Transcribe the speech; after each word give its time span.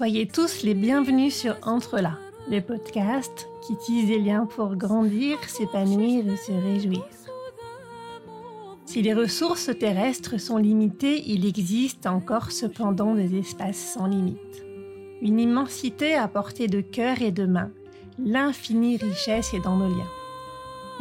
Soyez 0.00 0.26
tous 0.26 0.62
les 0.62 0.72
bienvenus 0.72 1.34
sur 1.34 1.56
Entre 1.62 1.98
là, 1.98 2.16
le 2.48 2.60
podcast 2.60 3.46
qui 3.66 3.76
tisse 3.76 4.06
des 4.06 4.18
liens 4.18 4.46
pour 4.46 4.76
grandir, 4.76 5.36
s'épanouir 5.46 6.26
et 6.26 6.36
se 6.38 6.52
réjouir. 6.52 7.04
Si 8.86 9.02
les 9.02 9.12
ressources 9.12 9.70
terrestres 9.78 10.40
sont 10.40 10.56
limitées, 10.56 11.22
il 11.26 11.46
existe 11.46 12.06
encore 12.06 12.50
cependant 12.50 13.14
des 13.14 13.36
espaces 13.36 13.92
sans 13.94 14.06
limite. 14.06 14.64
Une 15.20 15.38
immensité 15.38 16.14
à 16.14 16.28
portée 16.28 16.66
de 16.66 16.80
cœur 16.80 17.20
et 17.20 17.30
de 17.30 17.44
main. 17.44 17.70
L'infinie 18.18 18.96
richesse 18.96 19.52
est 19.52 19.60
dans 19.60 19.76
nos 19.76 19.94
liens. 19.94 20.10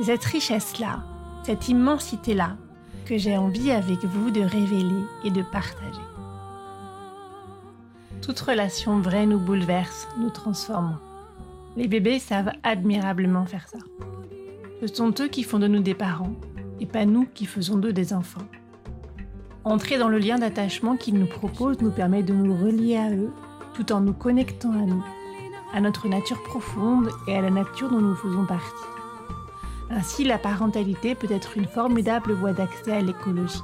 Cette 0.04 0.26
richesse-là, 0.26 1.06
cette 1.46 1.70
immensité-là, 1.70 2.58
j'ai 3.18 3.38
envie 3.38 3.72
avec 3.72 4.06
vous 4.06 4.30
de 4.32 4.42
révéler 4.42 5.04
et 5.24 5.32
de 5.32 5.42
partager. 5.42 6.02
Toute 8.22 8.40
relation 8.40 9.00
vraie 9.00 9.26
nous 9.26 9.40
bouleverse, 9.40 10.08
nous 10.20 10.30
transforme. 10.30 11.00
Les 11.76 11.88
bébés 11.88 12.20
savent 12.20 12.52
admirablement 12.64 13.46
faire 13.46 13.68
ça. 13.68 13.80
Ce 14.82 14.88
sont 14.88 15.14
eux 15.20 15.28
qui 15.28 15.44
font 15.44 15.60
de 15.60 15.68
nous 15.68 15.82
des 15.82 15.94
parents, 15.94 16.34
et 16.80 16.86
pas 16.86 17.06
nous 17.06 17.26
qui 17.26 17.46
faisons 17.46 17.78
d'eux 17.78 17.94
des 17.94 18.14
enfants. 18.14 18.46
Entrer 19.64 19.98
dans 19.98 20.10
le 20.10 20.20
lien 20.20 20.38
d'attachement 20.38 20.96
qu'ils 20.96 21.18
nous 21.18 21.28
proposent 21.28 21.82
nous 21.82 21.92
permet 21.92 22.24
de 22.24 22.34
nous 22.34 22.56
relier 22.56 22.98
à 22.98 23.12
eux 23.12 23.32
tout 23.74 23.92
en 23.92 24.02
nous 24.02 24.14
connectant 24.14 24.72
à 24.72 24.86
nous, 24.86 25.04
à 25.74 25.82
notre 25.82 26.08
nature 26.08 26.44
profonde 26.44 27.10
et 27.28 27.36
à 27.36 27.42
la 27.42 27.50
nature 27.50 27.90
dont 27.90 28.02
nous 28.02 28.16
faisons 28.16 28.46
partie. 28.46 28.99
Ainsi, 29.92 30.24
la 30.24 30.38
parentalité 30.38 31.16
peut 31.16 31.32
être 31.32 31.58
une 31.58 31.68
formidable 31.68 32.34
voie 32.34 32.54
d'accès 32.54 32.92
à 32.92 33.02
l'écologie. 33.02 33.64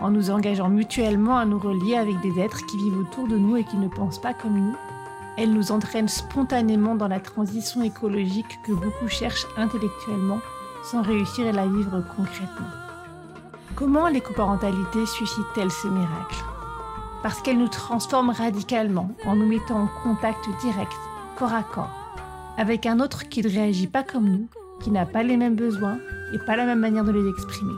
En 0.00 0.10
nous 0.10 0.30
engageant 0.30 0.68
mutuellement 0.68 1.36
à 1.36 1.44
nous 1.44 1.58
relier 1.58 1.96
avec 1.96 2.20
des 2.20 2.40
êtres 2.40 2.64
qui 2.66 2.78
vivent 2.78 2.98
autour 2.98 3.28
de 3.28 3.36
nous 3.36 3.56
et 3.56 3.64
qui 3.64 3.76
ne 3.76 3.88
pensent 3.88 4.20
pas 4.20 4.34
comme 4.34 4.58
nous, 4.58 4.76
elle 5.36 5.52
nous 5.52 5.72
entraîne 5.72 6.08
spontanément 6.08 6.94
dans 6.94 7.08
la 7.08 7.20
transition 7.20 7.82
écologique 7.82 8.58
que 8.64 8.72
beaucoup 8.72 9.08
cherchent 9.08 9.46
intellectuellement 9.56 10.40
sans 10.84 11.02
réussir 11.02 11.48
à 11.48 11.52
la 11.52 11.66
vivre 11.66 12.02
concrètement. 12.16 12.66
Comment 13.74 14.08
l'écoparentalité 14.08 15.04
suscite-t-elle 15.06 15.70
ce 15.70 15.88
miracle 15.88 16.44
Parce 17.22 17.42
qu'elle 17.42 17.58
nous 17.58 17.68
transforme 17.68 18.30
radicalement 18.30 19.10
en 19.26 19.34
nous 19.34 19.46
mettant 19.46 19.82
en 19.82 19.88
contact 20.02 20.48
direct, 20.60 20.92
corps 21.36 21.52
à 21.52 21.62
corps, 21.62 21.90
avec 22.56 22.86
un 22.86 23.00
autre 23.00 23.28
qui 23.28 23.42
ne 23.42 23.48
réagit 23.48 23.88
pas 23.88 24.04
comme 24.04 24.28
nous, 24.28 24.48
qui 24.84 24.90
n'a 24.90 25.06
pas 25.06 25.22
les 25.22 25.38
mêmes 25.38 25.56
besoins 25.56 25.98
et 26.34 26.38
pas 26.38 26.56
la 26.56 26.66
même 26.66 26.80
manière 26.80 27.04
de 27.04 27.10
les 27.10 27.26
exprimer. 27.26 27.72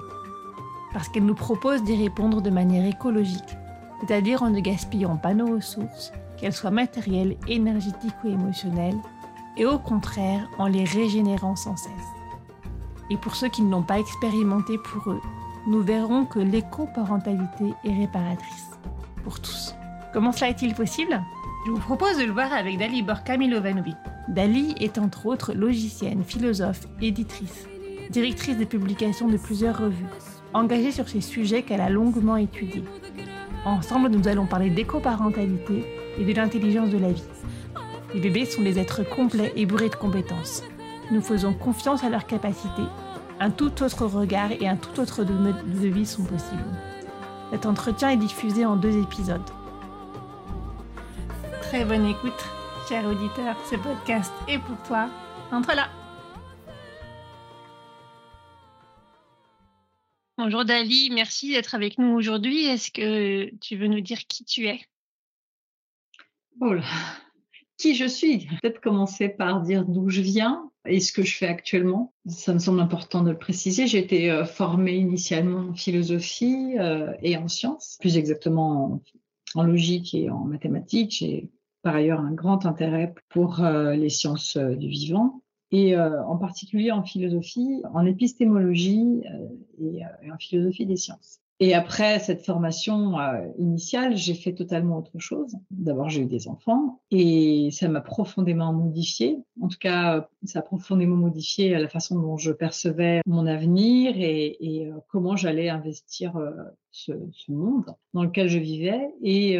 Parce 0.92 1.08
qu'elle 1.08 1.24
nous 1.24 1.36
propose 1.36 1.84
d'y 1.84 2.02
répondre 2.02 2.42
de 2.42 2.50
manière 2.50 2.84
écologique, 2.84 3.56
c'est-à-dire 4.00 4.42
en 4.42 4.50
ne 4.50 4.58
gaspillant 4.58 5.16
pas 5.16 5.32
nos 5.32 5.54
ressources, 5.54 6.12
qu'elles 6.36 6.52
soient 6.52 6.72
matérielles, 6.72 7.36
énergétiques 7.46 8.16
ou 8.24 8.28
émotionnelles, 8.28 8.98
et 9.56 9.64
au 9.64 9.78
contraire 9.78 10.48
en 10.58 10.66
les 10.66 10.84
régénérant 10.84 11.54
sans 11.54 11.76
cesse. 11.76 11.92
Et 13.08 13.16
pour 13.16 13.36
ceux 13.36 13.48
qui 13.48 13.62
ne 13.62 13.70
l'ont 13.70 13.82
pas 13.82 14.00
expérimenté 14.00 14.76
pour 14.78 15.12
eux, 15.12 15.22
nous 15.68 15.82
verrons 15.82 16.24
que 16.24 16.40
l'éco-parentalité 16.40 17.72
est 17.84 17.98
réparatrice 18.00 18.70
pour 19.22 19.38
tous. 19.40 19.76
Comment 20.12 20.32
cela 20.32 20.50
est-il 20.50 20.74
possible? 20.74 21.22
Je 21.66 21.70
vous 21.70 21.78
propose 21.78 22.18
de 22.18 22.24
le 22.24 22.32
voir 22.32 22.52
avec 22.52 22.78
Dali 22.78 23.02
Borka 23.02 23.36
Milovanovic. 23.36 23.96
Dali 24.28 24.74
est 24.80 24.98
entre 24.98 25.26
autres 25.26 25.52
logicienne, 25.52 26.24
philosophe, 26.24 26.88
éditrice, 27.00 27.68
directrice 28.10 28.58
de 28.58 28.64
publication 28.64 29.28
de 29.28 29.36
plusieurs 29.36 29.78
revues, 29.78 30.04
engagée 30.52 30.90
sur 30.90 31.08
ces 31.08 31.20
sujets 31.20 31.62
qu'elle 31.62 31.80
a 31.80 31.90
longuement 31.90 32.36
étudiés. 32.36 32.84
Ensemble, 33.64 34.08
nous 34.08 34.26
allons 34.26 34.46
parler 34.46 34.70
d'éco-parentalité 34.70 35.84
et 36.18 36.24
de 36.24 36.32
l'intelligence 36.32 36.90
de 36.90 36.98
la 36.98 37.12
vie. 37.12 37.22
Les 38.14 38.20
bébés 38.20 38.46
sont 38.46 38.62
des 38.62 38.80
êtres 38.80 39.08
complets 39.08 39.52
et 39.54 39.64
bourrés 39.64 39.90
de 39.90 39.96
compétences. 39.96 40.64
Nous 41.12 41.20
faisons 41.20 41.52
confiance 41.52 42.02
à 42.02 42.08
leurs 42.08 42.26
capacités. 42.26 42.86
Un 43.38 43.50
tout 43.50 43.82
autre 43.82 44.06
regard 44.06 44.50
et 44.50 44.66
un 44.66 44.76
tout 44.76 45.00
autre 45.00 45.24
mode 45.24 45.80
de 45.80 45.88
vie 45.88 46.06
sont 46.06 46.24
possibles. 46.24 46.64
Cet 47.52 47.64
entretien 47.64 48.10
est 48.10 48.16
diffusé 48.16 48.64
en 48.64 48.74
deux 48.74 49.00
épisodes. 49.00 49.40
Très 51.62 51.84
bonne 51.84 52.06
écoute, 52.06 52.55
cher 52.88 53.04
auditeur. 53.04 53.56
Ce 53.68 53.74
podcast 53.74 54.32
est 54.46 54.58
pour 54.58 54.80
toi. 54.86 55.10
Entre 55.50 55.74
là. 55.74 55.88
Bonjour 60.38 60.64
Dali, 60.64 61.10
merci 61.12 61.50
d'être 61.52 61.74
avec 61.74 61.98
nous 61.98 62.14
aujourd'hui. 62.14 62.66
Est-ce 62.66 62.92
que 62.92 63.52
tu 63.56 63.76
veux 63.76 63.88
nous 63.88 64.00
dire 64.00 64.18
qui 64.28 64.44
tu 64.44 64.66
es? 64.66 64.80
Oh 66.60 66.74
là, 66.74 66.84
qui 67.76 67.96
je 67.96 68.06
suis? 68.06 68.46
Peut-être 68.62 68.80
commencer 68.80 69.30
par 69.30 69.62
dire 69.62 69.84
d'où 69.84 70.08
je 70.08 70.20
viens 70.20 70.70
et 70.84 71.00
ce 71.00 71.12
que 71.12 71.22
je 71.22 71.36
fais 71.36 71.48
actuellement. 71.48 72.14
Ça 72.26 72.54
me 72.54 72.60
semble 72.60 72.80
important 72.80 73.22
de 73.22 73.32
le 73.32 73.38
préciser. 73.38 73.88
J'ai 73.88 73.98
été 73.98 74.30
euh, 74.30 74.44
formée 74.44 74.94
initialement 74.94 75.70
en 75.70 75.74
philosophie 75.74 76.76
euh, 76.78 77.12
et 77.22 77.36
en 77.36 77.48
sciences, 77.48 77.96
plus 78.00 78.16
exactement 78.16 79.02
en, 79.54 79.62
logique 79.64 80.14
et 80.14 80.30
en 80.30 80.44
mathématiques. 80.44 81.16
J'ai 81.18 81.50
par 81.86 81.94
ailleurs 81.94 82.18
un 82.18 82.32
grand 82.32 82.66
intérêt 82.66 83.14
pour 83.28 83.62
euh, 83.62 83.94
les 83.94 84.08
sciences 84.08 84.56
du 84.56 84.88
vivant 84.88 85.40
et 85.70 85.96
en 85.96 86.36
particulier 86.36 86.90
en 86.90 87.02
philosophie, 87.02 87.82
en 87.92 88.06
épistémologie 88.06 89.22
et 89.80 90.02
en 90.32 90.38
philosophie 90.38 90.86
des 90.86 90.96
sciences. 90.96 91.40
Et 91.58 91.72
après 91.72 92.18
cette 92.18 92.44
formation 92.44 93.18
euh, 93.18 93.48
initiale, 93.58 94.14
j'ai 94.16 94.34
fait 94.34 94.52
totalement 94.52 94.98
autre 94.98 95.18
chose. 95.18 95.56
D'abord, 95.70 96.10
j'ai 96.10 96.20
eu 96.22 96.26
des 96.26 96.48
enfants 96.48 97.00
et 97.10 97.70
ça 97.72 97.88
m'a 97.88 98.02
profondément 98.02 98.74
modifié. 98.74 99.38
En 99.62 99.68
tout 99.68 99.78
cas, 99.78 100.28
ça 100.44 100.58
a 100.58 100.62
profondément 100.62 101.16
modifié 101.16 101.70
la 101.70 101.88
façon 101.88 102.20
dont 102.20 102.36
je 102.36 102.52
percevais 102.52 103.22
mon 103.26 103.46
avenir 103.46 104.14
et, 104.18 104.86
euh, 104.86 104.98
comment 105.08 105.34
j'allais 105.36 105.70
investir 105.70 106.36
euh, 106.36 106.50
ce, 106.90 107.12
ce, 107.32 107.50
monde 107.52 107.94
dans 108.12 108.24
lequel 108.24 108.48
je 108.48 108.58
vivais. 108.58 109.08
Et 109.22 109.58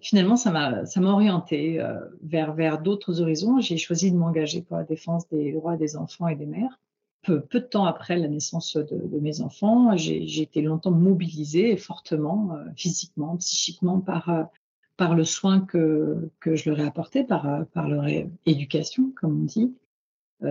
finalement, 0.00 0.36
ça 0.36 0.50
m'a 0.50 0.84
ça 0.86 1.00
m'a 1.00 1.10
orienté 1.10 1.78
vers 2.22 2.52
vers 2.52 2.80
d'autres 2.80 3.22
horizons. 3.22 3.58
J'ai 3.60 3.78
choisi 3.78 4.12
de 4.12 4.16
m'engager 4.16 4.60
pour 4.60 4.76
la 4.76 4.84
défense 4.84 5.26
des 5.28 5.52
droits 5.52 5.76
des 5.76 5.96
enfants 5.96 6.28
et 6.28 6.36
des 6.36 6.44
mères 6.46 6.78
peu, 7.24 7.42
de 7.52 7.58
temps 7.58 7.86
après 7.86 8.16
la 8.16 8.28
naissance 8.28 8.76
de, 8.76 9.18
mes 9.20 9.40
enfants, 9.40 9.96
j'ai 9.96 10.42
été 10.42 10.62
longtemps 10.62 10.90
mobilisée 10.90 11.76
fortement, 11.76 12.54
euh, 12.54 12.64
physiquement, 12.76 13.36
psychiquement, 13.36 14.00
par, 14.00 14.28
euh, 14.28 15.14
le 15.14 15.24
soin 15.24 15.60
que, 15.60 16.30
je 16.44 16.70
leur 16.70 16.80
ai 16.80 16.86
apporté, 16.86 17.24
par, 17.24 17.46
euh, 17.46 17.64
leur 17.88 18.06
éducation, 18.46 19.12
comme 19.20 19.40
on 19.42 19.44
dit. 19.44 19.74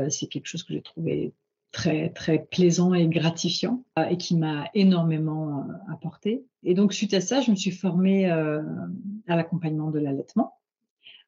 C'est 0.10 0.26
quelque 0.26 0.48
chose 0.48 0.64
que 0.64 0.74
j'ai 0.74 0.82
trouvé 0.82 1.34
très 1.72 2.10
très 2.10 2.40
plaisant 2.40 2.96
et 2.96 3.08
gratifiant 3.08 3.84
et 4.10 4.18
qui 4.18 4.36
m'a 4.36 4.66
énormément 4.74 5.68
apporté. 5.88 6.44
Et 6.64 6.74
donc 6.74 6.94
suite 6.94 7.14
à 7.14 7.22
ça, 7.22 7.42
je 7.42 7.52
me 7.52 7.56
suis 7.56 7.70
formée 7.70 8.26
à 8.28 9.36
l'accompagnement 9.36 9.92
de 9.92 10.00
l'allaitement 10.00 10.56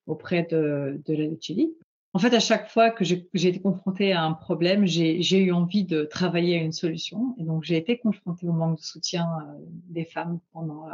auprès 0.08 0.48
de, 0.50 1.00
la 1.08 1.26
Lucelli 1.26 1.76
en 2.16 2.18
fait, 2.18 2.34
à 2.34 2.40
chaque 2.40 2.70
fois 2.70 2.92
que 2.92 3.04
j'ai 3.04 3.28
été 3.34 3.60
confrontée 3.60 4.14
à 4.14 4.24
un 4.24 4.32
problème, 4.32 4.86
j'ai 4.86 5.38
eu 5.38 5.52
envie 5.52 5.84
de 5.84 6.06
travailler 6.06 6.58
à 6.58 6.62
une 6.62 6.72
solution. 6.72 7.36
Et 7.38 7.44
donc, 7.44 7.66
j'ai 7.66 7.76
été 7.76 7.98
confrontée 7.98 8.48
au 8.48 8.54
manque 8.54 8.78
de 8.78 8.84
soutien 8.84 9.28
euh, 9.42 9.54
des 9.90 10.06
femmes 10.06 10.40
pendant 10.54 10.88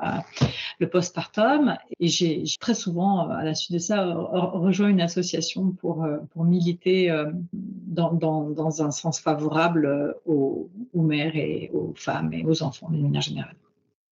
le 0.79 0.89
postpartum. 0.89 1.77
Et 1.99 2.07
j'ai 2.07 2.43
très 2.59 2.73
souvent, 2.73 3.29
euh, 3.29 3.33
à 3.35 3.43
la 3.43 3.53
suite 3.53 3.73
de 3.73 3.77
ça, 3.77 4.03
rejoint 4.03 4.87
une 4.87 4.99
association 4.99 5.69
pour, 5.73 6.03
euh, 6.03 6.17
pour 6.31 6.43
militer 6.43 7.15
dans, 7.53 8.13
dans, 8.13 8.49
dans 8.49 8.81
un 8.81 8.89
sens 8.89 9.19
favorable 9.19 10.15
aux, 10.25 10.71
aux, 10.91 11.01
mères 11.03 11.35
et 11.35 11.69
aux 11.71 11.93
femmes 11.95 12.33
et 12.33 12.43
aux 12.45 12.63
enfants 12.63 12.89
d'une 12.89 13.03
manière 13.03 13.21
générale. 13.21 13.55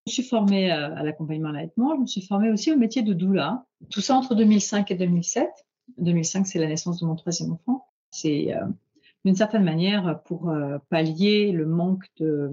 Je 0.07 0.11
me 0.11 0.13
suis 0.13 0.23
formée 0.25 0.71
à 0.71 1.03
l'accompagnement 1.03 1.49
à 1.49 1.53
l'allaitement. 1.53 1.95
Je 1.95 2.01
me 2.03 2.07
suis 2.07 2.21
formée 2.21 2.51
aussi 2.51 2.71
au 2.71 2.77
métier 2.77 3.01
de 3.01 3.15
doula. 3.15 3.65
Tout 3.91 4.03
ça 4.03 4.15
entre 4.15 4.35
2005 4.35 4.91
et 4.91 4.95
2007. 4.95 5.49
2005, 5.99 6.47
c'est 6.47 6.59
la 6.59 6.67
naissance 6.67 7.01
de 7.01 7.07
mon 7.07 7.17
troisième 7.17 7.53
enfant. 7.53 7.87
C'est 8.11 8.55
euh, 8.55 8.65
d'une 9.25 9.37
certaine 9.37 9.65
manière 9.65 10.21
pour 10.25 10.51
euh, 10.51 10.79
pallier 10.91 11.53
le 11.53 11.67
manque 11.67 12.07
de 12.19 12.53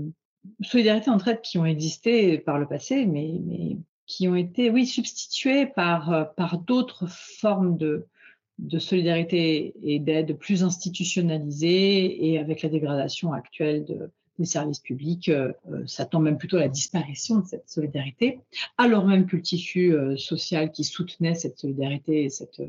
solidarité 0.62 1.10
entre 1.10 1.28
êtres 1.28 1.42
qui 1.42 1.58
ont 1.58 1.66
existé 1.66 2.38
par 2.38 2.60
le 2.60 2.68
passé, 2.68 3.06
mais, 3.06 3.40
mais 3.46 3.78
qui 4.06 4.28
ont 4.28 4.36
été, 4.36 4.70
oui, 4.70 4.86
substituées 4.86 5.66
par, 5.66 6.12
euh, 6.12 6.24
par 6.24 6.60
d'autres 6.60 7.08
formes 7.08 7.78
de, 7.78 8.08
de 8.60 8.80
solidarité 8.80 9.74
et 9.84 10.00
d'aide 10.00 10.38
plus 10.38 10.64
institutionnalisées 10.64 12.30
et 12.30 12.40
avec 12.40 12.62
la 12.62 12.70
dégradation 12.70 13.34
actuelle 13.34 13.86
de, 13.86 14.12
des 14.40 14.46
services 14.46 14.80
publics, 14.80 15.30
euh, 15.30 15.54
euh, 15.72 15.84
ça 15.88 16.06
tend 16.06 16.20
même 16.20 16.38
plutôt 16.38 16.58
à 16.58 16.62
la 16.62 16.68
disparition 16.68 17.40
de 17.40 17.46
cette 17.46 17.70
solidarité, 17.70 18.40
alors 18.78 19.06
même 19.06 19.26
que 19.26 19.36
le 19.36 19.42
tissu 19.42 19.94
euh, 19.94 20.18
social 20.18 20.72
qui 20.72 20.84
soutenait 20.84 21.36
cette 21.36 21.58
solidarité 21.58 22.24
et 22.24 22.30
cette 22.30 22.62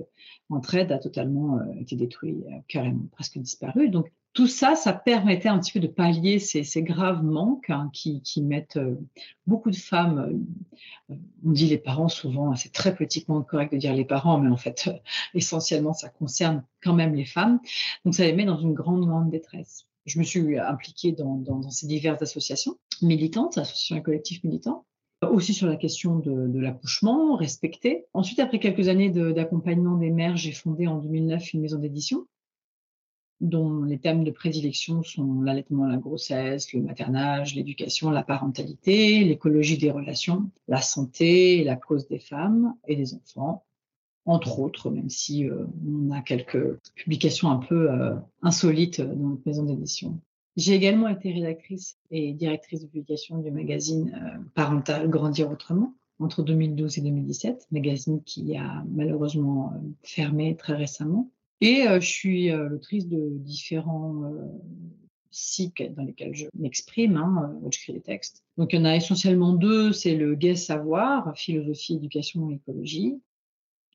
entraide 0.50 0.92
a 0.92 0.98
totalement 0.98 1.60
été 1.78 1.96
détruit, 1.96 2.36
carrément 2.68 3.06
presque 3.12 3.38
disparu. 3.38 3.88
Donc 3.88 4.10
tout 4.36 4.46
ça, 4.46 4.74
ça 4.74 4.92
permettait 4.92 5.48
un 5.48 5.58
petit 5.58 5.72
peu 5.72 5.80
de 5.80 5.86
pallier 5.86 6.38
ces, 6.38 6.82
graves 6.82 7.24
manques 7.24 7.70
hein, 7.70 7.90
qui, 7.94 8.22
mettent 8.42 8.76
euh, 8.76 8.94
beaucoup 9.46 9.70
de 9.70 9.76
femmes, 9.76 10.44
euh, 11.10 11.14
on 11.42 11.52
dit 11.52 11.66
les 11.66 11.78
parents 11.78 12.08
souvent, 12.08 12.54
c'est 12.54 12.70
très 12.70 12.94
politiquement 12.94 13.40
correct 13.42 13.72
de 13.72 13.78
dire 13.78 13.94
les 13.94 14.04
parents, 14.04 14.38
mais 14.38 14.50
en 14.50 14.58
fait, 14.58 14.90
essentiellement, 15.34 15.94
ça 15.94 16.10
concerne 16.10 16.62
quand 16.82 16.92
même 16.92 17.14
les 17.14 17.24
femmes. 17.24 17.60
Donc 18.04 18.14
ça 18.14 18.24
les 18.24 18.34
met 18.34 18.44
dans 18.44 18.58
une 18.58 18.74
grande, 18.74 19.06
grande 19.06 19.30
détresse. 19.30 19.86
Je 20.06 20.18
me 20.18 20.24
suis 20.24 20.58
impliquée 20.58 21.12
dans, 21.12 21.68
ces 21.70 21.86
diverses 21.86 22.22
associations 22.22 22.78
militantes, 23.02 23.58
associations 23.58 23.96
et 23.96 24.02
collectifs 24.02 24.42
militants, 24.44 24.86
aussi 25.22 25.52
sur 25.52 25.66
la 25.66 25.76
question 25.76 26.18
de, 26.18 26.46
de 26.46 26.60
l'accouchement 26.60 27.36
respecté. 27.36 28.06
Ensuite, 28.14 28.38
après 28.38 28.58
quelques 28.58 28.88
années 28.88 29.10
d'accompagnement 29.10 29.96
des 29.96 30.10
mères, 30.10 30.36
j'ai 30.36 30.52
fondé 30.52 30.86
en 30.86 30.98
2009 30.98 31.52
une 31.54 31.60
maison 31.60 31.78
d'édition 31.78 32.26
dont 33.40 33.82
les 33.82 33.98
thèmes 33.98 34.24
de 34.24 34.30
prédilection 34.30 35.02
sont 35.02 35.42
l'allaitement, 35.42 35.86
la 35.86 35.98
grossesse, 35.98 36.72
le 36.72 36.80
maternage, 36.80 37.54
l'éducation, 37.54 38.10
la 38.10 38.22
parentalité, 38.22 39.24
l'écologie 39.24 39.76
des 39.76 39.90
relations, 39.90 40.50
la 40.68 40.80
santé, 40.80 41.62
la 41.64 41.76
cause 41.76 42.08
des 42.08 42.18
femmes 42.18 42.74
et 42.86 42.96
des 42.96 43.14
enfants, 43.14 43.65
entre 44.26 44.58
autres, 44.58 44.90
même 44.90 45.08
si 45.08 45.48
euh, 45.48 45.64
on 45.86 46.10
a 46.10 46.20
quelques 46.20 46.78
publications 46.94 47.50
un 47.50 47.58
peu 47.58 47.90
euh, 47.90 48.14
insolites 48.42 49.00
dans 49.00 49.28
notre 49.28 49.42
maison 49.46 49.62
d'édition. 49.62 50.20
J'ai 50.56 50.74
également 50.74 51.08
été 51.08 51.32
rédactrice 51.32 51.98
et 52.10 52.32
directrice 52.32 52.82
de 52.82 52.86
publication 52.86 53.38
du 53.38 53.50
magazine 53.50 54.12
euh, 54.14 54.38
parental 54.54 55.08
Grandir 55.08 55.50
autrement 55.50 55.94
entre 56.18 56.42
2012 56.42 56.98
et 56.98 57.00
2017, 57.02 57.68
magazine 57.70 58.22
qui 58.22 58.56
a 58.56 58.82
malheureusement 58.90 59.74
fermé 60.02 60.56
très 60.56 60.72
récemment. 60.72 61.30
Et 61.60 61.84
je 61.86 62.06
suis 62.06 62.48
l'autrice 62.48 63.06
de 63.06 63.32
différents 63.32 64.32
cycles 65.30 65.92
dans 65.94 66.04
lesquels 66.04 66.34
je 66.34 66.46
m'exprime, 66.58 67.18
hein, 67.18 67.54
j'écris 67.70 67.92
des 67.92 68.00
textes. 68.00 68.42
Donc 68.56 68.72
il 68.72 68.78
y 68.78 68.82
en 68.82 68.86
a 68.86 68.96
essentiellement 68.96 69.52
deux, 69.52 69.92
c'est 69.92 70.14
le 70.14 70.34
gai 70.34 70.56
savoir, 70.56 71.36
philosophie, 71.36 71.96
éducation 71.96 72.50
et 72.50 72.54
écologie. 72.54 73.20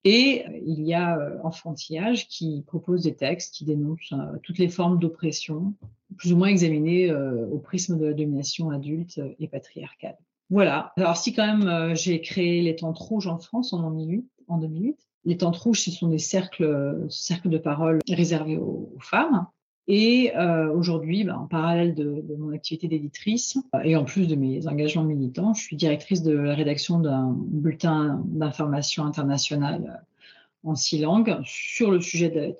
Et 0.04 0.44
il 0.66 0.82
y 0.82 0.94
a 0.94 1.18
Enfantillage 1.44 2.26
qui 2.28 2.64
propose 2.66 3.02
des 3.02 3.14
textes 3.14 3.54
qui 3.54 3.64
dénoncent 3.64 4.14
toutes 4.42 4.58
les 4.58 4.68
formes 4.68 4.98
d'oppression, 4.98 5.74
plus 6.16 6.32
ou 6.32 6.36
moins 6.36 6.48
examinées 6.48 7.12
au 7.14 7.58
prisme 7.58 7.98
de 7.98 8.06
la 8.06 8.12
domination 8.12 8.70
adulte 8.70 9.20
et 9.38 9.46
patriarcale. 9.46 10.18
Voilà. 10.50 10.92
Alors 10.96 11.16
si 11.16 11.32
quand 11.32 11.46
même 11.46 11.94
j'ai 11.94 12.20
créé 12.20 12.62
les 12.62 12.74
Tentes 12.74 12.98
Rouges 12.98 13.28
en 13.28 13.38
France 13.38 13.72
en 13.72 13.90
2008, 13.90 14.26
en 14.48 14.58
2008 14.58 14.96
les 15.24 15.36
tentes 15.36 15.56
rouges, 15.56 15.80
ce 15.80 15.90
sont 15.90 16.08
des 16.08 16.18
cercles, 16.18 17.06
cercles 17.08 17.48
de 17.48 17.58
parole 17.58 18.00
réservés 18.08 18.56
aux, 18.56 18.96
femmes. 19.00 19.46
Et 19.88 20.32
euh, 20.36 20.72
aujourd'hui, 20.72 21.24
ben, 21.24 21.36
en 21.36 21.46
parallèle 21.46 21.94
de, 21.94 22.24
mon 22.38 22.52
activité 22.52 22.86
d'éditrice 22.86 23.58
euh, 23.74 23.80
et 23.82 23.96
en 23.96 24.04
plus 24.04 24.28
de 24.28 24.36
mes 24.36 24.66
engagements 24.68 25.04
militants, 25.04 25.54
je 25.54 25.62
suis 25.62 25.76
directrice 25.76 26.22
de 26.22 26.32
la 26.32 26.54
rédaction 26.54 27.00
d'un 27.00 27.34
bulletin 27.36 28.22
d'information 28.26 29.04
international 29.04 29.84
euh, 29.88 30.06
en 30.64 30.76
six 30.76 31.00
langues 31.00 31.36
sur 31.44 31.90
le 31.90 32.00
sujet 32.00 32.30
de 32.30 32.56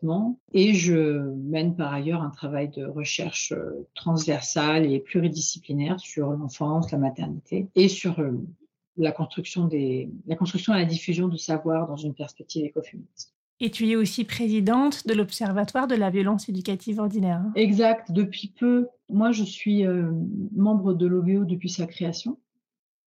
et 0.52 0.74
je 0.74 1.20
mène 1.36 1.76
par 1.76 1.92
ailleurs 1.92 2.22
un 2.22 2.30
travail 2.30 2.68
de 2.68 2.84
recherche 2.84 3.54
transversale 3.94 4.90
et 4.90 4.98
pluridisciplinaire 4.98 6.00
sur 6.00 6.30
l'enfance, 6.30 6.90
la 6.90 6.98
maternité 6.98 7.68
et 7.76 7.86
sur 7.86 8.16
la 8.96 9.12
construction, 9.12 9.68
des, 9.68 10.10
la 10.26 10.34
construction 10.34 10.74
et 10.74 10.78
la 10.78 10.84
diffusion 10.84 11.28
du 11.28 11.38
savoir 11.38 11.86
dans 11.86 11.96
une 11.96 12.12
perspective 12.12 12.64
écoféministe. 12.64 13.32
Et 13.64 13.70
tu 13.70 13.88
es 13.88 13.94
aussi 13.94 14.24
présidente 14.24 15.06
de 15.06 15.14
l'Observatoire 15.14 15.86
de 15.86 15.94
la 15.94 16.10
violence 16.10 16.48
éducative 16.48 16.98
ordinaire. 16.98 17.36
Hein. 17.36 17.52
Exact, 17.54 18.10
depuis 18.10 18.48
peu. 18.48 18.88
Moi, 19.08 19.30
je 19.30 19.44
suis 19.44 19.86
euh, 19.86 20.10
membre 20.50 20.94
de 20.94 21.06
l'OVO 21.06 21.44
depuis 21.44 21.68
sa 21.68 21.86
création 21.86 22.40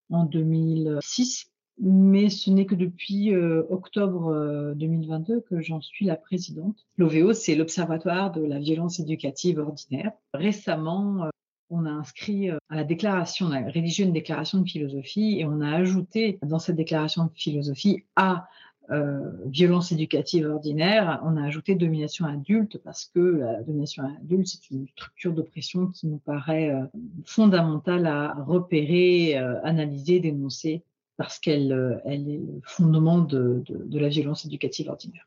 en 0.09 0.23
2006, 0.23 1.51
mais 1.81 2.29
ce 2.29 2.49
n'est 2.51 2.65
que 2.65 2.75
depuis 2.75 3.35
euh, 3.35 3.63
octobre 3.69 4.73
2022 4.77 5.33
euh, 5.33 5.41
que 5.41 5.59
j'en 5.59 5.81
suis 5.81 6.05
la 6.05 6.15
présidente. 6.15 6.85
L'OVO, 6.95 7.33
c'est 7.33 7.55
l'Observatoire 7.55 8.31
de 8.31 8.41
la 8.41 8.57
violence 8.57 9.01
éducative 9.01 9.59
ordinaire. 9.59 10.13
Récemment, 10.33 11.29
on 11.69 11.85
a 11.85 11.89
inscrit 11.89 12.49
à 12.49 12.75
la 12.77 12.85
déclaration, 12.85 13.47
on 13.47 13.51
a 13.51 13.59
rédigé 13.59 14.03
une 14.03 14.13
déclaration 14.13 14.61
de 14.61 14.69
philosophie 14.69 15.37
et 15.37 15.45
on 15.45 15.59
a 15.59 15.75
ajouté 15.75 16.39
dans 16.43 16.59
cette 16.59 16.77
déclaration 16.77 17.25
de 17.25 17.31
philosophie 17.35 18.05
à 18.15 18.47
euh, 18.91 19.31
violence 19.47 19.91
éducative 19.91 20.47
ordinaire, 20.47 21.21
on 21.23 21.37
a 21.37 21.43
ajouté 21.43 21.75
domination 21.75 22.25
adulte 22.25 22.77
parce 22.79 23.05
que 23.05 23.19
la 23.19 23.63
domination 23.63 24.03
adulte, 24.21 24.47
c'est 24.47 24.69
une 24.71 24.87
structure 24.87 25.33
d'oppression 25.33 25.87
qui 25.87 26.07
nous 26.07 26.19
paraît 26.19 26.69
euh, 26.69 26.85
fondamentale 27.25 28.07
à 28.07 28.33
repérer, 28.45 29.35
analyser, 29.35 30.19
dénoncer 30.19 30.83
parce 31.17 31.39
qu'elle 31.39 32.01
elle 32.03 32.29
est 32.29 32.37
le 32.37 32.59
fondement 32.63 33.19
de 33.19 33.63
la 33.91 34.09
violence 34.09 34.45
éducative 34.45 34.89
ordinaire. 34.89 35.25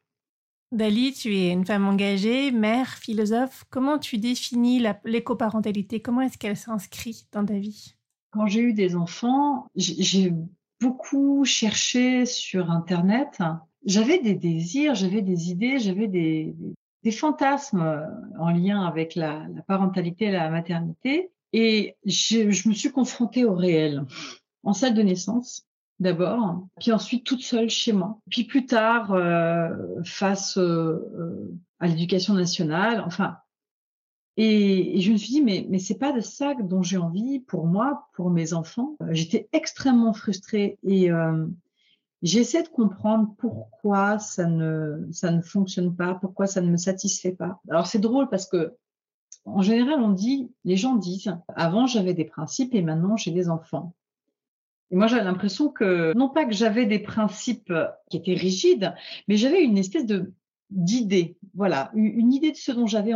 Dali, 0.71 1.15
tu 1.15 1.35
es 1.35 1.51
une 1.51 1.65
femme 1.65 1.89
engagée, 1.89 2.51
mère, 2.51 2.89
philosophe. 2.89 3.65
Comment 3.71 3.99
tu 3.99 4.19
définis 4.19 4.85
l'écoparentalité? 5.05 6.01
Comment 6.01 6.21
est-ce 6.21 6.37
qu'elle 6.37 6.59
s'inscrit 6.59 7.27
dans 7.33 7.45
ta 7.45 7.59
vie? 7.59 7.95
Quand 8.33 8.47
j'ai 8.47 8.61
eu 8.61 8.75
des 8.75 8.95
enfants, 8.95 9.67
j'ai 9.75 10.35
beaucoup 10.81 11.45
cherché 11.45 12.27
sur 12.27 12.71
Internet. 12.71 13.39
J'avais 13.85 14.19
des 14.19 14.35
désirs, 14.35 14.95
j'avais 14.95 15.23
des 15.23 15.51
idées, 15.51 15.79
j'avais 15.79 16.09
des, 16.09 16.55
fantasmes 17.11 18.07
en 18.39 18.51
lien 18.51 18.85
avec 18.85 19.15
la, 19.15 19.47
parentalité 19.67 20.27
et 20.27 20.31
la 20.31 20.51
maternité. 20.51 21.31
Et 21.55 21.97
je, 22.05 22.51
je 22.51 22.69
me 22.69 22.75
suis 22.75 22.93
confrontée 22.93 23.47
au 23.47 23.55
réel. 23.55 24.05
En 24.63 24.75
salle 24.75 24.93
de 24.93 25.03
naissance, 25.03 25.67
d'abord, 26.01 26.67
puis 26.79 26.93
ensuite 26.93 27.25
toute 27.25 27.43
seule 27.43 27.71
chez 27.71 27.93
moi, 27.93 28.21
puis 28.31 28.45
plus 28.45 28.67
tard 28.67 29.13
euh, 29.13 29.71
face 30.05 30.57
euh, 30.59 31.11
euh, 31.19 31.59
à 31.81 31.87
l'éducation 31.87 32.35
nationale, 32.35 33.03
enfin. 33.07 33.39
Et, 34.41 35.01
je 35.01 35.11
me 35.13 35.17
suis 35.17 35.33
dit 35.33 35.43
mais 35.43 35.79
c'est 35.81 35.99
pas 35.99 36.13
de 36.13 36.21
ça 36.21 36.55
dont 36.55 36.83
j'ai 36.83 36.97
envie 36.97 37.41
pour 37.41 37.67
moi, 37.67 38.09
pour 38.15 38.31
mes 38.31 38.53
enfants. 38.53 38.97
J'étais 39.11 39.49
extrêmement 39.53 40.15
frustrée 40.15 40.79
et 40.85 41.11
j'essaie 42.23 42.63
de 42.63 42.69
comprendre 42.69 43.35
pourquoi 43.37 44.21
ça 44.21 44.47
ne 44.47 45.09
ça 45.11 45.33
ne 45.33 45.43
fonctionne 45.43 45.95
pas, 45.95 46.15
pourquoi 46.15 46.47
ça 46.47 46.61
ne 46.61 46.71
me 46.71 46.77
satisfait 46.77 47.33
pas. 47.33 47.61
Alors 47.69 47.89
c'est 47.89 47.99
drôle 47.99 48.29
parce 48.29 48.47
que 48.47 48.75
en 49.45 49.61
général 49.61 50.01
on 50.01 50.13
dit, 50.13 50.53
les 50.65 50.77
gens 50.77 50.95
disent, 50.95 51.35
avant 51.57 51.89
j'avais 51.89 52.15
des 52.15 52.25
principes 52.25 52.77
et 52.77 52.83
maintenant 52.83 53.17
j'ai 53.17 53.33
des 53.33 53.51
enfants. 53.51 53.93
Et 54.91 54.97
moi, 54.97 55.07
j'avais 55.07 55.25
l'impression 55.25 55.69
que, 55.69 56.15
non 56.17 56.31
pas 56.31 56.47
que 56.47 56.55
j'avais 56.55 56.87
des 56.87 56.99
principes 56.99 57.73
qui 58.09 58.17
étaient 58.17 58.33
rigides, 58.33 58.95
mais 59.29 59.37
j'avais 59.37 59.63
une 59.63 59.77
espèce 59.77 60.07
de 60.07 60.33
d'idée, 60.71 61.37
voilà, 61.55 61.91
une 61.95 62.33
idée 62.33 62.53
de 62.53 62.57
ce 62.57 62.73
dont 62.73 62.87
j'avais 62.87 63.13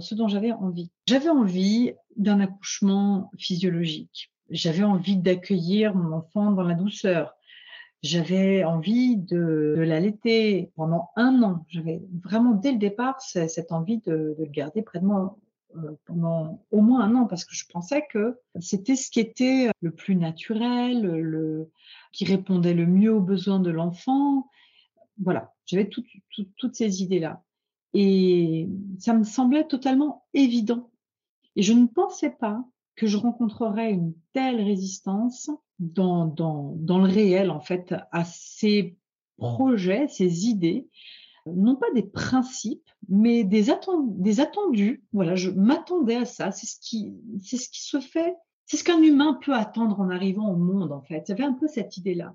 ce 0.00 0.14
dont 0.14 0.28
j'avais 0.28 0.52
envie. 0.52 0.90
J'avais 1.06 1.28
envie 1.28 1.92
d'un 2.16 2.40
accouchement 2.40 3.30
physiologique. 3.38 4.32
J'avais 4.50 4.82
envie 4.82 5.16
d'accueillir 5.16 5.94
mon 5.94 6.16
enfant 6.16 6.50
dans 6.52 6.62
la 6.62 6.74
douceur. 6.74 7.34
J'avais 8.02 8.64
envie 8.64 9.16
de, 9.16 9.74
de 9.76 9.82
l'allaiter 9.82 10.72
pendant 10.74 11.10
un 11.16 11.42
an. 11.42 11.64
J'avais 11.68 12.02
vraiment 12.24 12.52
dès 12.52 12.72
le 12.72 12.78
départ 12.78 13.20
cette 13.20 13.70
envie 13.70 13.98
de, 13.98 14.34
de 14.38 14.44
le 14.44 14.50
garder 14.50 14.82
près 14.82 14.98
de 14.98 15.06
moi 15.06 15.38
euh, 15.76 15.96
pendant 16.04 16.62
au 16.70 16.82
moins 16.82 17.02
un 17.02 17.14
an 17.14 17.26
parce 17.26 17.44
que 17.44 17.54
je 17.54 17.64
pensais 17.66 18.04
que 18.10 18.38
c'était 18.60 18.96
ce 18.96 19.10
qui 19.10 19.20
était 19.20 19.70
le 19.80 19.90
plus 19.90 20.16
naturel, 20.16 21.02
le, 21.02 21.70
qui 22.12 22.24
répondait 22.26 22.74
le 22.74 22.86
mieux 22.86 23.14
aux 23.14 23.20
besoins 23.20 23.60
de 23.60 23.70
l'enfant. 23.70 24.50
Voilà, 25.22 25.52
j'avais 25.66 25.88
toutes 25.88 26.74
ces 26.74 27.02
idées-là. 27.02 27.42
Et 27.94 28.68
ça 28.98 29.14
me 29.14 29.24
semblait 29.24 29.66
totalement 29.66 30.24
évident. 30.34 30.90
Et 31.56 31.62
je 31.62 31.72
ne 31.72 31.86
pensais 31.86 32.30
pas 32.30 32.64
que 32.96 33.06
je 33.06 33.16
rencontrerais 33.16 33.92
une 33.92 34.14
telle 34.32 34.60
résistance 34.62 35.50
dans, 35.78 36.26
dans, 36.26 36.74
dans 36.76 36.98
le 36.98 37.08
réel, 37.08 37.50
en 37.50 37.60
fait, 37.60 37.94
à 38.10 38.24
ces 38.24 38.96
projets, 39.36 40.08
ces 40.08 40.46
idées 40.46 40.88
non 41.46 41.76
pas 41.76 41.90
des 41.94 42.02
principes, 42.02 42.88
mais 43.08 43.44
des, 43.44 43.66
des 44.08 44.40
attendus. 44.40 45.04
Voilà, 45.12 45.34
je 45.34 45.50
m'attendais 45.50 46.16
à 46.16 46.24
ça. 46.24 46.52
C'est 46.52 46.66
ce 46.66 46.76
c'est 47.42 47.56
ce 47.56 47.68
qui 47.68 47.82
se 47.82 48.00
fait. 48.00 48.34
C'est 48.66 48.76
ce 48.76 48.84
qu'un 48.84 49.02
humain 49.02 49.38
peut 49.44 49.54
attendre 49.54 50.00
en 50.00 50.08
arrivant 50.08 50.50
au 50.50 50.56
monde, 50.56 50.92
en 50.92 51.02
fait. 51.02 51.24
J'avais 51.26 51.44
un 51.44 51.52
peu 51.52 51.66
cette 51.66 51.96
idée-là. 51.96 52.34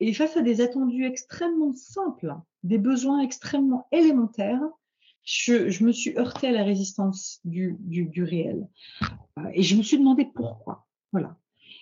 Et 0.00 0.12
face 0.12 0.36
à 0.36 0.42
des 0.42 0.60
attendus 0.60 1.04
extrêmement 1.04 1.72
simples, 1.74 2.34
des 2.62 2.78
besoins 2.78 3.20
extrêmement 3.20 3.86
élémentaires, 3.90 4.62
je, 5.24 5.68
je 5.68 5.84
me 5.84 5.92
suis 5.92 6.16
heurtée 6.16 6.48
à 6.48 6.52
la 6.52 6.64
résistance 6.64 7.40
du, 7.44 7.76
du, 7.80 8.06
du 8.06 8.22
réel. 8.24 8.66
Et 9.52 9.62
je 9.62 9.76
me 9.76 9.82
suis 9.82 9.98
demandé 9.98 10.24
pourquoi. 10.24 10.86
Voilà. 11.12 11.36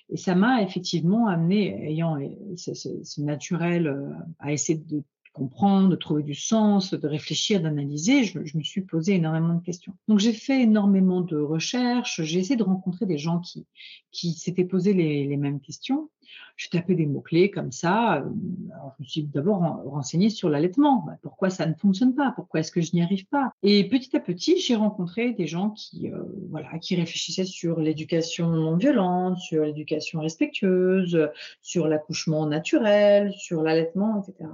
Et 0.08 0.16
ça 0.16 0.34
m'a 0.34 0.62
effectivement 0.62 1.26
amené, 1.26 1.88
ayant 1.90 2.16
ce, 2.56 2.74
ce, 2.74 3.20
naturel, 3.20 3.86
euh, 3.86 4.10
à 4.38 4.52
essayer 4.52 4.78
de 4.78 5.02
comprendre, 5.36 5.90
de 5.90 5.96
trouver 5.96 6.22
du 6.22 6.34
sens, 6.34 6.94
de 6.94 7.06
réfléchir, 7.06 7.60
d'analyser, 7.60 8.24
je, 8.24 8.38
me 8.38 8.62
suis 8.62 8.80
posé 8.80 9.16
énormément 9.16 9.54
de 9.54 9.62
questions. 9.62 9.92
Donc 10.08 10.18
j'ai 10.18 10.32
fait 10.32 10.62
énormément 10.62 11.20
de 11.20 11.36
recherches, 11.36 12.22
j'ai 12.22 12.40
essayé 12.40 12.56
de 12.56 12.62
rencontrer 12.62 13.04
des 13.04 13.18
gens 13.18 13.40
qui, 13.40 13.66
qui 14.12 14.32
s'étaient 14.32 14.64
posé 14.64 14.94
les, 14.94 15.36
mêmes 15.36 15.60
questions. 15.60 16.08
Je 16.56 16.70
tapais 16.70 16.94
des 16.94 17.04
mots-clés 17.04 17.50
comme 17.50 17.70
ça. 17.70 18.16
Euh, 18.16 18.24
je 18.98 19.02
me 19.02 19.06
suis 19.06 19.22
d'abord 19.24 19.60
renseignée 19.84 20.30
sur 20.30 20.48
l'allaitement. 20.48 21.04
Bah, 21.06 21.18
pourquoi 21.20 21.50
ça 21.50 21.66
ne 21.66 21.74
fonctionne 21.74 22.14
pas? 22.14 22.32
Pourquoi 22.34 22.60
est-ce 22.60 22.72
que 22.72 22.80
je 22.80 22.92
n'y 22.94 23.02
arrive 23.02 23.26
pas? 23.26 23.52
Et 23.62 23.86
petit 23.86 24.16
à 24.16 24.20
petit, 24.20 24.58
j'ai 24.58 24.74
rencontré 24.74 25.32
des 25.34 25.46
gens 25.46 25.70
qui, 25.70 26.10
euh, 26.10 26.22
voilà, 26.48 26.78
qui 26.78 26.96
réfléchissaient 26.96 27.44
sur 27.44 27.78
l'éducation 27.78 28.48
non 28.48 28.76
violente, 28.76 29.38
sur 29.38 29.64
l'éducation 29.64 30.20
respectueuse, 30.20 31.28
sur 31.60 31.88
l'accouchement 31.88 32.46
naturel, 32.46 33.34
sur 33.34 33.62
l'allaitement, 33.62 34.22
etc. 34.22 34.48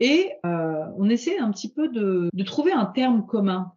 Et 0.00 0.32
euh, 0.44 0.84
on 0.96 1.08
essaie 1.08 1.38
un 1.38 1.50
petit 1.50 1.72
peu 1.72 1.88
de, 1.88 2.30
trouver 2.44 2.72
un 2.72 2.86
terme 2.86 3.26
commun 3.26 3.72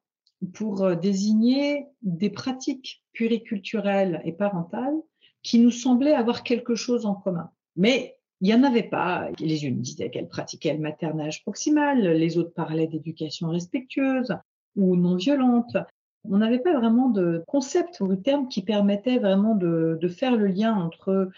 pour 0.54 0.84
euh, 0.84 0.96
désigner 0.96 1.88
des 2.02 2.30
pratiques 2.30 3.04
puriculturelles 3.14 4.22
et 4.26 4.34
parentales 4.34 4.98
qui 5.44 5.60
nous 5.60 5.72
semblaient 5.72 6.14
avoir 6.14 6.44
quelque 6.44 6.76
chose 6.76 7.06
en 7.06 7.16
commun. 7.16 7.52
Mais 7.76 8.18
il 8.42 8.48
n'y 8.48 8.54
en 8.54 8.64
avait 8.64 8.84
pas. 8.84 9.30
Les 9.40 9.66
unes 9.66 9.82
disaient 9.82 10.10
qu'elles 10.10 10.28
pratiquaient 10.28 10.74
le 10.74 10.80
maternage 10.80 11.44
proximal, 11.44 12.00
les 12.00 12.38
autres 12.38 12.54
parlaient 12.54 12.88
d'éducation 12.88 13.50
respectueuse 13.50 14.36
ou 14.76 14.96
non 14.96 15.16
violente. 15.16 15.78
On 16.24 16.38
n'avait 16.38 16.60
pas 16.60 16.78
vraiment 16.78 17.10
de 17.10 17.44
concept 17.48 18.00
ou 18.02 18.08
de 18.08 18.16
terme 18.16 18.48
qui 18.48 18.62
permettait 18.62 19.20
vraiment 19.20 19.56
de, 19.56 20.00
faire 20.10 20.36
le 20.36 20.48
lien 20.48 20.76
entre 20.76 21.30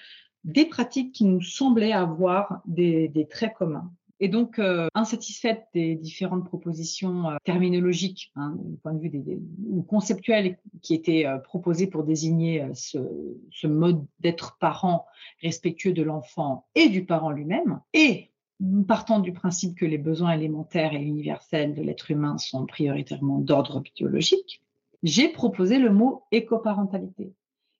des 0.45 0.65
pratiques 0.65 1.13
qui 1.13 1.25
nous 1.25 1.41
semblaient 1.41 1.93
avoir 1.93 2.61
des 2.65 3.27
traits 3.29 3.53
communs. 3.53 3.91
Et 4.21 4.27
donc, 4.27 4.59
euh, 4.59 4.87
insatisfaite 4.95 5.67
des 5.73 5.95
différentes 5.95 6.45
propositions 6.45 7.29
euh, 7.29 7.37
terminologiques, 7.45 8.31
hein, 8.35 8.55
du 8.59 8.75
point 8.77 8.93
de 8.93 8.99
vue 8.99 9.09
des, 9.09 9.39
ou 9.67 9.81
conceptuelles 9.81 10.57
qui 10.81 10.93
étaient 10.93 11.25
euh, 11.25 11.37
proposées 11.37 11.87
pour 11.87 12.03
désigner 12.03 12.67
ce, 12.73 12.97
ce, 13.51 13.67
mode 13.67 14.05
d'être 14.19 14.57
parent 14.59 15.05
respectueux 15.41 15.93
de 15.93 16.03
l'enfant 16.03 16.67
et 16.75 16.89
du 16.89 17.05
parent 17.05 17.31
lui-même, 17.31 17.79
et 17.93 18.31
partant 18.87 19.19
du 19.19 19.31
principe 19.31 19.77
que 19.77 19.85
les 19.85 19.97
besoins 19.97 20.31
élémentaires 20.31 20.93
et 20.93 21.01
universels 21.01 21.73
de 21.73 21.81
l'être 21.81 22.11
humain 22.11 22.37
sont 22.37 22.65
prioritairement 22.65 23.39
d'ordre 23.39 23.81
biologique, 23.95 24.61
j'ai 25.01 25.29
proposé 25.29 25.79
le 25.79 25.91
mot 25.91 26.23
écoparentalité. 26.31 27.31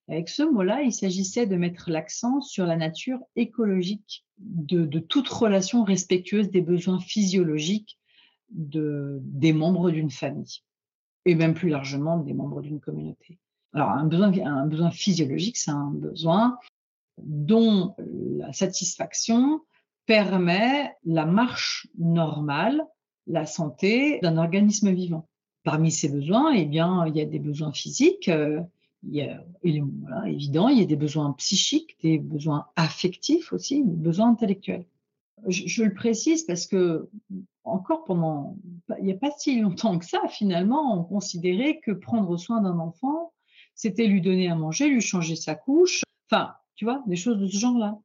Avec 0.10 0.28
ce 0.28 0.42
mot-là, 0.42 0.82
il 0.82 0.92
s'agissait 0.92 1.46
de 1.46 1.56
mettre 1.56 1.92
l'accent 1.92 2.42
sur 2.42 2.66
la 2.66 2.76
nature 2.76 3.20
écologique 3.36 4.26
de, 4.40 5.00
toute 5.00 5.28
relation 5.28 5.84
respectueuse 5.84 6.50
des 6.50 6.62
besoins 6.62 7.00
physiologiques 7.00 8.00
de, 8.50 9.20
des 9.22 9.54
membres 9.54 9.92
d'une 9.92 10.10
famille, 10.10 10.64
et 11.26 11.36
même 11.36 11.54
plus 11.54 11.70
largement 11.70 12.18
des 12.18 12.34
membres 12.34 12.62
d'une 12.62 12.80
communauté. 12.80 13.38
Alors, 13.74 13.90
un 13.92 14.06
besoin, 14.06 14.34
un 14.46 14.66
besoin 14.66 14.90
physiologique, 14.90 15.58
c'est 15.58 15.70
un 15.70 15.92
besoin 15.92 16.58
dont 17.20 17.96
la 18.00 18.52
satisfaction 18.52 19.62
permet 20.08 20.96
la 21.06 21.28
marche 21.28 21.88
normale, 22.00 22.84
la 23.28 23.46
santé 23.46 24.20
d'un 24.24 24.38
organisme 24.38 24.92
vivant. 24.92 25.28
Parmi 25.64 25.92
ces 25.92 26.10
besoins, 26.10 26.52
eh 26.54 26.66
bien, 26.66 27.06
il 27.06 27.16
y 27.16 27.22
a 27.22 27.26
des 27.26 27.38
besoins 27.38 27.74
physiques, 27.74 28.28
euh, 28.28 28.60
il 29.04 29.16
y 29.16 29.22
a, 29.22 29.44
évident, 29.64 30.68
il 30.68 30.80
y 30.80 30.84
a 30.84 30.86
des 30.86 30.96
besoins 30.96 31.32
psychiques, 31.34 31.98
des 32.02 32.20
besoins 32.20 32.68
affectifs 32.76 33.54
aussi, 33.54 33.84
des 33.84 33.96
besoins 33.96 34.30
intellectuels. 34.30 34.86
Je, 35.48 35.84
le 35.84 35.94
précise 35.94 36.44
parce 36.44 36.68
que 36.68 37.10
encore 37.64 38.04
pendant, 38.04 38.58
il 38.98 39.06
n'y 39.06 39.14
a 39.14 39.18
pas 39.18 39.32
si 39.38 39.60
longtemps 39.62 39.98
que 39.98 40.06
ça, 40.06 40.22
finalement, 40.28 41.00
on 41.00 41.04
considérait 41.04 41.80
que 41.80 41.92
prendre 41.92 42.36
soin 42.36 42.62
d'un 42.62 42.78
enfant, 42.80 43.32
c'était 43.74 44.08
lui 44.08 44.22
donner 44.22 44.50
à 44.50 44.56
manger, 44.56 44.90
lui 44.90 45.02
changer 45.02 45.38
sa 45.38 45.56
couche, 45.56 46.04
enfin, 46.30 46.56
tu 46.76 46.84
vois, 46.84 47.02
des 47.08 47.16
choses 47.16 47.38
de 47.40 47.48
ce 47.48 47.58
genre-là. 47.58 48.00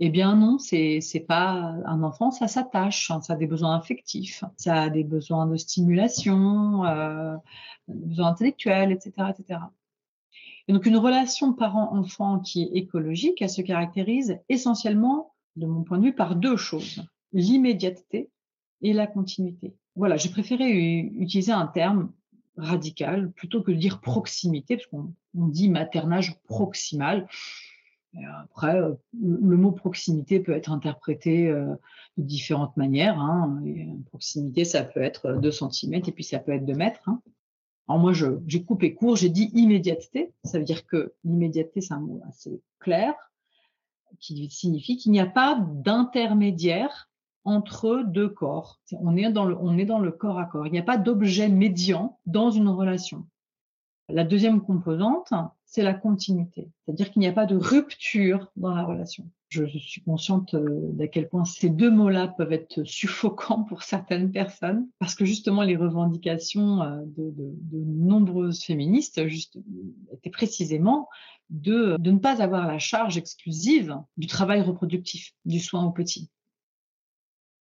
Eh 0.00 0.10
bien 0.10 0.36
non, 0.36 0.58
c'est 0.58 1.26
pas 1.26 1.74
un 1.84 2.02
enfant, 2.04 2.30
ça 2.30 2.46
s'attache, 2.46 3.10
hein, 3.10 3.20
ça 3.20 3.32
a 3.32 3.36
des 3.36 3.48
besoins 3.48 3.76
affectifs, 3.76 4.44
ça 4.56 4.82
a 4.82 4.90
des 4.90 5.02
besoins 5.02 5.46
de 5.46 5.56
stimulation, 5.56 6.84
euh, 6.84 7.36
des 7.88 8.06
besoins 8.06 8.28
intellectuels, 8.28 8.92
etc., 8.92 9.12
etc. 9.36 9.58
Donc 10.68 10.84
une 10.84 10.98
relation 10.98 11.54
parent-enfant 11.54 12.40
qui 12.40 12.62
est 12.62 12.76
écologique, 12.76 13.40
elle 13.40 13.50
se 13.50 13.62
caractérise 13.62 14.38
essentiellement, 14.48 15.32
de 15.56 15.66
mon 15.66 15.82
point 15.82 15.98
de 15.98 16.04
vue, 16.04 16.14
par 16.14 16.36
deux 16.36 16.56
choses 16.56 17.02
l'immédiateté 17.32 18.30
et 18.82 18.92
la 18.92 19.06
continuité. 19.06 19.74
Voilà, 19.96 20.16
j'ai 20.16 20.28
préféré 20.28 20.70
utiliser 21.18 21.52
un 21.52 21.66
terme 21.66 22.12
radical 22.56 23.30
plutôt 23.32 23.62
que 23.62 23.70
de 23.70 23.76
dire 23.76 24.00
proximité, 24.00 24.76
parce 24.76 24.86
qu'on 24.88 25.12
dit 25.34 25.68
maternage 25.68 26.38
proximal. 26.44 27.26
après, 28.42 28.76
euh, 28.76 28.94
le 29.20 29.56
mot 29.56 29.72
proximité 29.72 30.40
peut 30.40 30.52
être 30.52 30.70
interprété 30.70 31.48
euh, 31.48 31.74
de 32.16 32.22
différentes 32.22 32.76
manières. 32.76 33.18
Hein. 33.18 33.62
proximité, 34.06 34.64
ça 34.64 34.82
peut 34.82 35.02
être 35.02 35.32
2 35.34 35.50
cm 35.50 35.94
et 35.94 36.12
puis 36.12 36.24
ça 36.24 36.38
peut 36.38 36.52
être 36.52 36.66
2 36.66 36.74
mètres. 36.74 37.08
Hein. 37.08 37.20
Alors 37.88 38.00
moi, 38.00 38.12
j'ai 38.46 38.64
coupé 38.64 38.94
court, 38.94 39.16
j'ai 39.16 39.30
dit 39.30 39.50
immédiateté. 39.54 40.32
Ça 40.44 40.58
veut 40.58 40.64
dire 40.64 40.86
que 40.86 41.14
l'immédiateté, 41.24 41.80
c'est 41.80 41.94
un 41.94 42.00
mot 42.00 42.20
assez 42.28 42.60
clair 42.80 43.14
qui 44.20 44.50
signifie 44.50 44.96
qu'il 44.96 45.12
n'y 45.12 45.20
a 45.20 45.26
pas 45.26 45.58
d'intermédiaire 45.74 47.08
entre 47.44 48.02
deux 48.04 48.28
corps. 48.28 48.78
On 48.92 49.16
est, 49.16 49.30
dans 49.32 49.44
le, 49.44 49.56
on 49.58 49.78
est 49.78 49.86
dans 49.86 50.00
le 50.00 50.12
corps 50.12 50.38
à 50.38 50.44
corps. 50.44 50.66
Il 50.66 50.72
n'y 50.72 50.78
a 50.78 50.82
pas 50.82 50.98
d'objet 50.98 51.48
médian 51.48 52.18
dans 52.26 52.50
une 52.50 52.68
relation. 52.68 53.26
La 54.08 54.24
deuxième 54.24 54.62
composante, 54.62 55.32
c'est 55.64 55.82
la 55.82 55.94
continuité. 55.94 56.68
C'est-à-dire 56.84 57.10
qu'il 57.10 57.20
n'y 57.20 57.26
a 57.26 57.32
pas 57.32 57.46
de 57.46 57.56
rupture 57.56 58.50
dans 58.56 58.74
la 58.74 58.84
relation 58.84 59.30
je, 59.48 59.78
suis 59.78 60.02
consciente 60.02 60.54
euh, 60.54 60.90
d'à 60.92 61.08
quel 61.08 61.28
point 61.28 61.44
ces 61.44 61.70
deux 61.70 61.90
mots-là 61.90 62.28
peuvent 62.28 62.52
être 62.52 62.84
suffocants 62.84 63.62
pour 63.64 63.82
certaines 63.82 64.30
personnes, 64.30 64.88
parce 64.98 65.14
que 65.14 65.24
justement 65.24 65.62
les 65.62 65.76
revendications 65.76 66.82
euh, 66.82 67.02
de, 67.16 67.34
nombreuses 67.72 68.62
féministes 68.62 69.20
étaient 70.12 70.30
précisément 70.30 71.08
de, 71.50 71.96
de 71.98 72.10
ne 72.10 72.18
pas 72.18 72.42
avoir 72.42 72.66
la 72.66 72.78
charge 72.78 73.16
exclusive 73.16 73.96
du 74.16 74.26
travail 74.26 74.60
reproductif, 74.60 75.32
du 75.44 75.60
soin 75.60 75.84
aux 75.84 75.92
petits. 75.92 76.30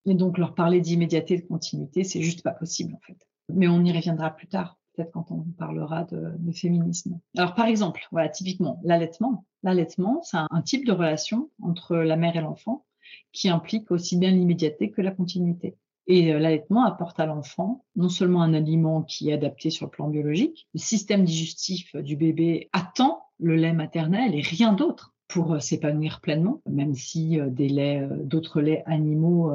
Et 0.06 0.14
donc 0.14 0.38
leur 0.38 0.56
parler 0.56 0.82
d'immédiateté, 0.82 1.38
de 1.38 1.48
continuité, 1.48 2.04
c'est 2.04 2.22
juste 2.22 2.44
pas 2.44 2.52
possible 2.52 2.94
en 2.96 3.00
fait. 3.06 3.18
Mais 3.50 3.68
on 3.68 3.84
y 3.84 3.92
reviendra 3.92 4.32
plus 4.32 4.48
tard 4.48 4.78
peut-être 4.98 5.12
quand 5.12 5.32
on 5.32 5.44
parlera 5.58 6.04
de, 6.06 6.52
féminisme. 6.52 7.20
Alors 7.38 7.54
par 7.54 7.68
exemple, 7.68 8.02
voilà, 8.12 8.30
typiquement, 8.30 8.80
l'allaitement. 8.84 9.46
L'allaitement, 9.64 10.22
c'est 10.24 10.38
un, 10.38 10.62
type 10.62 10.86
de 10.86 10.92
relation 10.92 11.50
entre 11.62 11.98
la 11.98 12.16
mère 12.16 12.36
et 12.36 12.42
l'enfant 12.42 12.86
qui 13.32 13.50
implique 13.50 13.92
aussi 13.92 14.18
bien 14.18 14.32
l'immédiateté 14.32 14.92
que 14.92 15.02
la 15.02 15.12
continuité. 15.12 15.78
Et 16.08 16.34
euh, 16.34 16.40
l'allaitement 16.40 16.86
apporte 16.86 17.20
à 17.20 17.26
l'enfant 17.26 17.86
non 17.96 18.10
seulement 18.10 18.42
un 18.42 18.54
aliment 18.54 19.04
qui 19.04 19.30
est 19.30 19.34
adapté 19.34 19.70
sur 19.70 19.86
le 19.86 19.92
plan 19.92 20.08
biologique, 20.08 20.68
le 20.74 20.80
système 20.80 21.24
digestif 21.26 21.96
du 21.96 22.16
bébé 22.16 22.70
attend 22.72 23.24
le 23.40 23.56
lait 23.56 23.74
maternel 23.74 24.34
et 24.34 24.42
rien 24.42 24.74
d'autre 24.74 25.14
pour 25.28 25.54
euh, 25.54 25.60
s'épanouir 25.60 26.22
pleinement, 26.22 26.62
même 26.70 26.96
si 26.96 27.40
euh, 27.40 27.50
des 27.50 27.70
laits, 27.70 28.10
d'autres 28.26 28.62
laits 28.62 28.84
animaux 28.86 29.52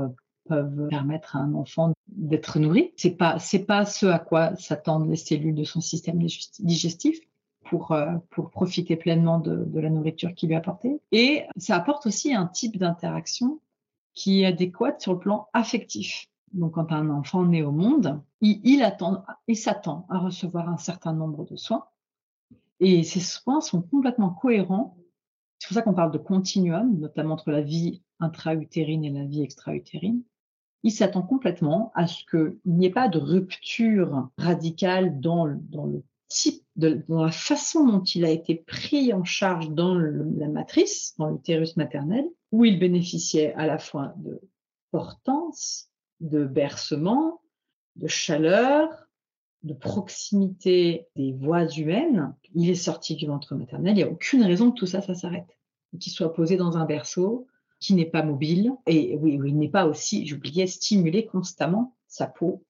peuvent 0.49 0.89
permettre 0.89 1.37
à 1.37 1.41
un 1.41 1.55
enfant 1.55 1.93
d'être 2.09 2.59
nourri. 2.59 2.93
C'est 2.97 3.17
pas 3.17 3.39
c'est 3.39 3.65
pas 3.65 3.85
ce 3.85 4.07
à 4.07 4.19
quoi 4.19 4.55
s'attendent 4.57 5.09
les 5.09 5.17
cellules 5.17 5.55
de 5.55 5.65
son 5.65 5.81
système 5.81 6.19
digestif 6.61 7.19
pour 7.65 7.93
euh, 7.93 8.17
pour 8.31 8.51
profiter 8.51 8.97
pleinement 8.97 9.39
de, 9.39 9.67
la 9.79 9.91
nourriture 9.91 10.35
qui 10.35 10.47
lui 10.47 10.55
est 10.55 10.59
apportée. 10.59 11.01
Et 11.13 11.45
ça 11.57 11.77
apporte 11.77 12.07
aussi 12.07 12.35
un 12.35 12.47
type 12.47 12.77
d'interaction 12.77 13.61
qui 14.15 14.43
est 14.43 14.47
adéquate 14.47 15.01
sur 15.01 15.15
le 15.15 15.19
plan 15.19 15.49
affectif. 15.53 16.27
Donc, 16.53 16.73
quand 16.73 16.93
un 16.93 17.09
enfant 17.09 17.45
naît 17.45 17.63
au 17.63 17.73
monde, 17.73 18.21
il, 18.43 18.61
il 18.63 18.83
attend, 18.83 19.25
il 19.49 19.57
s'attend 19.57 20.07
à 20.11 20.19
recevoir 20.19 20.69
un 20.69 20.77
certain 20.77 21.15
nombre 21.15 21.47
de 21.47 21.57
soins. 21.57 21.87
Et 22.79 23.05
ces 23.05 23.21
soins 23.21 23.63
sont 23.63 23.81
complètement 23.81 24.29
cohérents. 24.31 24.99
C'est 25.59 25.69
pour 25.69 25.75
ça 25.77 25.83
qu'on 25.83 25.95
parle 25.95 26.11
de 26.11 26.19
continuum, 26.19 26.99
notamment 26.99 27.35
entre 27.35 27.53
la 27.53 27.63
vie 27.63 28.03
intra-utérine 28.21 29.05
et 29.05 29.11
la 29.11 29.25
vie 29.25 29.43
extra-utérine 29.43 30.23
il 30.83 30.91
s'attend 30.91 31.23
complètement 31.23 31.93
à 31.95 32.07
ce 32.07 32.25
qu'il 32.25 32.57
n'y 32.65 32.87
ait 32.87 32.91
pas 32.91 33.09
de 33.09 33.19
rupture 33.19 34.29
radicale 34.37 35.21
dans, 35.21 35.47
le 35.47 36.03
type, 36.29 36.65
dans 36.77 37.25
la 37.25 37.31
façon 37.31 37.87
dont 37.87 38.03
il 38.03 38.25
a 38.25 38.31
été 38.31 38.57
pris 38.57 39.12
en 39.12 39.25
charge 39.25 39.71
dans 39.71 39.95
la 39.95 40.49
matrice, 40.49 41.15
dans 41.19 41.29
l'utérus 41.29 41.77
maternel, 41.77 42.25
où 42.51 42.65
il 42.65 42.79
bénéficiait 42.79 43.55
à 43.55 43.67
la 43.67 43.79
fois 43.79 44.15
de 44.19 44.41
portance, 44.91 45.89
de 46.21 46.45
bercement, 46.45 47.41
de 47.97 48.09
chaleur, 48.09 48.89
de 49.62 49.75
proximité 49.75 51.07
des 51.17 51.33
voies 51.33 51.67
humaines. 51.67 52.35
Il 52.55 52.69
est 52.69 52.75
sorti 52.75 53.15
du 53.15 53.27
ventre 53.27 53.55
maternel. 53.55 53.93
Il 53.93 53.97
n'y 53.97 54.03
a 54.03 54.11
aucune 54.11 54.43
raison 54.43 54.73
que 54.73 54.79
tout 54.79 54.87
ça, 54.87 55.01
ça 55.01 55.15
s'arrête. 55.15 55.57
Qu'il 55.99 56.12
soit 56.12 56.33
posé 56.33 56.57
dans 56.57 56.77
un 56.77 56.85
berceau, 56.85 57.47
qui 57.83 57.95
n'est 57.95 58.07
pas 58.07 58.23
mobile 58.23 58.73
et 58.87 59.17
oui, 59.17 59.39
il 59.45 59.59
n'est 59.59 59.69
pas 59.69 59.87
aussi, 59.87 60.25
j'oubliais, 60.25 60.69
stimulé 60.69 61.27
constamment. 61.27 61.97
Sa 62.07 62.29
peau 62.29 62.65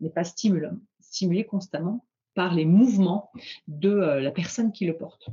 n'est 0.00 0.10
pas 0.10 0.22
stimulée 0.22 1.46
constamment 1.46 2.04
par 2.34 2.54
les 2.54 2.66
mouvements 2.66 3.30
de 3.68 3.88
euh, 3.88 4.20
la 4.20 4.30
personne 4.30 4.70
qui 4.70 4.84
le 4.84 4.96
porte, 4.96 5.30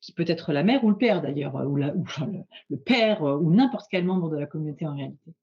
qui 0.00 0.12
peut 0.12 0.24
être 0.28 0.52
la 0.52 0.62
mère 0.62 0.84
ou 0.84 0.90
le 0.90 0.96
père 0.96 1.20
d'ailleurs, 1.20 1.56
ou, 1.56 1.74
le, 1.74 2.76
père 2.76 3.22
ou 3.22 3.52
n'importe 3.52 3.88
quel 3.90 4.04
membre 4.04 4.30
de 4.30 4.38
la 4.38 4.46
communauté 4.46 4.86
en 4.86 4.94
réalité. 4.94 5.34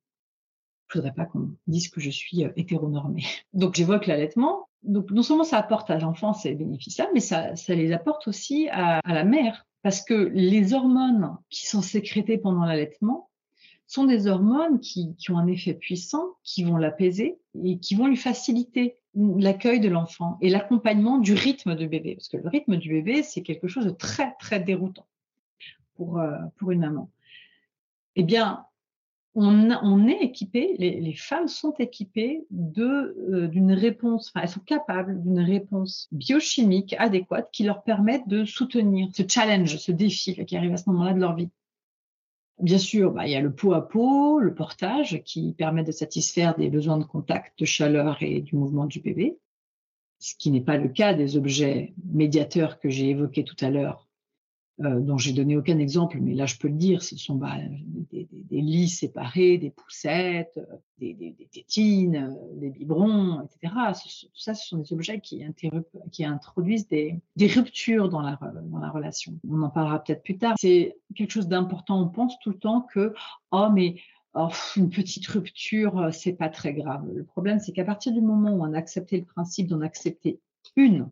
Je 0.87 0.99
voudrais 0.99 1.13
pas 1.13 1.25
qu'on 1.25 1.51
dise 1.67 1.89
que 1.89 1.99
je 1.99 2.09
suis 2.09 2.45
euh, 2.45 2.49
hétéronormée. 2.55 3.25
Donc 3.53 3.75
j'évoque 3.75 4.07
l'allaitement. 4.07 4.69
Donc 4.83 5.11
non 5.11 5.23
seulement 5.23 5.43
ça 5.43 5.57
apporte 5.57 5.89
à 5.89 5.99
l'enfant 5.99 6.31
ces 6.31 6.55
bénéfices-là, 6.55 7.09
mais 7.13 7.19
ça, 7.19 7.51
les 7.67 7.91
apporte 7.91 8.29
aussi 8.29 8.69
à 8.71 9.01
la 9.05 9.25
mère 9.25 9.65
parce 9.85 10.01
que 10.01 10.15
les 10.33 10.73
hormones 10.73 11.37
qui 11.51 11.67
sont 11.67 11.83
sécrétées 11.83 12.39
pendant 12.39 12.65
l'allaitement 12.65 13.29
sont 13.85 14.05
des 14.05 14.25
hormones 14.25 14.79
qui, 14.79 15.15
ont 15.29 15.37
un 15.37 15.45
effet 15.45 15.75
puissant, 15.75 16.25
qui 16.41 16.63
vont 16.63 16.77
l'apaiser 16.77 17.37
et 17.63 17.77
qui 17.77 17.93
vont 17.93 18.07
lui 18.07 18.17
faciliter 18.17 18.97
l'accueil 19.13 19.79
de 19.79 19.87
l'enfant 19.87 20.39
et 20.41 20.49
l'accompagnement 20.49 21.19
du 21.19 21.35
rythme 21.35 21.75
de 21.75 21.85
bébé. 21.85 22.15
Parce 22.15 22.29
que 22.29 22.37
le 22.37 22.49
rythme 22.49 22.77
du 22.77 22.89
bébé, 22.89 23.21
c'est 23.21 23.43
quelque 23.43 23.67
chose 23.67 23.85
de 23.85 23.91
très, 23.91 24.33
très 24.39 24.59
déroutant 24.59 25.05
pour, 25.93 26.17
euh, 26.17 26.35
pour 26.57 26.71
une 26.71 26.79
maman. 26.79 27.11
Eh 28.15 28.23
bien, 28.23 28.65
on, 29.35 29.69
on 29.69 30.07
est 30.07 30.21
équipé, 30.21 30.75
les, 30.79 31.01
les, 31.01 31.13
femmes 31.13 31.49
sont 31.49 31.73
équipées 31.77 32.47
euh, 32.77 33.47
d'une 33.47 33.73
réponse, 33.73 34.31
enfin, 34.33 34.43
elles 34.43 34.49
sont 34.49 34.61
capables 34.61 35.21
d'une 35.21 35.41
réponse 35.41 36.07
biochimique 36.13 36.95
adéquate 36.97 37.49
qui 37.51 37.63
leur 37.63 37.83
permette 37.83 38.27
de 38.27 38.45
soutenir 38.45 39.09
ce 39.13 39.23
challenge, 39.27 39.77
ce 39.77 39.91
défi 39.91 40.43
qui 40.45 40.55
arrive 40.55 40.73
à 40.73 40.77
ce 40.77 40.89
moment-là 40.89 41.13
de 41.13 41.19
leur 41.19 41.35
vie. 41.35 41.49
Bien 42.59 42.77
sûr, 42.77 43.11
bah, 43.11 43.27
il 43.27 43.31
y 43.31 43.35
a 43.35 43.41
le 43.41 43.53
pot 43.53 43.73
à 43.73 43.85
pot, 43.85 44.39
le 44.39 44.53
portage 44.53 45.21
qui 45.25 45.53
permet 45.53 45.83
de 45.83 45.91
satisfaire 45.91 46.55
des 46.55 46.69
besoins 46.69 46.97
de 46.97 47.03
contact, 47.03 47.59
de 47.59 47.65
chaleur 47.65 48.17
et 48.21 48.39
du 48.39 48.55
mouvement 48.55 48.85
du 48.85 49.01
bébé, 49.01 49.37
ce 50.19 50.33
qui 50.35 50.49
n'est 50.49 50.61
pas 50.61 50.77
le 50.77 50.87
cas 50.87 51.13
des 51.13 51.35
objets 51.35 51.93
médiateurs 52.05 52.79
que 52.79 52.89
j'ai 52.89 53.09
évoqués 53.09 53.43
tout 53.43 53.57
à 53.59 53.69
l'heure 53.69 54.04
euh, 54.83 54.99
dont 54.99 55.17
j'ai 55.17 55.31
donné 55.31 55.55
aucun 55.55 55.79
exemple, 55.79 56.17
mais 56.19 56.33
là 56.33 56.45
je 56.45 56.57
peux 56.57 56.67
le 56.67 56.73
dire, 56.73 57.01
ce 57.01 57.15
sont 57.17 57.35
bah, 57.35 57.55
des, 58.11 58.25
des, 58.25 58.43
des, 58.43 58.59
lits 58.59 58.89
séparés, 58.89 59.57
des 59.57 59.69
poussettes, 59.69 60.57
euh, 60.57 60.75
des, 60.97 61.13
des 61.13 61.47
tétines, 61.49 62.17
euh, 62.17 62.59
des 62.59 62.71
biberons, 62.71 63.41
etc. 63.41 63.73
tout 64.03 64.29
ça, 64.33 64.53
ce 64.53 64.67
sont 64.67 64.79
des 64.79 64.91
objets 64.91 65.21
qui, 65.21 65.45
qui 66.11 66.25
introduisent 66.25 66.89
des, 66.89 67.21
ruptures 67.55 68.09
dans 68.09 68.19
la, 68.19 68.37
dans 68.69 68.79
la 68.79 68.89
relation. 68.89 69.39
On 69.49 69.61
en 69.61 69.69
parlera 69.69 70.03
peut-être 70.03 70.23
plus 70.23 70.37
tard. 70.37 70.55
C'est 70.59 70.97
quelque 71.15 71.31
chose 71.31 71.47
d'important. 71.47 72.01
On 72.01 72.09
pense 72.09 72.37
tout 72.39 72.49
le 72.49 72.59
temps 72.59 72.81
que, 72.81 73.13
oh, 73.51 73.69
mais 73.73 73.95
oh, 74.33 74.49
une 74.75 74.89
petite 74.89 75.25
rupture, 75.27 76.09
c'est 76.11 76.33
pas 76.33 76.49
très 76.49 76.73
grave. 76.73 77.09
Le 77.15 77.23
problème, 77.23 77.59
c'est 77.59 77.71
qu'à 77.71 77.85
partir 77.85 78.11
du 78.11 78.19
moment 78.19 78.51
où 78.51 78.61
on 78.61 78.73
a 78.73 78.77
accepté 78.77 79.19
le 79.19 79.25
principe 79.25 79.67
d'en 79.67 79.79
accepter 79.79 80.41
une 80.75 81.09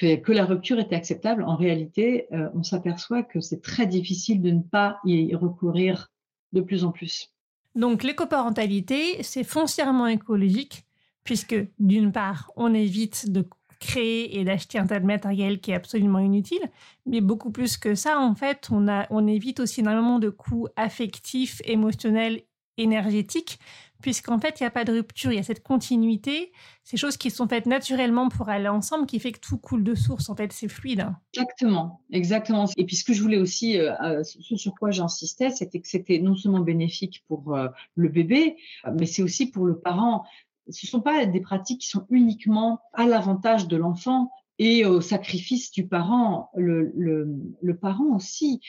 que, 0.00 0.32
la 0.32 0.44
rupture 0.44 0.78
était 0.78 0.96
acceptable, 0.96 1.42
en 1.42 1.56
réalité, 1.56 2.26
euh, 2.32 2.48
on 2.54 2.62
s'aperçoit 2.62 3.22
que 3.22 3.40
c'est 3.40 3.60
très 3.60 3.86
difficile 3.86 4.40
de 4.40 4.50
ne 4.50 4.62
pas 4.62 4.98
y 5.04 5.34
recourir 5.34 6.10
de 6.52 6.60
plus 6.60 6.84
en 6.84 6.90
plus. 6.90 7.32
Donc 7.74 8.02
l'écoparentalité, 8.02 9.22
c'est 9.22 9.44
foncièrement 9.44 10.06
écologique, 10.06 10.84
puisque 11.22 11.56
d'une 11.78 12.12
part, 12.12 12.50
on 12.56 12.72
évite 12.74 13.30
de 13.30 13.46
créer 13.78 14.38
et 14.38 14.44
d'acheter 14.44 14.78
un 14.78 14.86
tas 14.86 15.00
de 15.00 15.06
matériel 15.06 15.60
qui 15.60 15.70
est 15.70 15.74
absolument 15.74 16.18
inutile, 16.18 16.62
mais 17.06 17.20
beaucoup 17.20 17.50
plus 17.50 17.76
que 17.76 17.94
ça, 17.94 18.18
en 18.18 18.34
fait, 18.34 18.68
on, 18.70 18.86
on 19.10 19.26
évite 19.26 19.60
aussi 19.60 19.80
énormément 19.80 20.18
de 20.18 20.30
coûts 20.30 20.68
affectifs, 20.76 21.60
émotionnels, 21.64 22.42
énergétiques, 22.76 23.58
puisqu'en 24.00 24.38
fait, 24.38 24.60
il 24.60 24.62
n'y 24.62 24.66
a 24.66 24.70
pas 24.70 24.84
de 24.84 24.92
rupture, 24.92 25.32
il 25.32 25.36
y 25.36 25.38
a 25.38 25.42
cette 25.42 25.62
continuité, 25.62 26.52
ces 26.84 26.96
choses 26.96 27.16
qui 27.16 27.30
sont 27.30 27.48
faites 27.48 27.66
naturellement 27.66 28.28
pour 28.28 28.48
aller 28.48 28.68
ensemble, 28.68 29.06
qui 29.06 29.20
fait 29.20 29.32
que 29.32 29.40
tout 29.40 29.58
coule 29.58 29.84
de 29.84 29.94
source, 29.94 30.28
en 30.28 30.36
fait, 30.36 30.52
c'est 30.52 30.68
fluide. 30.68 31.06
Exactement, 31.34 32.02
exactement. 32.12 32.66
Et 32.76 32.84
puis 32.84 32.96
ce 32.96 33.04
que 33.04 33.12
je 33.12 33.22
voulais 33.22 33.38
aussi, 33.38 33.78
euh, 33.78 33.92
euh, 34.02 34.22
ce 34.24 34.56
sur 34.56 34.74
quoi 34.74 34.90
j'insistais, 34.90 35.50
c'était 35.50 35.80
que 35.80 35.88
c'était 35.88 36.18
non 36.18 36.34
seulement 36.34 36.60
bénéfique 36.60 37.24
pour 37.28 37.54
euh, 37.54 37.68
le 37.94 38.08
bébé, 38.08 38.56
mais 38.98 39.06
c'est 39.06 39.22
aussi 39.22 39.50
pour 39.50 39.66
le 39.66 39.78
parent. 39.78 40.24
Ce 40.68 40.86
ne 40.86 40.88
sont 40.88 41.00
pas 41.00 41.26
des 41.26 41.40
pratiques 41.40 41.82
qui 41.82 41.88
sont 41.88 42.06
uniquement 42.10 42.80
à 42.92 43.06
l'avantage 43.06 43.68
de 43.68 43.76
l'enfant, 43.76 44.30
et 44.60 44.84
au 44.84 45.00
sacrifice 45.00 45.72
du 45.72 45.86
parent. 45.88 46.50
Le, 46.54 47.72
parent 47.80 48.14
aussi 48.14 48.60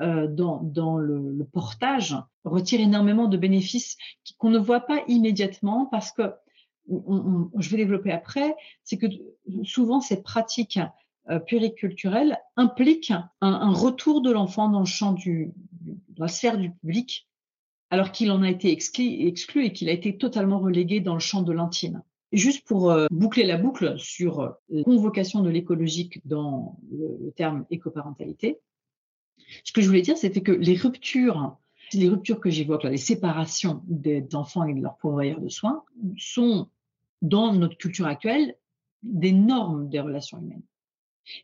euh, 0.00 0.26
dans, 0.28 0.96
le, 0.96 1.44
portage 1.52 2.16
retire 2.44 2.80
énormément 2.80 3.28
de 3.28 3.36
bénéfices 3.36 3.98
qu'on 4.38 4.48
ne 4.48 4.58
voit 4.58 4.80
pas 4.80 5.02
immédiatement 5.08 5.86
parce 5.86 6.10
que, 6.12 6.32
je 6.88 7.70
vais 7.70 7.76
développer 7.76 8.10
après, 8.10 8.56
c'est 8.82 8.96
que 8.96 9.06
souvent 9.62 10.00
ces 10.00 10.22
pratiques 10.22 10.80
euh, 11.28 11.38
puriculturelles 11.38 12.38
impliquent 12.56 13.12
un, 13.42 13.72
retour 13.72 14.22
de 14.22 14.30
l'enfant 14.30 14.70
dans 14.70 14.80
le 14.80 14.86
champ 14.86 15.12
du, 15.12 15.52
dans 16.08 16.24
la 16.24 16.28
sphère 16.28 16.56
du 16.56 16.70
public, 16.70 17.28
alors 17.90 18.10
qu'il 18.10 18.30
en 18.30 18.42
a 18.42 18.48
été 18.48 18.72
exclu, 18.72 19.66
et 19.66 19.72
qu'il 19.72 19.88
a 19.90 19.92
été 19.92 20.16
totalement 20.16 20.60
relégué 20.60 21.00
dans 21.00 21.14
le 21.14 21.20
champ 21.20 21.42
de 21.42 21.52
l'intime. 21.52 22.02
Juste 22.32 22.66
pour 22.66 22.90
euh, 22.90 23.06
boucler 23.10 23.44
la 23.44 23.58
boucle 23.58 23.98
sur 23.98 24.54
la 24.70 24.82
convocation 24.82 25.40
de 25.40 25.50
l'écologique 25.50 26.26
dans 26.26 26.78
le, 26.90 27.18
le 27.22 27.32
terme 27.32 27.66
écoparentalité, 27.70 28.60
ce 29.64 29.72
que 29.72 29.80
je 29.80 29.86
voulais 29.86 30.02
dire, 30.02 30.16
c'était 30.16 30.42
que 30.42 30.52
les 30.52 30.76
ruptures, 30.76 31.56
les 31.92 32.08
ruptures 32.08 32.40
que 32.40 32.50
j'évoque, 32.50 32.84
les 32.84 32.96
séparations 32.96 33.82
d'enfants 33.86 34.64
et 34.64 34.74
de 34.74 34.80
leurs 34.80 34.96
pourvoyeurs 34.96 35.40
de 35.40 35.48
soins, 35.48 35.84
sont 36.16 36.68
dans 37.22 37.52
notre 37.52 37.76
culture 37.76 38.06
actuelle 38.06 38.56
des 39.02 39.32
normes 39.32 39.88
des 39.88 40.00
relations 40.00 40.38
humaines. 40.38 40.62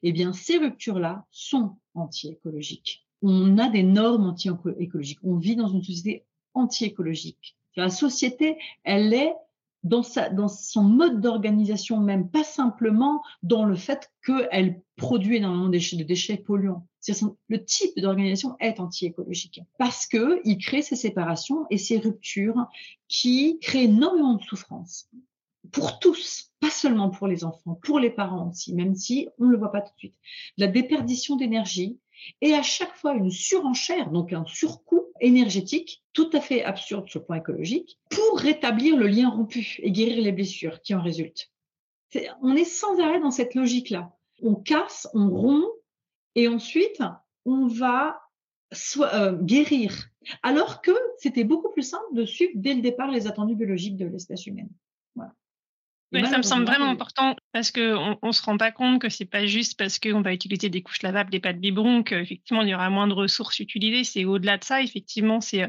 Eh 0.03 0.13
bien, 0.13 0.33
ces 0.33 0.59
ruptures-là 0.59 1.25
sont 1.31 1.77
anti-écologiques. 1.95 3.07
On 3.23 3.59
a 3.59 3.69
des 3.69 3.83
normes 3.83 4.27
anti-écologiques. 4.27 5.21
On 5.23 5.37
vit 5.37 5.57
dans 5.57 5.69
une 5.69 5.83
société 5.83 6.25
anti-écologique. 6.55 7.57
La 7.77 7.91
société, 7.91 8.57
elle 8.85 9.13
est 9.13 9.35
dans, 9.87 10.03
sa, 10.03 10.29
dans 10.29 10.49
son 10.49 10.83
mode 10.83 11.21
d'organisation 11.21 11.99
même, 11.99 12.29
pas 12.29 12.45
simplement 12.45 13.23
dans 13.43 13.65
le 13.65 13.77
fait 13.77 14.11
qu'elle 14.25 14.81
produit 14.97 15.37
énormément 15.37 15.67
de 15.67 15.73
déchets, 15.73 15.97
de 15.97 16.03
déchets 16.03 16.37
polluants. 16.37 16.87
Le 17.49 17.65
type 17.65 17.99
d'organisation 17.99 18.57
est 18.59 18.81
anti-écologique 18.81 19.61
parce 19.79 20.07
que 20.07 20.41
il 20.45 20.59
crée 20.59 20.83
ces 20.83 20.97
séparations 20.97 21.67
et 21.71 21.79
ces 21.79 21.99
ruptures 21.99 22.67
qui 23.07 23.59
créent 23.61 23.85
énormément 23.85 24.35
de 24.35 24.43
souffrance 24.43 25.09
pour 25.73 25.99
tous, 25.99 26.53
pas 26.61 26.71
seulement 26.71 27.11
pour 27.11 27.27
les 27.27 27.45
enfants, 27.45 27.79
pour 27.83 27.99
les 27.99 28.11
parents 28.11 28.51
aussi, 28.51 28.75
même 28.75 28.95
si 28.95 29.29
on 29.39 29.47
ne 29.47 29.51
le 29.51 29.59
voit 29.59 29.73
pas 29.73 29.81
tout 29.81 29.93
de 29.95 29.99
suite. 29.99 30.17
La 30.57 30.67
déperdition 30.67 31.37
d'énergie 31.37 31.99
et 32.41 32.55
à 32.55 32.63
chaque 32.63 32.95
fois 32.97 33.15
une 33.15 33.31
surenchère, 33.31 34.11
donc 34.11 34.33
un 34.33 34.45
surcoût 34.47 35.07
énergétique 35.21 36.03
tout 36.13 36.31
à 36.33 36.41
fait 36.41 36.65
absurde 36.65 37.09
sur 37.09 37.21
le 37.21 37.27
point 37.27 37.37
écologique 37.37 37.99
pour 38.11 38.39
rétablir 38.39 38.97
le 38.97 39.07
lien 39.07 39.31
rompu 39.31 39.77
et 39.79 39.91
guérir 39.91 40.23
les 40.23 40.33
blessures 40.33 40.81
qui 40.83 40.95
en 40.95 41.03
résultent. 41.03 41.51
on 42.43 42.55
est 42.55 42.65
sans 42.65 42.99
arrêt 43.01 43.21
dans 43.21 43.31
cette 43.31 43.55
logique-là. 43.55 44.13
On 44.43 44.55
casse, 44.55 45.09
on 45.15 45.31
rompt 45.31 45.71
et 46.35 46.49
ensuite 46.49 47.03
on 47.45 47.67
va 47.67 48.21
euh, 48.99 49.33
guérir. 49.43 50.09
Alors 50.43 50.83
que 50.83 50.91
c'était 51.19 51.45
beaucoup 51.45 51.71
plus 51.71 51.85
simple 51.85 52.13
de 52.13 52.25
suivre 52.25 52.53
dès 52.57 52.75
le 52.75 52.83
départ 52.83 53.11
les 53.11 53.27
attendus 53.27 53.55
biologiques 53.55 53.97
de 53.97 54.07
l'espèce 54.07 54.47
humaine. 54.47 54.71
Voilà. 55.15 55.33
Oui, 56.13 56.25
ça 56.27 56.39
me 56.39 56.43
semble 56.43 56.65
vraiment 56.65 56.89
important 56.89 57.35
parce 57.53 57.73
qu'on 57.73 58.17
ne 58.23 58.33
se 58.33 58.43
rend 58.43 58.57
pas 58.57 58.71
compte 58.71 59.01
que 59.01 59.09
c'est 59.09 59.25
pas 59.25 59.45
juste 59.45 59.77
parce 59.77 59.99
qu'on 59.99 60.23
va 60.23 60.33
utiliser 60.33 60.69
des 60.69 60.83
couches 60.83 61.03
lavables, 61.03 61.31
des 61.31 61.41
pâtes 61.41 61.59
biberon, 61.59 62.05
qu'effectivement 62.05 62.63
il 62.63 62.69
y 62.69 62.75
aura 62.75 62.91
moins 62.91 63.09
de 63.09 63.13
ressources 63.13 63.59
utilisées. 63.59 64.05
C'est 64.05 64.25
au-delà 64.25 64.57
de 64.57 64.65
ça, 64.65 64.83
effectivement, 64.83 65.41
c'est 65.41 65.65
euh, 65.65 65.69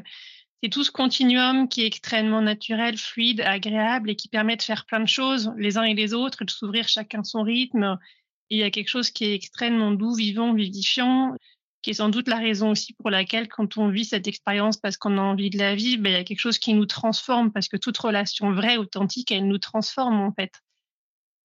c'est 0.63 0.69
tout 0.69 0.83
ce 0.83 0.91
continuum 0.91 1.67
qui 1.69 1.83
est 1.83 1.85
extrêmement 1.85 2.41
naturel, 2.41 2.97
fluide, 2.97 3.41
agréable 3.41 4.09
et 4.09 4.15
qui 4.15 4.27
permet 4.27 4.57
de 4.57 4.63
faire 4.63 4.85
plein 4.85 4.99
de 4.99 5.07
choses 5.07 5.53
les 5.57 5.77
uns 5.77 5.83
et 5.83 5.93
les 5.93 6.13
autres, 6.13 6.45
de 6.45 6.49
s'ouvrir 6.49 6.87
chacun 6.87 7.23
son 7.23 7.43
rythme. 7.43 7.97
il 8.49 8.57
y 8.59 8.63
a 8.63 8.71
quelque 8.71 8.89
chose 8.89 9.11
qui 9.11 9.25
est 9.25 9.35
extrêmement 9.35 9.91
doux, 9.91 10.15
vivant, 10.15 10.53
vivifiant, 10.53 11.35
qui 11.87 11.91
est 11.91 11.93
sans 11.93 12.09
doute 12.09 12.27
la 12.27 12.35
raison 12.35 12.71
aussi 12.71 12.91
pour 12.91 13.09
laquelle 13.09 13.47
quand 13.47 13.77
on 13.77 13.87
vit 13.87 14.03
cette 14.03 14.27
expérience 14.27 14.75
parce 14.75 14.97
qu'on 14.97 15.17
a 15.17 15.21
envie 15.21 15.49
de 15.49 15.57
la 15.57 15.73
vivre, 15.73 16.03
ben, 16.03 16.09
il 16.09 16.13
y 16.17 16.19
a 16.19 16.25
quelque 16.25 16.41
chose 16.41 16.59
qui 16.59 16.73
nous 16.73 16.85
transforme 16.85 17.49
parce 17.49 17.69
que 17.69 17.77
toute 17.77 17.97
relation 17.97 18.51
vraie, 18.51 18.75
authentique, 18.75 19.31
elle 19.31 19.47
nous 19.47 19.57
transforme 19.57 20.19
en 20.19 20.33
fait. 20.33 20.51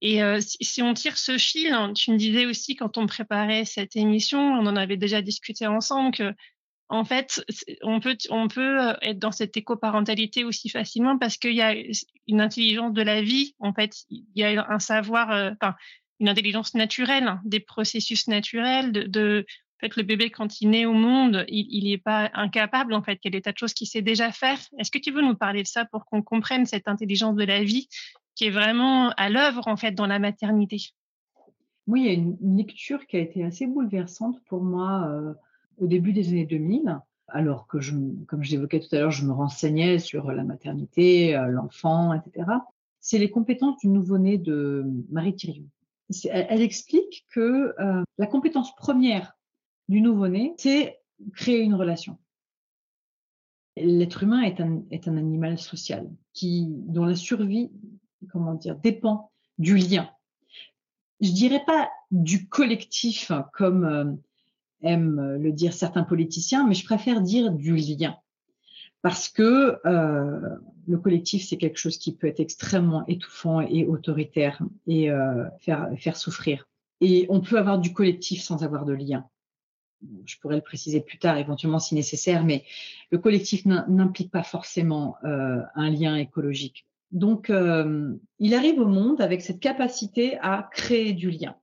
Et 0.00 0.20
euh, 0.20 0.40
si, 0.40 0.83
on 0.83 0.94
tire 0.94 1.16
ce 1.16 1.38
fil, 1.38 1.72
hein, 1.72 1.92
tu 1.92 2.11
me 2.11 2.16
disais 2.16 2.44
aussi 2.44 2.74
quand 2.74 2.98
on 2.98 3.07
préparait 3.07 3.64
cette 3.64 3.94
émission, 3.94 4.40
on 4.40 4.66
en 4.66 4.74
avait 4.74 4.96
déjà 4.96 5.22
discuté 5.22 5.68
ensemble 5.68 6.12
que 6.12 6.35
en 6.88 7.05
fait, 7.05 7.44
on 7.83 8.00
peut, 8.00 8.18
on 8.28 8.48
peut 8.48 8.81
euh, 8.81 8.94
être 9.00 9.20
dans 9.20 9.31
cette 9.31 9.57
éco-parentalité 9.57 10.42
aussi 10.42 10.70
facilement 10.70 11.18
parce 11.18 11.37
qu'il 11.37 11.55
y 11.55 11.62
a 11.62 11.72
une 12.26 12.40
intelligence 12.40 12.94
de 12.94 13.02
la 13.02 13.22
vie. 13.22 13.55
En 13.61 13.72
fait, 13.72 13.94
il 14.11 14.26
y 14.35 14.42
a 14.42 14.66
un 14.68 14.81
savoir, 14.81 15.31
euh, 15.31 15.52
une 16.18 16.28
intelligence 16.28 16.74
naturelle, 16.74 17.38
des 17.44 17.61
processus 17.61 18.26
naturels, 18.26 18.90
de 19.09 19.46
fait, 19.88 19.97
le 19.97 20.03
bébé, 20.03 20.31
quand 20.31 20.61
il 20.61 20.71
naît 20.71 20.87
au 20.87 20.92
monde, 20.92 21.45
il 21.49 21.85
n'est 21.85 21.99
pas 21.99 22.31
incapable, 22.35 22.95
en 22.95 23.03
fait. 23.03 23.18
Il 23.23 23.27
y 23.27 23.29
a 23.29 23.38
des 23.38 23.42
tas 23.42 23.53
de 23.53 23.59
choses 23.59 23.75
qu'il 23.75 23.87
sait 23.87 24.03
déjà 24.03 24.33
faire. 24.33 24.59
Est-ce 24.79 24.90
que 24.90 24.99
tu 24.99 25.12
veux 25.12 25.23
nous 25.23 25.35
parler 25.35 25.62
de 25.62 25.68
ça 25.68 25.85
pour 25.85 26.05
qu'on 26.07 26.23
comprenne 26.23 26.66
cette 26.66 26.88
intelligence 26.88 27.37
de 27.37 27.45
la 27.45 27.62
vie 27.62 27.88
qui 28.35 28.47
est 28.47 28.51
vraiment 28.51 29.11
à 29.11 29.29
l'œuvre, 29.29 29.68
en 29.68 29.77
fait, 29.77 29.92
dans 29.92 30.07
la 30.07 30.18
maternité? 30.18 30.79
Oui, 31.87 32.03
il 32.03 32.07
y 32.07 32.11
a 32.11 32.12
une, 32.12 32.57
lecture 32.57 33.07
qui 33.07 33.16
a 33.16 33.21
été 33.21 33.45
assez 33.45 33.66
bouleversante 33.66 34.40
pour 34.47 34.62
moi 34.62 35.09
euh, 35.09 35.35
au 35.79 35.87
début 35.87 36.12
des 36.12 36.29
années 36.29 36.47
2000 36.47 37.01
alors 37.29 37.66
que, 37.66 37.81
je, 37.81 37.95
comme 38.27 38.42
je 38.45 38.51
l'évoquais 38.51 38.81
tout 38.81 38.95
à 38.95 38.99
l'heure, 38.99 39.11
je 39.11 39.25
me 39.25 39.33
renseignais 39.33 39.99
sur 39.99 40.31
la 40.31 40.45
maternité, 40.45 41.35
euh, 41.35 41.47
l'enfant, 41.47 42.12
etc. 42.12 42.47
C'est 43.01 43.18
les 43.18 43.31
compétences 43.31 43.79
du 43.79 43.88
nouveau-né 43.88 44.38
de 44.38 44.85
Marie 45.11 45.35
Thirion. 45.35 45.64
Elle, 46.31 46.61
explique 46.61 47.25
que 47.33 47.75
euh, 47.81 48.03
la 48.18 48.27
compétence 48.27 48.75
première 48.77 49.35
du 49.92 50.00
nouveau-né, 50.00 50.55
c'est 50.57 50.98
créer 51.35 51.61
une 51.61 51.74
relation. 51.74 52.18
L'être 53.76 54.22
humain 54.22 54.42
est 54.42 54.61
un, 54.61 55.16
animal 55.16 55.59
social 55.59 56.11
qui, 56.33 56.66
dont 56.68 57.05
la 57.05 57.14
survie, 57.14 57.70
comment 58.31 58.55
dire, 58.55 58.76
dépend 58.76 59.31
du 59.59 59.76
lien. 59.76 60.11
Je 61.20 61.31
dirais 61.31 61.62
pas 61.66 61.90
du 62.11 62.48
collectif 62.48 63.33
comme 63.52 63.85
euh, 63.85 64.12
aiment 64.83 65.37
le 65.37 65.52
dire 65.52 65.74
certains 65.74 66.05
politiciens, 66.05 66.66
mais 66.66 66.74
je 66.74 66.85
préfère 66.85 67.20
dire 67.20 67.52
du 67.52 67.76
lien. 67.76 68.16
Parce 69.02 69.28
que 69.28 69.78
euh, 69.85 70.57
le 70.87 70.98
collectif, 70.98 71.46
c'est 71.46 71.59
quelque 71.59 71.78
chose 71.78 71.98
qui 71.98 72.14
peut 72.14 72.26
être 72.26 72.40
extrêmement 72.40 73.07
étouffant 73.07 73.61
et 73.61 73.87
autoritaire 73.87 74.62
et 74.87 75.11
euh, 75.11 75.44
faire 75.59 76.16
souffrir. 76.16 76.66
Et 77.00 77.26
on 77.28 77.40
peut 77.40 77.59
avoir 77.59 77.78
du 77.78 77.92
collectif 77.92 78.42
sans 78.42 78.62
avoir 78.64 78.85
de 78.85 78.92
lien. 78.92 79.26
Je 80.26 80.36
pourrais 80.38 80.56
le 80.56 80.62
préciser 80.62 81.00
plus 81.00 81.18
tard, 81.18 81.38
éventuellement 81.38 81.78
si 81.78 81.94
nécessaire, 81.94 82.44
mais 82.44 82.64
le 83.10 83.18
collectif 83.18 83.64
n'implique 83.64 84.30
pas 84.30 84.42
forcément 84.42 85.16
euh, 85.24 85.60
un 85.74 85.90
lien 85.90 86.16
écologique. 86.16 86.86
Donc, 87.10 87.50
euh, 87.50 88.14
il 88.38 88.54
arrive 88.54 88.80
au 88.80 88.86
monde 88.86 89.20
avec 89.20 89.42
cette 89.42 89.60
capacité 89.60 90.38
à 90.40 90.68
créer 90.72 91.12
du 91.12 91.30
lien. 91.30 91.56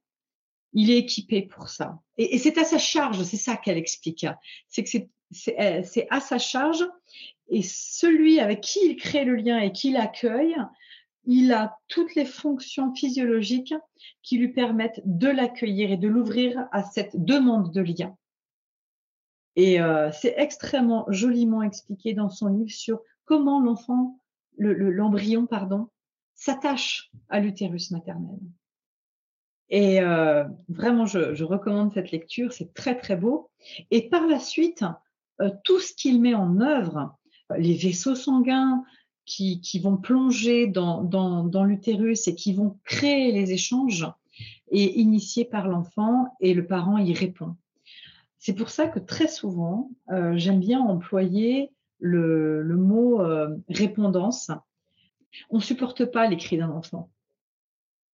Il 0.73 0.91
est 0.91 0.97
équipé 0.99 1.41
pour 1.41 1.69
ça. 1.69 1.99
Et, 2.17 2.37
c'est 2.37 2.57
à 2.59 2.63
sa 2.63 2.77
charge, 2.77 3.23
c'est 3.23 3.37
ça 3.37 3.57
qu'elle 3.57 3.77
explique. 3.77 4.27
C'est 4.67 4.83
que 4.83 4.97
euh, 5.59 5.81
c'est 5.83 6.07
à 6.09 6.19
sa 6.19 6.37
charge 6.37 6.85
et 7.49 7.63
celui 7.63 8.39
avec 8.39 8.61
qui 8.61 8.79
il 8.83 8.95
crée 8.95 9.25
le 9.25 9.35
lien 9.35 9.59
et 9.59 9.71
qui 9.71 9.91
l'accueille, 9.91 10.55
il 11.25 11.51
a 11.51 11.77
toutes 11.87 12.15
les 12.15 12.25
fonctions 12.25 12.93
physiologiques 12.93 13.73
qui 14.21 14.37
lui 14.37 14.49
permettent 14.49 15.01
de 15.05 15.27
l'accueillir 15.27 15.91
et 15.91 15.97
de 15.97 16.07
l'ouvrir 16.07 16.67
à 16.71 16.83
cette 16.83 17.23
demande 17.23 17.73
de 17.73 17.81
lien. 17.81 18.15
Et 19.55 19.81
euh, 19.81 20.11
c'est 20.11 20.35
extrêmement 20.37 21.05
joliment 21.09 21.63
expliqué 21.63 22.13
dans 22.13 22.29
son 22.29 22.47
livre 22.47 22.71
sur 22.71 23.01
comment 23.25 23.59
l'enfant, 23.59 24.19
l'embryon, 24.57 25.45
pardon, 25.45 25.87
s'attache 26.35 27.11
à 27.29 27.39
l'utérus 27.39 27.91
maternel. 27.91 28.39
Et 29.69 30.01
euh, 30.01 30.45
vraiment, 30.67 31.05
je, 31.05 31.43
recommande 31.43 31.93
cette 31.93 32.11
lecture, 32.11 32.53
c'est 32.53 32.73
très 32.73 32.97
très 32.97 33.15
beau. 33.15 33.49
Et 33.91 34.09
par 34.09 34.25
la 34.25 34.39
suite, 34.39 34.83
euh, 35.41 35.51
tout 35.63 35.79
ce 35.79 35.93
qu'il 35.93 36.21
met 36.21 36.33
en 36.33 36.59
œuvre, 36.61 37.15
les 37.57 37.75
vaisseaux 37.75 38.15
sanguins 38.15 38.83
qui, 39.25 39.79
vont 39.83 39.97
plonger 39.97 40.65
dans, 40.65 41.03
dans, 41.03 41.63
l'utérus 41.63 42.27
et 42.27 42.33
qui 42.33 42.53
vont 42.53 42.79
créer 42.83 43.31
les 43.31 43.51
échanges, 43.51 44.07
est 44.71 44.85
initié 44.99 45.45
par 45.45 45.67
l'enfant 45.67 46.35
et 46.39 46.53
le 46.53 46.65
parent 46.65 46.97
y 46.97 47.13
répond. 47.13 47.55
C'est 48.39 48.53
pour 48.53 48.69
ça 48.69 48.87
que 48.87 48.99
très 48.99 49.27
souvent, 49.27 49.91
euh, 50.11 50.33
j'aime 50.35 50.59
bien 50.59 50.79
employer 50.79 51.71
le, 51.99 52.63
mot 52.63 53.21
répondance. 53.67 54.51
On 55.49 55.57
ne 55.57 55.61
supporte 55.61 56.05
pas 56.05 56.27
les 56.27 56.37
cris 56.37 56.57
d'un 56.57 56.71
enfant. 56.71 57.09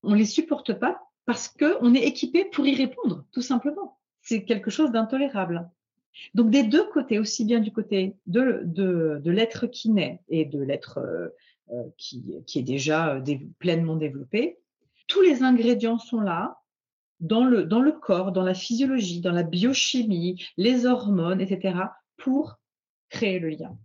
On 0.03 0.11
ne 0.11 0.17
les 0.17 0.25
supporte 0.25 0.73
pas 0.73 1.01
parce 1.25 1.47
qu'on 1.47 1.93
est 1.93 2.03
équipé 2.03 2.45
pour 2.45 2.65
y 2.65 2.75
répondre, 2.75 3.25
tout 3.31 3.41
simplement. 3.41 3.97
C'est 4.21 4.43
quelque 4.43 4.71
chose 4.71 4.91
d'intolérable. 4.91 5.69
Donc 6.33 6.49
des 6.49 6.63
deux 6.63 6.88
côtés, 6.89 7.19
aussi 7.19 7.45
bien 7.45 7.59
du 7.59 7.71
côté 7.71 8.15
de, 8.27 9.21
l'être 9.25 9.67
qui 9.67 9.89
naît 9.89 10.21
et 10.29 10.45
de 10.45 10.61
l'être 10.61 10.99
euh, 10.99 11.27
euh, 11.71 11.83
qui, 11.97 12.23
est 12.55 12.63
déjà 12.63 13.15
euh, 13.15 13.38
pleinement 13.59 13.95
développé, 13.95 14.57
tous 15.07 15.21
les 15.21 15.43
ingrédients 15.43 15.97
sont 15.97 16.21
là 16.21 16.61
dans 17.19 17.45
le, 17.45 17.65
dans 17.65 17.82
le 17.82 17.91
corps, 17.91 18.32
dans 18.32 18.43
la 18.43 18.54
physiologie, 18.54 19.21
dans 19.21 19.32
la 19.32 19.43
biochimie, 19.43 20.45
les 20.58 20.86
hormones, 20.86 21.41
etc., 21.41 21.78
pour 22.17 22.60
créer 23.10 23.39
le 23.39 23.49
lien. 23.49 23.78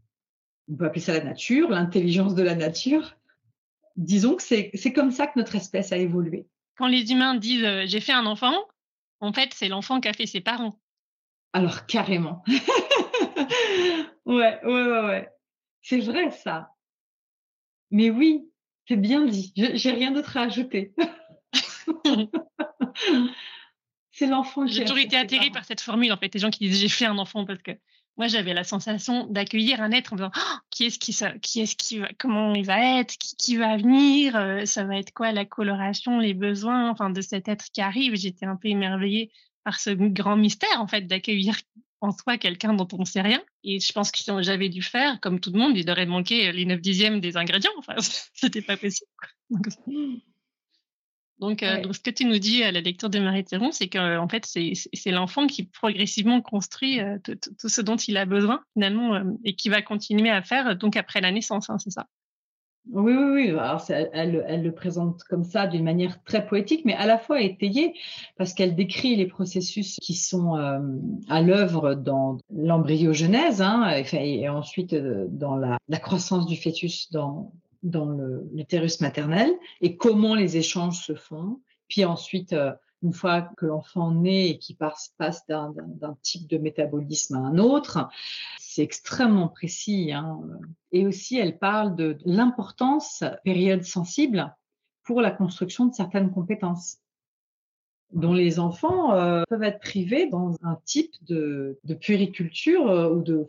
On 0.71 0.77
peut 0.77 0.87
appeler 0.87 1.01
ça 1.01 1.13
la 1.13 1.25
nature, 1.25 1.71
l'intelligence 1.71 2.35
de 2.35 2.43
la 2.43 2.55
nature. 2.55 3.17
Disons 3.97 4.37
que 4.37 4.43
c'est 4.43 4.93
comme 4.93 5.11
ça 5.11 5.27
que 5.27 5.39
notre 5.39 5.57
espèce 5.57 5.93
a 5.93 5.97
évolué 5.97 6.47
quand 6.81 6.87
les 6.87 7.13
humains 7.13 7.35
disent 7.35 7.63
euh, 7.63 7.85
j'ai 7.85 8.01
fait 8.01 8.15
un 8.15 8.25
enfant, 8.25 8.55
en 9.21 9.35
fait, 9.35 9.53
c'est 9.53 9.69
l'enfant 9.69 10.01
qui 10.01 10.09
a 10.09 10.15
fait 10.15 10.25
ses 10.25 10.41
parents. 10.41 10.81
Alors, 11.53 11.85
carrément. 11.85 12.43
ouais, 14.25 14.59
ouais, 14.65 14.65
ouais, 14.65 15.05
ouais. 15.05 15.29
C'est 15.83 15.99
vrai, 15.99 16.31
ça. 16.31 16.71
Mais 17.91 18.09
oui, 18.09 18.49
c'est 18.89 18.97
bien 18.97 19.27
dit. 19.27 19.53
J'ai 19.55 19.91
rien 19.91 20.11
d'autre 20.11 20.39
à 20.39 20.45
ajouter. 20.45 20.95
c'est 24.21 24.27
l'enfant 24.27 24.67
qui. 24.67 24.75
J'ai 24.75 24.85
toujours 24.85 24.99
été 24.99 25.17
atterrée 25.17 25.51
par 25.51 25.65
cette 25.65 25.81
formule, 25.81 26.13
en 26.13 26.17
fait. 26.19 26.33
Les 26.35 26.41
gens 26.41 26.51
qui 26.51 26.69
disent 26.69 26.79
j'ai 26.79 26.89
fait 26.89 27.07
un 27.07 27.17
enfant 27.17 27.47
parce 27.47 27.63
que 27.63 27.73
moi, 28.19 28.27
j'avais 28.27 28.53
la 28.53 28.65
sensation 28.65 29.27
d'accueillir 29.29 29.81
un 29.81 29.93
être 29.93 30.13
en 30.13 30.17
disant 30.17 30.31
«Oh, 30.37 30.57
qui 30.69 30.85
est-ce 30.85 30.99
qui, 30.99 31.17
qui 31.41 31.61
est-ce 31.61 31.75
qui 31.75 31.99
va, 31.99 32.09
comment 32.19 32.55
il 32.55 32.67
va 32.67 33.01
être, 33.01 33.15
qui, 33.17 33.57
va 33.57 33.79
venir, 33.79 34.37
euh, 34.37 34.67
ça 34.67 34.85
va 34.85 34.99
être 34.99 35.13
quoi 35.15 35.33
la 35.33 35.47
coloration, 35.47 36.19
les 36.19 36.35
besoins, 36.35 36.91
enfin 36.91 37.09
de 37.09 37.21
cet 37.23 37.49
être 37.49 37.65
qui 37.73 37.81
arrive. 37.81 38.15
J'étais 38.17 38.45
un 38.45 38.57
peu 38.57 38.69
émerveillée 38.69 39.33
par 39.65 39.81
ce 39.81 39.91
grand 39.91 40.37
mystère 40.37 40.81
en 40.81 40.87
fait 40.87 41.03
d'accueillir 41.07 41.57
en 42.03 42.13
soi 42.13 42.37
quelqu'un 42.37 42.75
dont 42.75 42.89
on 42.93 42.99
ne 42.99 43.05
sait 43.05 43.23
rien. 43.23 43.43
Et 43.65 43.81
je 43.81 43.93
pense 43.93 44.11
que 44.11 44.19
si 44.19 44.31
j'avais 44.41 44.69
dû 44.69 44.83
faire, 44.83 45.19
comme 45.21 45.41
tout 45.41 45.51
le 45.51 45.59
monde, 45.59 45.79
il 45.79 45.91
aurait 45.91 46.07
manqué 46.07 46.53
les 46.53 46.67
9 46.67 46.81
dixièmes 46.81 47.21
des 47.21 47.39
ingrédients. 47.39 47.73
Enfin, 47.79 47.95
c'était 48.35 48.63
pas 48.63 48.77
possible. 48.77 49.09
Donc, 49.49 49.67
euh, 51.43 51.81
donc, 51.83 51.95
ce 51.95 52.01
que 52.01 52.11
tu 52.11 52.25
nous 52.25 52.39
dis 52.39 52.63
à 52.63 52.73
la 52.73 52.81
lecture 52.81 53.11
de 53.11 53.19
Marie 53.19 53.45
Théron, 53.45 53.73
c'est 53.73 53.89
qu'en 53.89 54.29
fait, 54.29 54.45
c'est 54.47 55.11
l'enfant 55.11 55.47
qui 55.47 55.65
progressivement 55.65 56.41
construit 56.41 57.01
euh, 57.01 57.19
tout 57.25 57.69
ce 57.69 57.81
dont 57.81 57.97
il 57.97 58.17
a 58.17 58.27
besoin, 58.27 58.61
finalement, 58.75 59.15
euh, 59.15 59.25
et 59.45 59.55
qui 59.55 59.69
va 59.69 59.83
continuer 59.83 60.31
à 60.31 60.43
faire 60.43 60.77
donc 60.77 60.97
après 60.97 61.21
la 61.21 61.33
naissance, 61.33 61.71
hein, 61.71 61.79
c'est 61.79 61.91
ça? 61.91 62.07
Oui, 62.93 63.13
oui, 63.13 63.33
oui. 63.33 63.51
Alors, 63.51 63.85
elle, 63.91 64.45
elle, 64.49 64.63
le 64.63 64.73
présente 64.73 65.23
comme 65.25 65.45
ça 65.45 65.67
d'une 65.67 65.85
manière 65.85 66.23
très 66.25 66.47
poétique, 66.47 66.83
mais 66.87 66.95
à 66.95 67.07
la 67.07 67.19
fois 67.19 67.41
étayée, 67.43 67.95
parce 68.37 68.55
qu'elle 68.55 68.75
décrit 68.75 69.17
les 69.17 69.27
processus 69.27 69.97
qui 70.01 70.15
sont 70.15 70.55
à 71.29 71.43
l'œuvre 71.43 71.95
dans 71.95 72.39
l'embryogenèse, 72.51 73.61
hein, 73.61 73.93
et, 74.13 74.41
et, 74.41 74.49
ensuite 74.49 74.95
dans 74.95 75.57
la, 75.57 75.77
la, 75.89 75.99
croissance 75.99 76.47
du 76.47 76.57
fœtus 76.57 77.11
dans, 77.13 77.53
dans 77.83 78.11
l'utérus 78.53 79.01
maternel 79.01 79.51
et 79.81 79.97
comment 79.97 80.35
les 80.35 80.57
échanges 80.57 81.05
se 81.05 81.15
font. 81.15 81.61
Puis 81.89 82.05
ensuite, 82.05 82.53
euh, 82.53 82.73
une 83.03 83.13
fois 83.13 83.43
que 83.57 83.67
l'enfant 83.67 84.11
naît 84.13 84.51
et 84.51 84.59
qu'il 84.59 84.77
passe, 84.77 85.15
d'un 85.49 86.17
type 86.23 86.47
de 86.49 86.59
métabolisme 86.59 87.37
à 87.37 87.39
un 87.39 87.59
autre, 87.59 88.09
c'est 88.59 88.83
extrêmement 88.83 89.49
précis. 89.49 90.13
Hein. 90.13 90.41
Et 90.93 91.07
aussi, 91.07 91.39
elle 91.39 91.59
parle 91.59 91.97
de 91.97 92.19
l'importance, 92.25 93.25
période 93.43 93.85
sensible, 93.85 94.55
pour 95.03 95.23
la 95.23 95.31
construction 95.31 95.87
de 95.87 95.95
certaines 95.95 96.31
compétences 96.31 96.99
dont 98.13 98.33
les 98.33 98.59
enfants 98.59 99.13
euh, 99.15 99.45
peuvent 99.49 99.63
être 99.63 99.81
privés 99.81 100.29
dans 100.29 100.55
un 100.63 100.79
type 100.85 101.13
de, 101.23 101.79
de 101.85 101.95
puériculture 101.95 102.91
euh, 102.91 103.11
ou 103.11 103.23
de, 103.23 103.49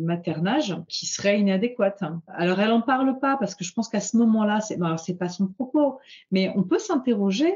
maternage 0.00 0.76
qui 0.88 1.06
serait 1.06 1.40
inadéquate. 1.40 2.02
Alors 2.28 2.60
elle 2.60 2.72
en 2.72 2.82
parle 2.82 3.18
pas 3.18 3.36
parce 3.36 3.54
que 3.54 3.64
je 3.64 3.72
pense 3.72 3.88
qu'à 3.88 4.00
ce 4.00 4.16
moment-là, 4.18 4.60
c'est 4.60 4.76
ben, 4.76 4.96
c'est 4.96 5.16
pas 5.16 5.28
son 5.28 5.48
propos, 5.48 5.98
mais 6.30 6.52
on 6.56 6.62
peut 6.62 6.78
s'interroger 6.78 7.54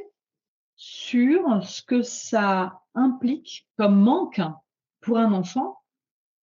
sur 0.76 1.62
ce 1.62 1.82
que 1.82 2.02
ça 2.02 2.80
implique 2.94 3.68
comme 3.76 4.00
manque 4.00 4.40
pour 5.00 5.18
un 5.18 5.32
enfant 5.32 5.78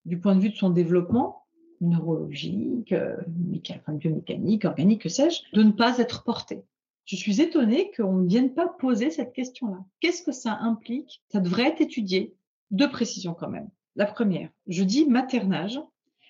du 0.04 0.18
point 0.18 0.34
de 0.34 0.40
vue 0.40 0.50
de 0.50 0.56
son 0.56 0.70
développement 0.70 1.44
neurologique, 1.80 2.92
euh, 2.92 3.16
biomécanique, 3.26 4.64
organique, 4.64 5.02
que 5.02 5.08
sais-je, 5.08 5.42
de 5.56 5.62
ne 5.62 5.72
pas 5.72 5.98
être 5.98 6.24
porté 6.24 6.64
je 7.08 7.16
suis 7.16 7.40
étonnée 7.40 7.90
qu'on 7.96 8.18
ne 8.18 8.28
vienne 8.28 8.52
pas 8.52 8.68
poser 8.68 9.10
cette 9.10 9.32
question-là. 9.32 9.82
Qu'est-ce 10.00 10.22
que 10.22 10.30
ça 10.30 10.58
implique? 10.60 11.22
Ça 11.32 11.40
devrait 11.40 11.68
être 11.68 11.80
étudié. 11.80 12.36
Deux 12.70 12.90
précisions 12.90 13.32
quand 13.32 13.48
même. 13.48 13.70
La 13.96 14.04
première, 14.04 14.50
je 14.66 14.84
dis 14.84 15.06
maternage 15.06 15.80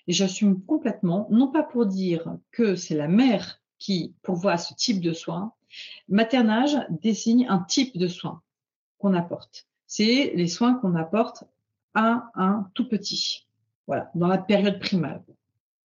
et 0.07 0.13
j'assume 0.13 0.63
complètement, 0.63 1.27
non 1.31 1.51
pas 1.51 1.63
pour 1.63 1.85
dire 1.85 2.37
que 2.51 2.75
c'est 2.75 2.95
la 2.95 3.09
mère 3.09 3.61
qui 3.77 4.15
pourvoit 4.21 4.57
ce 4.57 4.73
type 4.73 5.01
de 5.01 5.11
soins. 5.11 5.51
Maternage 6.07 6.77
désigne 7.01 7.45
un 7.49 7.59
type 7.59 7.97
de 7.97 8.07
soins 8.07 8.41
qu'on 8.99 9.13
apporte. 9.13 9.67
C'est 9.85 10.31
les 10.33 10.47
soins 10.47 10.75
qu'on 10.75 10.95
apporte 10.95 11.43
à 11.93 12.31
un 12.35 12.71
tout 12.73 12.87
petit. 12.87 13.45
Voilà, 13.85 14.09
dans 14.15 14.27
la 14.27 14.37
période 14.37 14.79
primale. 14.79 15.23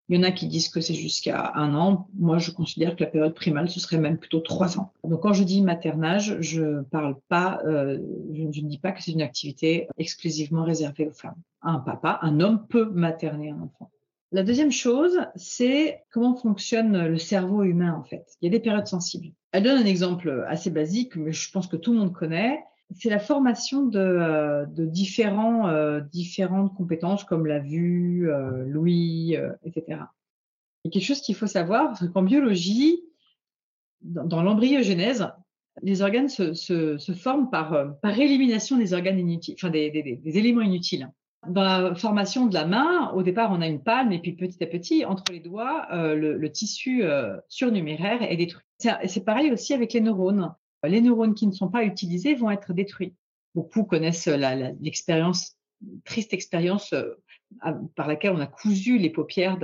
Il 0.09 0.17
y 0.17 0.19
en 0.19 0.23
a 0.23 0.31
qui 0.31 0.47
disent 0.47 0.69
que 0.69 0.81
c'est 0.81 0.93
jusqu'à 0.93 1.53
un 1.55 1.75
an. 1.75 2.07
Moi, 2.13 2.37
je 2.37 2.51
considère 2.51 2.95
que 2.95 3.03
la 3.03 3.09
période 3.09 3.33
primale, 3.33 3.69
ce 3.69 3.79
serait 3.79 3.97
même 3.97 4.17
plutôt 4.17 4.41
trois 4.41 4.77
ans. 4.77 4.91
Donc, 5.03 5.21
quand 5.21 5.33
je 5.33 5.43
dis 5.43 5.61
maternage, 5.61 6.37
je 6.41 6.81
parle 6.81 7.15
pas, 7.29 7.61
euh, 7.65 7.99
je, 8.33 8.43
ne 8.43 8.67
dis 8.67 8.79
pas 8.79 8.91
que 8.91 9.01
c'est 9.01 9.13
une 9.13 9.21
activité 9.21 9.87
exclusivement 9.97 10.63
réservée 10.63 11.07
aux 11.07 11.13
femmes. 11.13 11.41
Un 11.61 11.79
papa, 11.79 12.19
un 12.21 12.41
homme 12.41 12.67
peut 12.67 12.89
materner 12.91 13.51
un 13.51 13.61
enfant. 13.61 13.89
La 14.33 14.43
deuxième 14.43 14.71
chose, 14.71 15.19
c'est 15.35 16.03
comment 16.11 16.35
fonctionne 16.35 17.07
le 17.07 17.17
cerveau 17.17 17.63
humain 17.63 17.93
en 17.93 18.03
fait. 18.03 18.25
Il 18.41 18.45
y 18.45 18.47
a 18.47 18.57
des 18.57 18.63
périodes 18.63 18.87
sensibles. 18.87 19.31
Elle 19.51 19.63
donne 19.63 19.77
un 19.77 19.85
exemple 19.85 20.43
assez 20.47 20.71
basique, 20.71 21.15
mais 21.15 21.31
je 21.31 21.51
pense 21.51 21.67
que 21.67 21.75
tout 21.75 21.93
le 21.93 21.99
monde 21.99 22.13
connaît 22.13 22.59
c'est 22.95 23.09
la 23.09 23.19
formation 23.19 23.85
de, 23.85 23.99
euh, 23.99 24.65
euh, 24.65 26.01
différentes 26.01 26.75
compétences 26.75 27.23
comme 27.23 27.45
la 27.45 27.59
vue, 27.59 28.29
euh, 28.29 28.65
l'ouïe, 28.67 29.37
etc. 29.63 29.99
Il 30.83 30.87
y 30.87 30.89
a 30.89 30.91
quelque 30.91 31.05
chose 31.05 31.21
qu'il 31.21 31.35
faut 31.35 31.47
savoir, 31.47 31.97
c'est 31.97 32.11
qu'en 32.11 32.23
biologie, 32.23 33.01
dans, 34.01 34.43
l'embryogénèse, 34.43 35.27
les 35.81 36.01
organes 36.01 36.27
se, 36.29 36.97
forment 37.15 37.49
par, 37.49 37.97
par 38.01 38.19
élimination 38.19 38.77
des 38.77 38.93
organes 38.93 39.19
inutiles, 39.19 39.55
enfin 39.57 39.69
des, 39.69 40.19
éléments 40.25 40.61
inutiles. 40.61 41.09
Dans 41.47 41.63
la 41.63 41.95
formation 41.95 42.47
de 42.47 42.53
la 42.53 42.65
main, 42.65 43.11
au 43.11 43.23
départ, 43.23 43.51
on 43.51 43.61
a 43.61 43.67
une 43.67 43.81
palme 43.81 44.11
et 44.11 44.19
puis 44.19 44.33
petit 44.33 44.61
à 44.63 44.67
petit, 44.67 45.05
entre 45.05 45.31
les 45.31 45.39
doigts, 45.39 45.87
le, 45.91 46.47
tissu 46.49 47.03
surnuméraire 47.47 48.21
est 48.21 48.37
détruit. 48.37 48.63
C'est 48.77 49.25
pareil 49.25 49.51
aussi 49.51 49.73
avec 49.73 49.93
les 49.93 50.01
neurones 50.01 50.53
les 50.89 51.01
neurones 51.01 51.33
qui 51.33 51.47
ne 51.47 51.51
sont 51.51 51.69
pas 51.69 51.83
utilisés 51.83 52.35
vont 52.35 52.51
être 52.51 52.73
détruits. 52.73 53.13
Beaucoup 53.55 53.83
connaissent 53.83 54.27
l'expérience, 54.27 55.57
triste 56.05 56.33
expérience 56.33 56.93
euh, 56.93 57.73
par 57.95 58.07
laquelle 58.07 58.31
on 58.31 58.39
a 58.39 58.47
cousu 58.47 58.97
les 58.97 59.09
paupières 59.09 59.59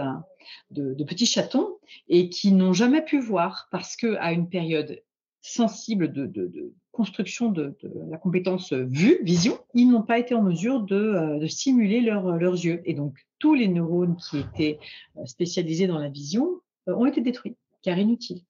de, 0.71 1.03
petits 1.03 1.25
chatons 1.25 1.77
et 2.08 2.29
qui 2.29 2.51
n'ont 2.51 2.73
jamais 2.73 3.03
pu 3.03 3.19
voir 3.19 3.67
parce 3.71 3.95
que 3.95 4.15
à 4.17 4.32
une 4.32 4.47
période 4.47 5.01
sensible 5.41 6.12
de, 6.12 6.73
construction 6.91 7.49
de, 7.49 7.75
la 8.10 8.17
compétence 8.17 8.73
vue, 8.73 9.19
vision, 9.23 9.58
ils 9.73 9.89
n'ont 9.89 10.03
pas 10.03 10.19
été 10.19 10.36
en 10.36 10.43
mesure 10.43 10.82
de, 10.82 10.95
euh, 10.95 11.47
stimuler 11.47 12.01
leurs 12.01 12.41
yeux. 12.41 12.82
Et 12.86 12.93
donc, 12.93 13.17
tous 13.39 13.55
les 13.55 13.67
neurones 13.67 14.17
qui 14.17 14.39
étaient 14.39 14.79
euh, 15.17 15.25
spécialisés 15.25 15.88
dans 15.88 15.97
la 15.97 16.10
vision 16.10 16.62
ont 16.88 17.05
été 17.05 17.21
détruits, 17.21 17.55
car 17.84 17.97
inutiles. 17.97 18.41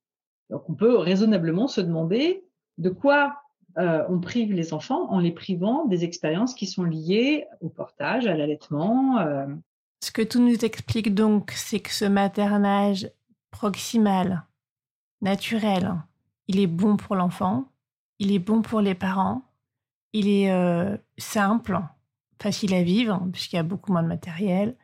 Donc, 0.49 0.69
on 0.69 0.73
peut 0.73 0.97
raisonnablement 0.97 1.67
se 1.67 1.82
demander 1.82 2.43
de 2.80 2.89
quoi 2.89 3.36
euh, 3.78 4.04
on 4.10 4.20
prive 4.20 4.52
les 4.54 4.74
enfants 4.74 5.12
en 5.12 5.20
les 5.20 5.32
privant 5.32 5.86
des 5.86 6.04
expériences 6.04 6.56
qui 6.56 6.65
sont 6.65 6.84
liées 6.84 7.46
au 7.62 7.70
portage, 7.70 8.26
à 8.26 8.36
l'allaitement. 8.36 9.20
Euh. 9.20 9.46
Ce 10.04 10.12
que 10.12 10.22
tout 10.22 10.42
nous 10.42 10.65
explique 10.65 11.13
donc, 11.13 11.52
c'est 11.56 11.80
que 11.80 11.92
ce 11.92 12.06
maternage 12.06 13.12
proximal, 13.52 14.46
naturel, 15.22 15.96
il 16.48 16.60
est 16.60 16.68
bon 16.68 16.98
pour 16.98 17.15
l'enfant, 17.15 17.65
il 18.18 18.32
est 18.32 18.39
bon 18.39 18.62
pour 18.62 18.82
les 18.82 18.96
parents, 18.96 19.44
il 20.13 20.28
est 20.28 20.52
euh, 20.52 20.98
simple, 21.18 21.80
facile 22.42 22.74
à 22.74 22.82
vivre, 22.82 23.28
puisqu'il 23.32 23.58
y 23.58 23.60
a 23.60 23.63
beaucoup 23.63 23.92
moins 23.92 24.04
de 24.04 24.08
matériel, 24.08 24.76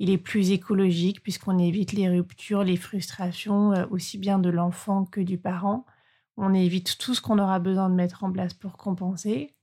il 0.00 0.10
est 0.10 0.18
plus 0.18 0.50
écologique, 0.50 1.22
puisqu'on 1.22 1.58
évite 1.58 1.92
les 1.92 2.08
ruptures, 2.08 2.64
les 2.64 2.76
frustrations, 2.76 3.72
aussi 3.90 4.18
bien 4.18 4.38
de 4.38 4.50
l'enfant 4.50 5.04
que 5.04 5.20
du 5.20 5.38
parent 5.38 5.86
on 6.36 6.54
évite 6.54 6.98
tout 6.98 7.14
ce 7.14 7.20
qu'on 7.20 7.38
aura 7.38 7.58
besoin 7.58 7.88
de 7.88 7.94
mettre 7.94 8.24
en 8.24 8.32
place 8.32 8.54
pour 8.54 8.76
compenser. 8.76 9.54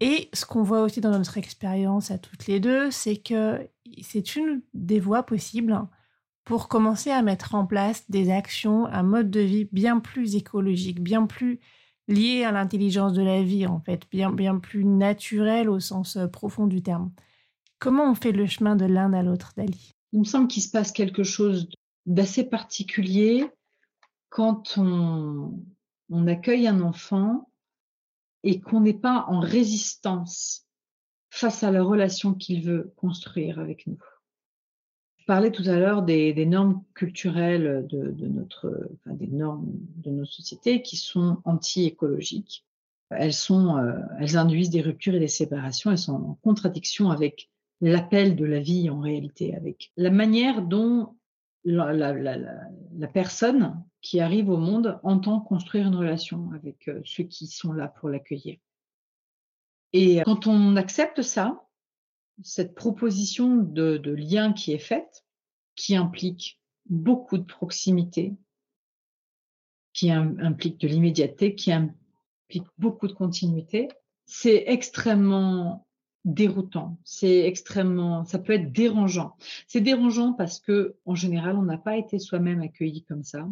Et 0.00 0.28
ce 0.32 0.44
qu'on 0.44 0.62
voit 0.62 0.82
aussi 0.82 1.00
dans 1.00 1.10
notre 1.10 1.38
expérience 1.38 2.10
à 2.10 2.18
toutes 2.18 2.46
les 2.46 2.60
deux, 2.60 2.90
c'est 2.90 3.16
que 3.16 3.68
c'est 4.02 4.36
une 4.36 4.60
des 4.74 5.00
voies 5.00 5.22
possibles 5.22 5.78
pour 6.44 6.68
commencer 6.68 7.10
à 7.10 7.22
mettre 7.22 7.54
en 7.54 7.64
place 7.64 8.10
des 8.10 8.30
actions, 8.30 8.86
un 8.86 9.02
mode 9.02 9.30
de 9.30 9.40
vie 9.40 9.68
bien 9.72 10.00
plus 10.00 10.36
écologique, 10.36 11.00
bien 11.00 11.26
plus 11.26 11.60
lié 12.06 12.44
à 12.44 12.52
l'intelligence 12.52 13.14
de 13.14 13.22
la 13.22 13.42
vie, 13.42 13.66
en 13.66 13.80
fait, 13.80 14.02
bien, 14.10 14.30
bien 14.30 14.58
plus 14.58 14.84
naturel 14.84 15.70
au 15.70 15.80
sens 15.80 16.16
euh, 16.16 16.26
profond 16.26 16.66
du 16.66 16.82
terme. 16.82 17.10
Comment 17.78 18.10
on 18.10 18.14
fait 18.14 18.32
le 18.32 18.46
chemin 18.46 18.76
de 18.76 18.84
l'un 18.84 19.12
à 19.14 19.22
l'autre, 19.22 19.52
Dali? 19.56 19.94
Il 20.12 20.20
me 20.20 20.24
semble 20.24 20.48
qu'il 20.48 20.62
se 20.62 20.70
passe 20.70 20.92
quelque 20.92 21.22
chose 21.22 21.68
d'assez 22.04 22.44
particulier 22.44 23.46
quand 24.28 24.76
on, 24.76 25.54
on 26.10 26.26
accueille 26.26 26.66
un 26.66 26.80
enfant 26.80 27.48
et 28.42 28.60
qu'on 28.60 28.80
n'est 28.80 28.92
pas 28.92 29.24
en 29.28 29.40
résistance 29.40 30.66
face 31.30 31.62
à 31.62 31.70
la 31.70 31.82
relation 31.82 32.34
qu'il 32.34 32.62
veut 32.62 32.92
construire 32.96 33.58
avec 33.58 33.86
nous. 33.86 33.98
Je 35.16 35.24
parlais 35.24 35.50
tout 35.50 35.64
à 35.66 35.78
l'heure 35.78 36.02
des, 36.02 36.44
normes 36.44 36.84
culturelles 36.92 37.86
de, 37.88 38.26
notre, 38.26 38.90
des 39.06 39.26
normes 39.26 39.72
de 39.96 40.10
nos 40.10 40.26
sociétés 40.26 40.82
qui 40.82 40.96
sont 40.96 41.38
anti-écologiques. 41.44 42.64
Elles 43.08 43.32
sont, 43.32 43.78
euh, 43.78 43.98
elles 44.20 44.36
induisent 44.36 44.70
des 44.70 44.82
ruptures 44.82 45.14
et 45.14 45.20
des 45.20 45.28
séparations. 45.28 45.90
Elles 45.90 45.98
sont 45.98 46.12
en 46.12 46.38
contradiction 46.42 47.10
avec 47.10 47.48
l'appel 47.80 48.36
de 48.36 48.44
la 48.44 48.60
vie 48.60 48.90
en 48.90 49.00
réalité, 49.00 49.54
avec 49.54 49.92
la 49.96 50.10
manière 50.10 50.62
dont 50.62 51.14
la, 51.64 53.08
personne 53.12 53.82
qui 54.04 54.20
arrive 54.20 54.50
au 54.50 54.58
monde 54.58 55.00
entend 55.02 55.40
construire 55.40 55.86
une 55.86 55.96
relation 55.96 56.50
avec 56.52 56.88
euh, 56.88 57.00
ceux 57.06 57.24
qui 57.24 57.46
sont 57.46 57.72
là 57.72 57.88
pour 57.88 58.10
l'accueillir. 58.10 58.58
Et 59.94 60.20
quand 60.26 60.46
on 60.46 60.76
accepte 60.76 61.22
ça, 61.22 61.66
cette 62.42 62.74
proposition 62.74 63.56
de, 63.56 63.98
lien 64.10 64.52
qui 64.52 64.72
est 64.72 64.78
faite, 64.78 65.24
qui 65.74 65.96
implique 65.96 66.60
beaucoup 66.84 67.38
de 67.38 67.44
proximité, 67.44 68.34
qui 69.94 70.10
implique 70.10 70.78
de 70.80 70.88
l'immédiateté, 70.88 71.54
qui 71.54 71.72
implique 71.72 72.66
beaucoup 72.76 73.06
de 73.06 73.12
continuité, 73.12 73.88
c'est 74.26 74.64
extrêmement 74.66 75.86
déroutant, 76.26 76.98
c'est 77.04 77.46
extrêmement, 77.46 78.24
ça 78.24 78.38
peut 78.38 78.52
être 78.52 78.72
dérangeant. 78.72 79.36
C'est 79.66 79.80
dérangeant 79.80 80.34
parce 80.34 80.60
que 80.60 80.96
en 81.06 81.14
général, 81.14 81.56
on 81.56 81.62
n'a 81.62 81.78
pas 81.78 81.96
été 81.96 82.18
soi-même 82.18 82.60
accueilli 82.60 83.04
comme 83.04 83.22
ça. 83.22 83.48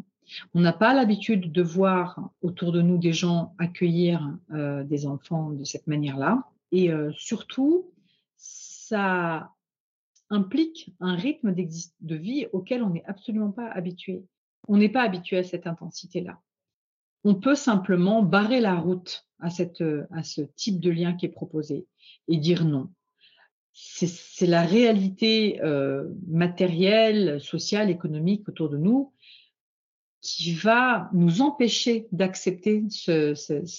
On 0.54 0.60
n'a 0.60 0.72
pas 0.72 0.94
l'habitude 0.94 1.52
de 1.52 1.62
voir 1.62 2.30
autour 2.42 2.72
de 2.72 2.82
nous 2.82 2.98
des 2.98 3.12
gens 3.12 3.54
accueillir 3.58 4.36
euh, 4.52 4.84
des 4.84 5.06
enfants 5.06 5.50
de 5.50 5.64
cette 5.64 5.86
manière-là. 5.86 6.48
Et 6.70 6.90
euh, 6.90 7.12
surtout, 7.12 7.90
ça 8.36 9.50
implique 10.30 10.90
un 11.00 11.14
rythme 11.14 11.54
de 11.54 12.16
vie 12.16 12.46
auquel 12.52 12.82
on 12.82 12.90
n'est 12.90 13.04
absolument 13.04 13.50
pas 13.50 13.68
habitué. 13.68 14.24
On 14.68 14.76
n'est 14.76 14.88
pas 14.88 15.02
habitué 15.02 15.38
à 15.38 15.44
cette 15.44 15.66
intensité-là. 15.66 16.40
On 17.24 17.34
peut 17.34 17.54
simplement 17.54 18.22
barrer 18.22 18.60
la 18.60 18.74
route 18.74 19.26
à, 19.38 19.50
ce 19.50 20.40
type 20.56 20.80
de 20.80 20.90
lien 20.90 21.12
qui 21.14 21.26
est 21.26 21.30
proposé 21.30 21.86
et 22.28 22.36
dire 22.38 22.64
non. 22.64 22.90
C'est 23.74 24.46
la 24.46 24.62
réalité 24.62 25.62
euh, 25.62 26.08
matérielle, 26.26 27.40
sociale, 27.40 27.90
économique 27.90 28.48
autour 28.48 28.68
de 28.68 28.76
nous 28.76 29.12
qui 30.22 30.54
va 30.54 31.10
nous 31.12 31.42
empêcher 31.42 32.06
d'accepter 32.12 32.84
ce, 32.88 33.34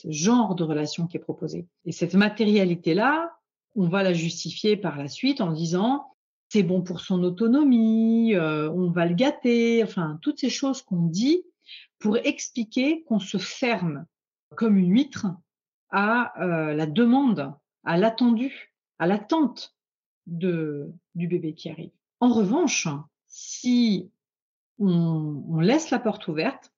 genre 0.10 0.56
de 0.56 0.64
relation 0.64 1.08
qui 1.08 1.18
est 1.18 1.22
proposé. 1.22 1.66
Et 1.86 1.94
cette 1.94 2.16
matérialité-là, 2.16 3.38
on 3.76 3.88
va 3.88 4.04
la 4.04 4.14
justifier 4.14 4.76
par 4.76 4.98
la 4.98 5.08
suite 5.08 5.40
en 5.42 5.52
disant 5.52 6.06
c'est 6.50 6.62
bon 6.62 6.82
pour 6.82 7.00
son 7.00 7.24
autonomie, 7.24 8.36
euh, 8.36 8.70
on 8.72 8.92
va 8.92 9.08
le 9.08 9.16
gâter, 9.16 9.84
enfin 9.84 10.20
toutes 10.22 10.40
ces 10.40 10.52
choses 10.52 10.84
qu'on 10.84 11.08
dit 11.08 11.44
pour 11.98 12.18
expliquer 12.18 13.04
qu'on 13.04 13.20
se 13.20 13.38
ferme 13.38 14.06
comme 14.56 14.78
une 14.78 14.92
huître 14.92 15.28
à 15.90 16.40
euh, 16.44 16.74
la 16.74 16.86
demande 16.86 17.54
à 17.86 17.98
l'attendu, 17.98 18.76
à 19.00 19.08
l'attente 19.08 19.76
de, 20.28 20.92
du 21.16 21.28
bébé 21.28 21.54
qui 21.54 21.70
arrive. 21.70 21.92
En 22.20 22.32
revanche, 22.34 22.88
si 23.28 24.12
on, 24.80 25.60
laisse 25.60 25.92
la 25.92 26.00
porte 26.00 26.28
ouverte, 26.28 26.74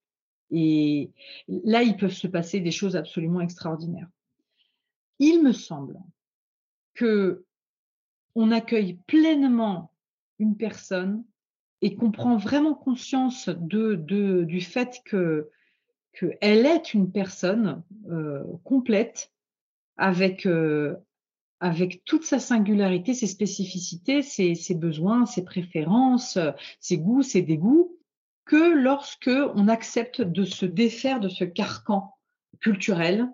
et 0.51 1.11
là, 1.47 1.81
il 1.81 1.97
peut 1.97 2.09
se 2.09 2.27
passer 2.27 2.59
des 2.59 2.71
choses 2.71 2.95
absolument 2.95 3.41
extraordinaires. 3.41 4.07
Il 5.19 5.43
me 5.43 5.51
semble 5.51 5.99
que 6.93 7.45
on 8.35 8.51
accueille 8.51 8.99
pleinement 9.07 9.91
une 10.39 10.57
personne 10.57 11.23
et 11.81 11.95
qu'on 11.95 12.11
prend 12.11 12.37
vraiment 12.37 12.73
conscience 12.73 13.49
de, 13.49 13.95
du 14.43 14.61
fait 14.61 15.01
que 15.05 15.49
qu'elle 16.13 16.65
est 16.65 16.93
une 16.93 17.11
personne 17.11 17.83
euh, 18.09 18.43
complète 18.63 19.31
avec, 19.97 20.45
euh, 20.45 20.95
avec 21.59 22.03
toute 22.05 22.23
sa 22.23 22.39
singularité, 22.39 23.13
ses 23.13 23.27
spécificités, 23.27 24.21
ses, 24.21 24.75
besoins, 24.75 25.25
ses 25.25 25.43
préférences, 25.43 26.37
ses 26.79 26.97
goûts, 26.97 27.23
ses 27.23 27.41
dégoûts, 27.41 27.97
que 28.45 28.73
lorsque 28.73 29.31
on 29.55 29.67
accepte 29.67 30.21
de 30.21 30.43
se 30.43 30.65
défaire 30.65 31.19
de 31.19 31.29
ce 31.29 31.43
carcan 31.43 32.13
culturel 32.59 33.27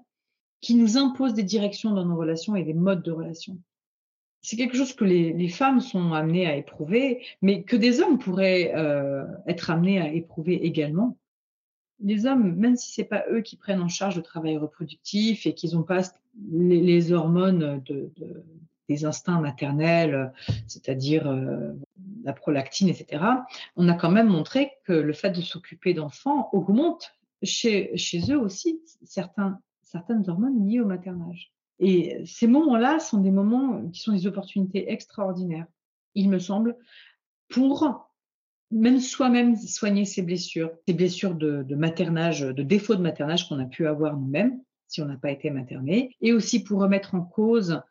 qui 0.61 0.75
nous 0.75 0.97
impose 0.97 1.33
des 1.33 1.43
directions 1.43 1.91
dans 1.91 2.05
nos 2.05 2.15
relations 2.15 2.55
et 2.55 2.63
des 2.63 2.73
modes 2.73 3.03
de 3.03 3.11
relations. 3.11 3.57
c'est 4.41 4.55
quelque 4.55 4.77
chose 4.77 4.93
que 4.93 5.05
les, 5.05 5.49
femmes 5.49 5.81
sont 5.81 6.13
amenées 6.13 6.47
à 6.47 6.55
éprouver, 6.55 7.25
mais 7.41 7.63
que 7.63 7.75
des 7.75 8.01
hommes 8.01 8.19
pourraient 8.19 8.73
euh, 8.75 9.25
être 9.47 9.69
amenés 9.69 9.99
à 9.99 10.11
éprouver 10.11 10.65
également. 10.65 11.17
Les 12.03 12.25
hommes, 12.25 12.55
même 12.55 12.75
si 12.75 12.91
c'est 12.91 13.03
pas 13.03 13.23
eux 13.31 13.41
qui 13.41 13.55
prennent 13.55 13.81
en 13.81 13.87
charge 13.87 14.15
le 14.15 14.23
travail 14.23 14.57
reproductif 14.57 15.45
et 15.45 15.53
qu'ils 15.53 15.75
n'ont 15.75 15.83
pas 15.83 16.01
les, 16.51 17.11
hormones 17.11 17.81
de, 17.85 18.11
des 18.89 19.05
instincts 19.05 19.39
maternels, 19.39 20.33
c'est-à-dire 20.67 21.27
euh, 21.27 21.73
la 22.23 22.33
prolactine, 22.33 22.89
etc., 22.89 23.23
on 23.75 23.87
a 23.87 23.93
quand 23.93 24.11
même 24.11 24.27
montré 24.27 24.71
que 24.85 24.93
le 24.93 25.13
fait 25.13 25.31
de 25.31 25.41
s'occuper 25.41 25.93
d'enfants 25.93 26.49
augmente 26.53 27.15
chez, 27.43 27.95
chez 27.97 28.31
eux 28.31 28.39
aussi 28.39 28.81
certains, 29.03 29.59
certaines 29.81 30.29
hormones 30.29 30.67
liées 30.67 30.79
au 30.79 30.85
maternage. 30.85 31.51
Et 31.79 32.21
ces 32.25 32.47
moments-là 32.47 32.99
sont 32.99 33.19
des 33.19 33.31
moments 33.31 33.87
qui 33.89 34.01
sont 34.01 34.11
des 34.11 34.27
opportunités 34.27 34.91
extraordinaires, 34.91 35.67
il 36.13 36.29
me 36.29 36.39
semble, 36.39 36.75
pour 37.49 38.10
même 38.71 38.99
soi-même 38.99 39.55
soigner 39.55 40.05
ses 40.05 40.21
blessures, 40.21 40.71
ses 40.87 40.93
blessures 40.93 41.35
de, 41.35 41.75
maternage, 41.75 42.41
de 42.41 42.63
défaut 42.63 42.95
de 42.95 43.01
maternage 43.01 43.47
qu'on 43.47 43.59
a 43.59 43.65
pu 43.65 43.87
avoir 43.87 44.17
nous-mêmes 44.17 44.61
si 44.87 45.01
on 45.01 45.05
n'a 45.05 45.15
pas 45.15 45.31
été 45.31 45.49
materné, 45.51 46.17
et 46.19 46.33
aussi 46.33 46.63
pour 46.63 46.81
remettre 46.81 47.15
en 47.15 47.21
cause 47.21 47.81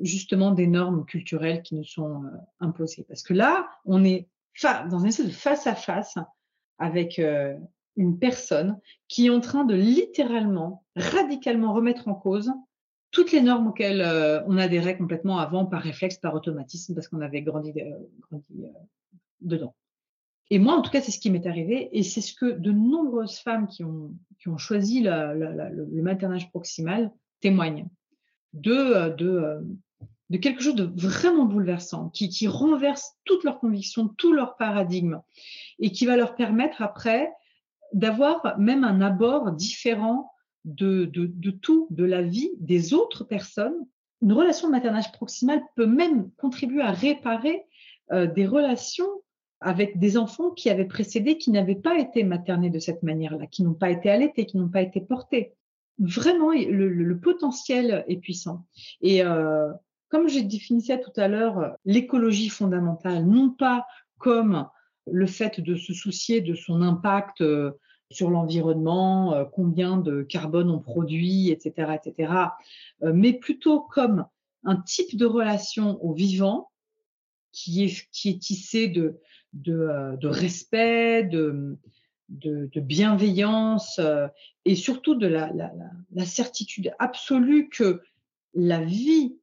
justement 0.00 0.52
des 0.52 0.68
normes 0.68 1.04
culturelles 1.04 1.62
qui 1.62 1.74
nous 1.74 1.84
sont 1.84 2.22
euh, 2.22 2.28
imposées. 2.60 3.04
Parce 3.08 3.24
que 3.24 3.34
là, 3.34 3.68
on 3.84 4.04
est 4.04 4.28
dans 4.62 5.00
une 5.00 5.06
espèce 5.06 5.26
de 5.26 5.32
face 5.32 5.66
à 5.66 5.74
face 5.74 6.14
avec 6.78 7.18
euh, 7.18 7.56
une 7.96 8.18
personne 8.18 8.78
qui 9.08 9.26
est 9.26 9.30
en 9.30 9.40
train 9.40 9.64
de 9.64 9.74
littéralement, 9.74 10.84
radicalement 10.96 11.72
remettre 11.72 12.06
en 12.06 12.14
cause 12.14 12.52
toutes 13.14 13.32
les 13.32 13.40
normes 13.40 13.68
auxquelles 13.68 14.02
euh, 14.02 14.42
on 14.46 14.58
adhérait 14.58 14.98
complètement 14.98 15.38
avant 15.38 15.64
par 15.64 15.80
réflexe, 15.80 16.18
par 16.18 16.34
automatisme, 16.34 16.94
parce 16.94 17.08
qu'on 17.08 17.20
avait 17.20 17.42
grandi, 17.42 17.72
euh, 17.80 17.96
grandi 18.28 18.64
euh, 18.64 18.68
dedans. 19.40 19.74
Et 20.50 20.58
moi, 20.58 20.74
en 20.74 20.82
tout 20.82 20.90
cas, 20.90 21.00
c'est 21.00 21.10
ce 21.10 21.18
qui 21.18 21.30
m'est 21.30 21.46
arrivé, 21.46 21.88
et 21.92 22.02
c'est 22.02 22.20
ce 22.20 22.34
que 22.34 22.46
de 22.46 22.70
nombreuses 22.70 23.38
femmes 23.38 23.66
qui 23.66 23.82
ont, 23.82 24.14
qui 24.38 24.48
ont 24.48 24.58
choisi 24.58 25.02
le 25.02 26.02
maternage 26.02 26.50
proximal 26.50 27.10
témoignent 27.40 27.88
de, 28.52 29.14
de, 29.16 29.66
de 30.30 30.38
quelque 30.38 30.62
chose 30.62 30.74
de 30.74 30.90
vraiment 30.94 31.44
bouleversant, 31.44 32.10
qui, 32.10 32.28
qui 32.28 32.46
renverse 32.46 33.16
toutes 33.24 33.44
leurs 33.44 33.58
convictions, 33.58 34.08
tout 34.08 34.32
leur 34.32 34.56
paradigme, 34.56 35.20
et 35.78 35.90
qui 35.90 36.06
va 36.06 36.16
leur 36.16 36.34
permettre 36.34 36.82
après 36.82 37.30
d'avoir 37.92 38.58
même 38.58 38.84
un 38.84 39.00
abord 39.00 39.52
différent 39.52 40.30
de, 40.64 41.04
de, 41.04 41.50
tout, 41.50 41.86
de 41.90 42.04
la 42.04 42.22
vie 42.22 42.50
des 42.58 42.94
autres 42.94 43.24
personnes. 43.24 43.76
Une 44.22 44.32
relation 44.32 44.68
de 44.68 44.72
maternage 44.72 45.12
proximal 45.12 45.62
peut 45.76 45.86
même 45.86 46.30
contribuer 46.32 46.82
à 46.82 46.92
réparer 46.92 47.64
euh, 48.12 48.26
des 48.26 48.46
relations 48.46 49.08
avec 49.64 49.98
des 49.98 50.18
enfants 50.18 50.50
qui 50.50 50.68
avaient 50.68 50.84
précédé, 50.84 51.38
qui 51.38 51.50
n'avaient 51.50 51.74
pas 51.74 51.98
été 51.98 52.22
maternés 52.22 52.68
de 52.68 52.78
cette 52.78 53.02
manière-là, 53.02 53.46
qui 53.46 53.62
n'ont 53.62 53.72
pas 53.72 53.90
été 53.90 54.10
allaités, 54.10 54.44
qui 54.44 54.58
n'ont 54.58 54.68
pas 54.68 54.82
été 54.82 55.00
portés. 55.00 55.54
Vraiment, 55.98 56.50
le, 56.50 57.18
potentiel 57.18 58.04
est 58.06 58.18
puissant. 58.18 58.66
Et 59.00 59.24
euh, 59.24 59.72
comme 60.10 60.28
j'ai 60.28 60.42
défini 60.42 60.82
ça 60.82 60.98
tout 60.98 61.12
à 61.16 61.28
l'heure, 61.28 61.76
l'écologie 61.86 62.50
fondamentale, 62.50 63.24
non 63.24 63.50
pas 63.50 63.86
comme 64.18 64.68
le 65.10 65.26
fait 65.26 65.60
de 65.60 65.76
se 65.76 65.94
soucier 65.94 66.42
de 66.42 66.54
son 66.54 66.82
impact 66.82 67.40
euh, 67.40 67.72
sur 68.10 68.28
l'environnement, 68.28 69.32
euh, 69.32 69.44
combien 69.50 69.96
de 69.96 70.22
carbone 70.22 70.70
on 70.70 70.78
produit, 70.78 71.48
etc., 71.48 71.96
etc., 72.04 72.32
mais 73.00 73.32
plutôt 73.32 73.80
comme 73.80 74.26
un 74.64 74.76
type 74.76 75.16
de 75.16 75.24
relation 75.24 76.02
au 76.04 76.12
vivant 76.12 76.70
qui 77.52 77.84
est, 77.84 78.08
qui 78.10 78.28
est 78.30 78.38
tissé 78.38 78.88
de, 78.88 79.20
de, 79.54 79.72
euh, 79.72 80.16
respect, 80.24 81.24
de, 81.24 81.78
de, 82.28 82.80
bienveillance 82.80 84.00
et 84.64 84.74
surtout 84.74 85.14
de 85.14 85.26
la, 85.26 85.50
certitude 86.26 86.92
absolue 86.98 87.68
que 87.68 88.02
la 88.54 88.82
vie 88.82 89.36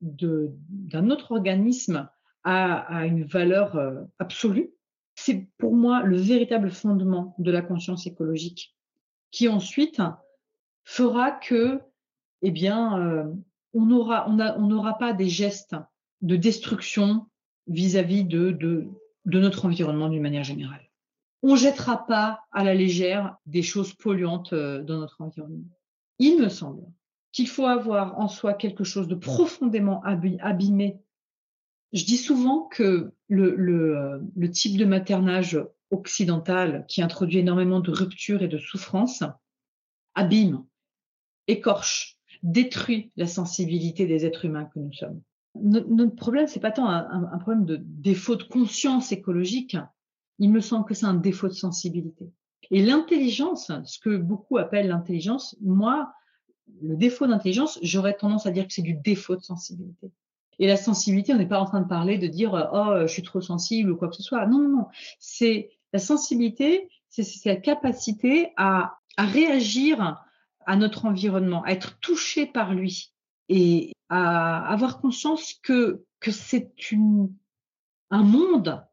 d'un 0.00 1.10
autre 1.10 1.32
organisme 1.32 2.08
a, 2.44 3.06
une 3.06 3.24
valeur 3.24 3.76
absolue. 4.18 4.70
C'est 5.16 5.48
pour 5.58 5.74
moi 5.74 6.02
le 6.02 6.16
véritable 6.16 6.70
fondement 6.70 7.34
de 7.38 7.50
la 7.50 7.60
conscience 7.60 8.06
écologique, 8.06 8.76
qui 9.30 9.48
ensuite 9.48 10.00
fera 10.84 11.32
que, 11.32 11.80
eh 12.42 12.50
bien, 12.50 12.98
euh, 12.98 13.24
on 13.74 13.84
n'aura 13.84 14.98
pas 14.98 15.12
des 15.12 15.28
gestes 15.28 15.76
de 16.22 16.36
destruction 16.36 17.26
vis-à-vis 17.66 18.24
de, 18.24 18.50
de, 18.50 18.88
notre 19.26 19.66
environnement 19.66 20.08
d'une 20.08 20.22
manière 20.22 20.44
générale. 20.44 20.90
On 21.42 21.56
jettera 21.56 22.06
pas 22.06 22.40
à 22.50 22.64
la 22.64 22.74
légère 22.74 23.36
des 23.46 23.62
choses 23.62 23.94
polluantes 23.94 24.52
euh, 24.52 24.82
dans 24.82 24.98
notre 24.98 25.20
environnement. 25.20 25.68
Il 26.18 26.40
me 26.40 26.48
semble 26.48 26.82
qu'il 27.32 27.48
faut 27.48 27.66
avoir 27.66 28.18
en 28.18 28.28
soi 28.28 28.54
quelque 28.54 28.84
chose 28.84 29.06
de 29.06 29.14
profondément 29.14 30.02
abîmé 30.02 31.00
je 31.92 32.04
dis 32.04 32.16
souvent 32.16 32.64
que 32.64 33.12
le, 33.28 33.54
le, 33.56 34.20
le, 34.36 34.50
type 34.50 34.76
de 34.76 34.84
maternage 34.84 35.58
occidental 35.90 36.84
qui 36.86 37.02
introduit 37.02 37.38
énormément 37.38 37.80
de 37.80 37.90
ruptures 37.90 38.42
et 38.42 38.48
de 38.48 38.58
souffrances 38.58 39.24
abîme, 40.14 40.64
écorche, 41.46 42.18
détruit 42.42 43.10
la 43.16 43.26
sensibilité 43.26 44.06
des 44.06 44.26
êtres 44.26 44.44
humains 44.44 44.66
que 44.66 44.78
nous 44.78 44.92
sommes. 44.92 45.22
Notre, 45.62 46.14
problème, 46.14 46.46
c'est 46.46 46.60
pas 46.60 46.70
tant 46.70 46.88
un, 46.88 47.38
problème 47.38 47.64
de 47.64 47.80
défaut 47.82 48.36
de 48.36 48.42
conscience 48.42 49.12
écologique. 49.12 49.76
Il 50.38 50.50
me 50.50 50.60
semble 50.60 50.84
que 50.84 50.94
c'est 50.94 51.06
un 51.06 51.14
défaut 51.14 51.48
de 51.48 51.52
sensibilité. 51.52 52.30
Et 52.70 52.82
l'intelligence, 52.82 53.72
ce 53.84 53.98
que 53.98 54.16
beaucoup 54.16 54.58
appellent 54.58 54.88
l'intelligence, 54.88 55.56
moi, 55.60 56.12
le 56.82 56.96
défaut 56.96 57.26
d'intelligence, 57.26 57.78
j'aurais 57.82 58.14
tendance 58.14 58.46
à 58.46 58.50
dire 58.50 58.66
que 58.66 58.72
c'est 58.72 58.82
du 58.82 58.94
défaut 58.94 59.36
de 59.36 59.42
sensibilité. 59.42 60.10
Et 60.58 60.66
la 60.66 60.76
sensibilité, 60.76 61.32
on 61.32 61.38
n'est 61.38 61.46
pas 61.46 61.60
en 61.60 61.66
train 61.66 61.80
de 61.80 61.88
parler 61.88 62.18
de 62.18 62.26
dire 62.26 62.68
oh 62.72 63.02
je 63.02 63.06
suis 63.06 63.22
trop 63.22 63.40
sensible 63.40 63.90
ou 63.90 63.96
quoi 63.96 64.08
que 64.08 64.16
ce 64.16 64.22
soit. 64.22 64.46
Non, 64.46 64.58
non, 64.58 64.68
non. 64.68 64.86
C'est 65.18 65.70
la 65.92 65.98
sensibilité, 65.98 66.88
c'est 67.08 67.22
cette 67.22 67.62
capacité 67.62 68.52
à, 68.56 68.98
à 69.16 69.24
réagir 69.24 70.24
à 70.66 70.76
notre 70.76 71.06
environnement, 71.06 71.62
à 71.62 71.70
être 71.70 71.98
touché 72.00 72.44
par 72.44 72.74
lui 72.74 73.12
et 73.48 73.92
à 74.08 74.66
avoir 74.72 75.00
conscience 75.00 75.54
que 75.62 76.04
que 76.20 76.30
c'est 76.30 76.72
un 78.10 78.22
monde 78.22 78.84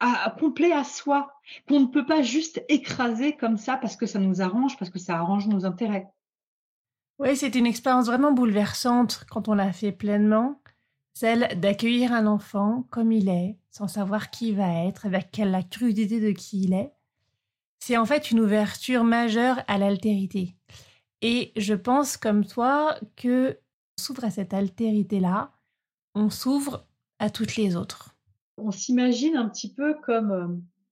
à, 0.00 0.34
complet 0.38 0.72
à 0.72 0.84
soi 0.84 1.32
qu'on 1.68 1.80
ne 1.80 1.86
peut 1.86 2.06
pas 2.06 2.22
juste 2.22 2.64
écraser 2.68 3.36
comme 3.36 3.56
ça 3.56 3.76
parce 3.76 3.96
que 3.96 4.06
ça 4.06 4.18
nous 4.18 4.40
arrange, 4.42 4.76
parce 4.78 4.90
que 4.90 4.98
ça 4.98 5.16
arrange 5.16 5.46
nos 5.46 5.64
intérêts. 5.64 6.08
Oui, 7.18 7.36
c'est 7.36 7.54
une 7.54 7.66
expérience 7.66 8.06
vraiment 8.06 8.32
bouleversante 8.32 9.24
quand 9.30 9.48
on 9.48 9.54
l'a 9.54 9.72
fait 9.72 9.92
pleinement 9.92 10.60
celle 11.12 11.60
d'accueillir 11.60 12.12
un 12.12 12.26
enfant 12.26 12.86
comme 12.90 13.12
il 13.12 13.28
est, 13.28 13.58
sans 13.70 13.88
savoir 13.88 14.30
qui 14.30 14.48
il 14.48 14.56
va 14.56 14.84
être, 14.84 15.04
avec 15.04 15.36
la 15.36 15.62
crudité 15.62 16.18
de 16.18 16.30
qui 16.30 16.62
il 16.62 16.72
est, 16.72 16.92
c'est 17.78 17.96
en 17.96 18.06
fait 18.06 18.30
une 18.30 18.40
ouverture 18.40 19.04
majeure 19.04 19.60
à 19.66 19.76
l'altérité. 19.76 20.56
Et 21.20 21.52
je 21.56 21.74
pense 21.74 22.16
comme 22.16 22.46
toi 22.46 22.96
que 23.16 23.58
s'ouvre 24.00 24.24
à 24.24 24.30
cette 24.30 24.54
altérité-là, 24.54 25.52
on 26.14 26.30
s'ouvre 26.30 26.86
à 27.18 27.30
toutes 27.30 27.56
les 27.56 27.76
autres. 27.76 28.16
On 28.56 28.70
s'imagine 28.70 29.36
un 29.36 29.48
petit 29.48 29.72
peu 29.72 29.94
comme 30.02 30.32
euh, 30.32 30.48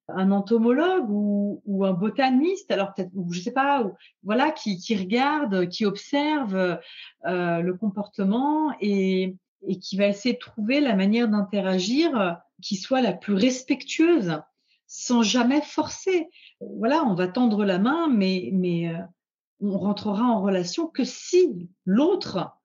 un 0.09 0.31
entomologue 0.31 1.07
ou, 1.09 1.85
un 1.85 1.92
botaniste, 1.92 2.71
alors 2.71 2.94
peut-être, 2.94 3.11
je 3.31 3.40
sais 3.40 3.53
pas, 3.53 3.85
voilà, 4.23 4.51
qui, 4.51 4.97
regarde, 4.97 5.68
qui 5.68 5.85
observe 5.85 6.79
euh, 7.27 7.61
le 7.61 7.75
comportement 7.75 8.73
et, 8.81 9.37
qui 9.83 9.97
va 9.97 10.07
essayer 10.07 10.35
de 10.35 10.38
trouver 10.38 10.81
la 10.81 10.94
manière 10.94 11.29
d'interagir 11.29 12.38
qui 12.62 12.77
soit 12.77 13.03
la 13.03 13.12
plus 13.12 13.35
respectueuse 13.35 14.40
sans 14.87 15.23
jamais 15.23 15.61
forcer. 15.61 16.29
Voilà, 16.61 17.04
on 17.04 17.15
va 17.15 17.29
tendre 17.29 17.65
la 17.65 17.79
main, 17.79 18.09
mais, 18.09 18.50
euh, 18.88 19.02
on 19.61 19.77
rentrera 19.77 20.25
en 20.25 20.40
relation 20.40 20.87
que 20.87 21.04
si 21.04 21.69
l'autre 21.85 22.58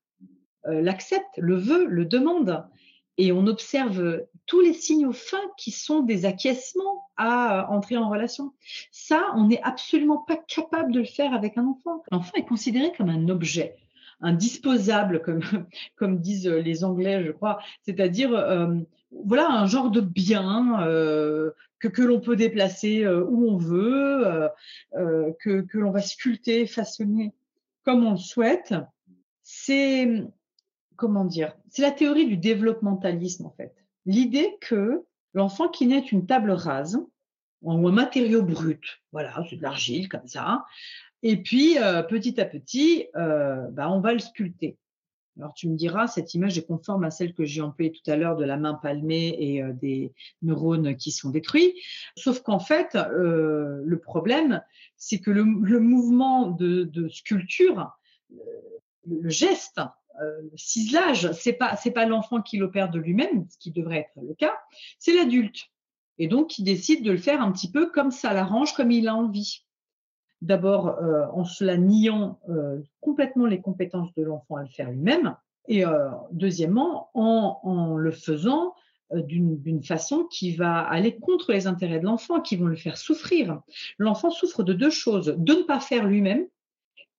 l'accepte, 0.65 1.37
le 1.37 1.55
veut, 1.55 1.85
le 1.85 2.05
demande. 2.05 2.65
Et 3.17 3.31
on 3.31 3.45
observe 3.45 4.23
tous 4.45 4.61
les 4.61 4.73
signaux 4.73 5.13
fins 5.13 5.51
qui 5.57 5.71
sont 5.71 6.01
des 6.01 6.25
acquiescements 6.25 7.03
à 7.15 7.69
entrer 7.69 7.95
en 7.97 8.09
relation. 8.09 8.53
Ça, 8.91 9.31
on 9.35 9.47
n'est 9.47 9.61
absolument 9.61 10.17
pas 10.17 10.37
capable 10.37 10.91
de 10.91 10.99
le 10.99 11.05
faire 11.05 11.33
avec 11.33 11.57
un 11.57 11.65
enfant. 11.65 12.03
L'enfant 12.11 12.33
est 12.35 12.45
considéré 12.45 12.91
comme 12.97 13.09
un 13.09 13.29
objet 13.29 13.75
un 14.23 14.33
disposable, 14.33 15.21
comme, 15.21 15.41
comme 15.95 16.19
disent 16.19 16.47
les 16.47 16.83
Anglais, 16.83 17.23
je 17.23 17.31
crois, 17.31 17.59
c'est-à-dire 17.83 18.33
euh, 18.33 18.73
voilà 19.11 19.49
un 19.49 19.67
genre 19.67 19.91
de 19.91 20.01
bien 20.01 20.81
euh, 20.87 21.51
que, 21.79 21.87
que 21.87 22.01
l'on 22.01 22.19
peut 22.19 22.37
déplacer 22.37 23.03
euh, 23.03 23.23
où 23.23 23.49
on 23.51 23.57
veut, 23.57 24.49
que, 24.93 25.61
que 25.61 25.77
l'on 25.77 25.91
va 25.91 26.01
sculpter, 26.01 26.65
façonner 26.65 27.33
comme 27.83 28.05
on 28.05 28.11
le 28.11 28.17
souhaite. 28.17 28.73
C'est 29.43 30.23
comment 30.95 31.25
dire 31.25 31.55
C'est 31.69 31.81
la 31.81 31.91
théorie 31.91 32.27
du 32.27 32.37
développementalisme 32.37 33.45
en 33.45 33.51
fait. 33.51 33.73
L'idée 34.05 34.57
que 34.61 35.03
l'enfant 35.33 35.67
qui 35.69 35.87
naît 35.87 35.99
une 35.99 36.25
table 36.25 36.51
rase 36.51 36.99
ou 37.61 37.87
un 37.87 37.91
matériau 37.91 38.43
brut, 38.43 39.01
voilà, 39.11 39.43
c'est 39.49 39.55
de 39.55 39.61
l'argile 39.61 40.09
comme 40.09 40.27
ça, 40.27 40.65
et 41.21 41.37
puis 41.37 41.77
euh, 41.79 42.03
petit 42.03 42.39
à 42.41 42.45
petit, 42.45 43.07
euh, 43.15 43.69
bah, 43.71 43.89
on 43.89 44.01
va 44.01 44.13
le 44.13 44.19
sculpter. 44.19 44.77
Alors 45.37 45.53
tu 45.53 45.67
me 45.67 45.75
diras, 45.75 46.07
cette 46.07 46.33
image 46.35 46.57
est 46.57 46.65
conforme 46.65 47.03
à 47.03 47.11
celle 47.11 47.33
que 47.33 47.43
j'ai 47.43 47.61
employée 47.61 47.91
tout 47.91 48.11
à 48.11 48.15
l'heure 48.15 48.35
de 48.35 48.45
la 48.45 48.57
main 48.57 48.75
palmée 48.75 49.35
et 49.39 49.63
euh, 49.63 49.73
des 49.73 50.13
neurones 50.41 50.95
qui 50.95 51.11
sont 51.11 51.29
détruits. 51.29 51.73
Sauf 52.15 52.41
qu'en 52.41 52.59
fait, 52.59 52.95
euh, 52.95 53.81
le 53.83 53.99
problème, 53.99 54.61
c'est 54.95 55.19
que 55.19 55.31
le, 55.31 55.43
mouvement 55.43 56.51
de, 56.51 57.07
sculpture, 57.09 57.97
le 59.07 59.29
geste, 59.29 59.81
le 60.19 60.57
ciselage, 60.57 61.31
c'est 61.33 61.53
pas 61.53 61.75
c'est 61.75 61.91
pas 61.91 62.05
l'enfant 62.05 62.41
qui 62.41 62.57
l'opère 62.57 62.89
de 62.89 62.99
lui-même, 62.99 63.45
ce 63.49 63.57
qui 63.57 63.71
devrait 63.71 63.99
être 63.99 64.21
le 64.21 64.33
cas, 64.33 64.55
c'est 64.99 65.13
l'adulte. 65.13 65.69
Et 66.19 66.27
donc 66.27 66.49
qui 66.49 66.63
décide 66.63 67.03
de 67.03 67.11
le 67.11 67.17
faire 67.17 67.41
un 67.41 67.51
petit 67.51 67.71
peu 67.71 67.89
comme 67.89 68.11
ça 68.11 68.33
l'arrange, 68.33 68.73
comme 68.73 68.91
il 68.91 69.07
a 69.07 69.15
envie 69.15 69.63
d'abord 70.43 70.89
euh, 71.01 71.25
en 71.33 71.45
cela 71.45 71.77
niant 71.77 72.39
euh, 72.49 72.81
complètement 72.99 73.45
les 73.45 73.61
compétences 73.61 74.13
de 74.15 74.23
l'enfant 74.23 74.57
à 74.57 74.63
le 74.63 74.69
faire 74.69 74.91
lui-même, 74.91 75.35
et 75.67 75.85
euh, 75.85 76.09
deuxièmement 76.31 77.09
en, 77.13 77.95
le 77.95 78.11
faisant 78.11 78.75
d'une 79.13 79.83
façon 79.83 80.25
qui 80.25 80.55
va 80.55 80.79
aller 80.79 81.15
contre 81.15 81.51
les 81.53 81.67
intérêts 81.67 81.99
de 81.99 82.05
l'enfant, 82.05 82.41
qui 82.41 82.55
vont 82.55 82.65
le 82.65 82.75
faire 82.75 82.97
souffrir. 82.97 83.61
L'enfant 83.99 84.31
souffre 84.31 84.63
de 84.63 84.73
deux 84.73 84.89
choses, 84.89 85.35
de 85.37 85.53
ne 85.53 85.61
pas 85.61 85.79
faire 85.79 86.07
lui-même 86.07 86.47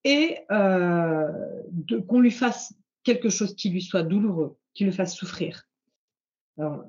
et 0.02 0.38
qu'on 0.48 2.20
lui 2.20 2.32
fasse 2.32 2.74
quelque 3.04 3.28
chose 3.28 3.54
qui 3.54 3.70
lui 3.70 3.82
soit 3.82 4.02
douloureux, 4.02 4.56
qui 4.74 4.84
le 4.84 4.92
fasse 4.92 5.14
souffrir. 5.14 5.64
Alors, 6.58 6.84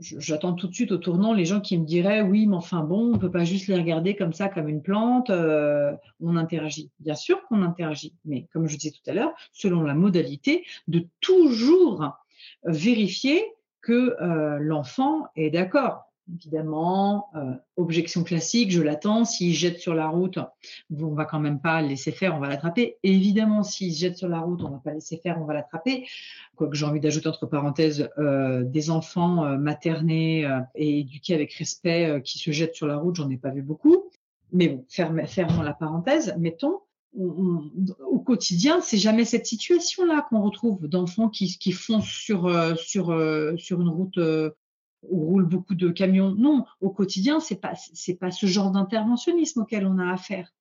j'attends 0.00 0.54
tout 0.54 0.66
de 0.66 0.74
suite 0.74 0.92
au 0.92 0.96
tournant 0.96 1.34
les 1.34 1.44
gens 1.44 1.60
qui 1.60 1.76
me 1.76 1.84
diraient 1.84 2.22
oui, 2.22 2.46
mais 2.46 2.56
enfin 2.56 2.82
bon, 2.82 3.14
on 3.14 3.18
peut 3.18 3.30
pas 3.30 3.44
juste 3.44 3.66
les 3.66 3.74
regarder 3.74 4.16
comme 4.16 4.32
ça, 4.32 4.48
comme 4.48 4.68
une 4.68 4.82
plante, 4.82 5.28
euh, 5.30 5.94
on 6.20 6.36
interagit. 6.36 6.90
Bien 7.00 7.14
sûr 7.14 7.42
qu'on 7.46 7.62
interagit, 7.62 8.14
mais 8.24 8.46
comme 8.52 8.66
je 8.66 8.76
disais 8.76 8.92
tout 8.92 9.10
à 9.10 9.14
l'heure, 9.14 9.34
selon 9.52 9.82
la 9.82 9.94
modalité, 9.94 10.64
de 10.88 11.06
toujours 11.20 12.16
vérifier 12.64 13.44
que 13.82 14.16
euh, 14.22 14.58
l'enfant 14.58 15.26
est 15.36 15.50
d'accord. 15.50 16.09
Évidemment, 16.32 17.28
euh, 17.34 17.54
objection 17.76 18.22
classique, 18.24 18.70
je 18.70 18.82
l'attends. 18.82 19.24
S'il 19.24 19.54
jette 19.54 19.78
sur 19.78 19.94
la 19.94 20.08
route, 20.08 20.38
on 20.90 21.14
va 21.14 21.24
quand 21.24 21.40
même 21.40 21.60
pas 21.60 21.82
laisser 21.82 22.12
faire, 22.12 22.36
on 22.36 22.38
va 22.38 22.48
l'attraper. 22.48 22.98
Évidemment, 23.02 23.62
s'il 23.62 23.92
jette 23.92 24.16
sur 24.16 24.28
la 24.28 24.40
route, 24.40 24.62
on 24.62 24.70
va 24.70 24.78
pas 24.78 24.92
laisser 24.92 25.16
faire, 25.16 25.38
on 25.40 25.44
va 25.44 25.54
l'attraper. 25.54 26.06
Quoique 26.56 26.76
j'ai 26.76 26.84
envie 26.84 27.00
d'ajouter 27.00 27.28
entre 27.28 27.46
parenthèses 27.46 28.08
euh, 28.18 28.62
des 28.64 28.90
enfants 28.90 29.44
euh, 29.44 29.56
maternés 29.56 30.48
et 30.74 31.00
éduqués 31.00 31.34
avec 31.34 31.52
respect 31.54 32.20
qui 32.24 32.38
se 32.38 32.50
jettent 32.50 32.74
sur 32.74 32.86
la 32.86 32.96
route, 32.96 33.16
j'en 33.16 33.30
ai 33.30 33.36
pas 33.36 33.50
vu 33.50 33.62
beaucoup. 33.62 34.04
Mais 34.52 34.68
bon, 34.68 34.84
fermons 34.88 35.62
la 35.62 35.74
parenthèse. 35.74 36.34
Mettons, 36.38 36.80
au 37.16 38.20
quotidien, 38.20 38.80
c'est 38.80 38.98
jamais 38.98 39.24
cette 39.24 39.46
situation-là 39.46 40.26
qu'on 40.28 40.42
retrouve 40.42 40.86
d'enfants 40.86 41.28
qui, 41.28 41.58
qui 41.58 41.72
foncent 41.72 42.04
sur, 42.04 42.50
sur, 42.78 43.06
sur 43.58 43.80
une 43.80 43.88
route 43.88 44.18
où 45.02 45.26
roulent 45.26 45.48
beaucoup 45.48 45.74
de 45.74 45.90
camions. 45.90 46.34
Non, 46.34 46.64
au 46.80 46.90
quotidien, 46.90 47.40
c'est 47.40 47.60
pas 47.60 47.74
c'est 47.74 48.14
pas 48.14 48.30
ce 48.30 48.46
genre 48.46 48.70
d'interventionnisme 48.70 49.60
auquel 49.62 49.86
on 49.86 49.98
a 49.98 50.12
affaire 50.12 50.52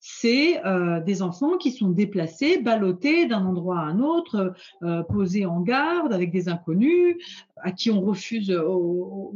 c'est 0.00 0.64
euh, 0.64 1.00
des 1.00 1.20
enfants 1.20 1.58
qui 1.58 1.72
sont 1.72 1.90
déplacés, 1.90 2.58
ballottés 2.58 3.26
d'un 3.26 3.44
endroit 3.44 3.80
à 3.80 3.82
un 3.82 4.00
autre, 4.00 4.54
euh, 4.82 5.02
posés 5.02 5.44
en 5.44 5.60
garde 5.60 6.14
avec 6.14 6.32
des 6.32 6.48
inconnus, 6.48 7.16
à 7.56 7.70
qui 7.70 7.90
on 7.90 8.00
refuse, 8.00 8.50
aux, 8.50 9.34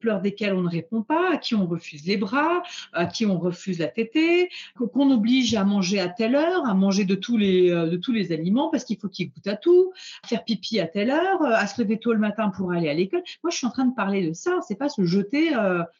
pleurs 0.00 0.22
desquels 0.22 0.54
on 0.54 0.62
ne 0.62 0.68
répond 0.68 1.02
pas, 1.02 1.34
à 1.34 1.36
qui 1.36 1.54
on 1.54 1.66
refuse 1.66 2.06
les 2.06 2.16
bras, 2.16 2.62
à 2.94 3.04
qui 3.04 3.26
on 3.26 3.38
refuse 3.38 3.80
la 3.80 3.88
tétée, 3.88 4.48
qu'on 4.76 5.10
oblige 5.10 5.54
à 5.54 5.64
manger 5.64 6.00
à 6.00 6.08
telle 6.08 6.36
heure, 6.36 6.66
à 6.66 6.72
manger 6.72 7.04
de 7.04 7.14
tous 7.14 7.36
les, 7.36 7.70
euh, 7.70 7.90
de 7.90 7.96
tous 7.98 8.12
les 8.12 8.32
aliments 8.32 8.70
parce 8.70 8.84
qu'il 8.84 8.96
faut 8.98 9.08
qu'ils 9.08 9.30
goûtent 9.30 9.46
à 9.46 9.56
tout, 9.56 9.92
faire 10.24 10.42
pipi 10.42 10.80
à 10.80 10.86
telle 10.86 11.10
heure, 11.10 11.42
à 11.42 11.66
se 11.66 11.82
lever 11.82 11.98
tôt 11.98 12.14
le 12.14 12.18
matin 12.18 12.48
pour 12.48 12.72
aller 12.72 12.88
à 12.88 12.94
l'école. 12.94 13.22
Moi, 13.42 13.50
je 13.50 13.58
suis 13.58 13.66
en 13.66 13.70
train 13.70 13.84
de 13.84 13.94
parler 13.94 14.26
de 14.26 14.32
ça, 14.32 14.60
c'est 14.66 14.78
pas 14.78 14.88
se 14.88 15.04
jeter 15.04 15.50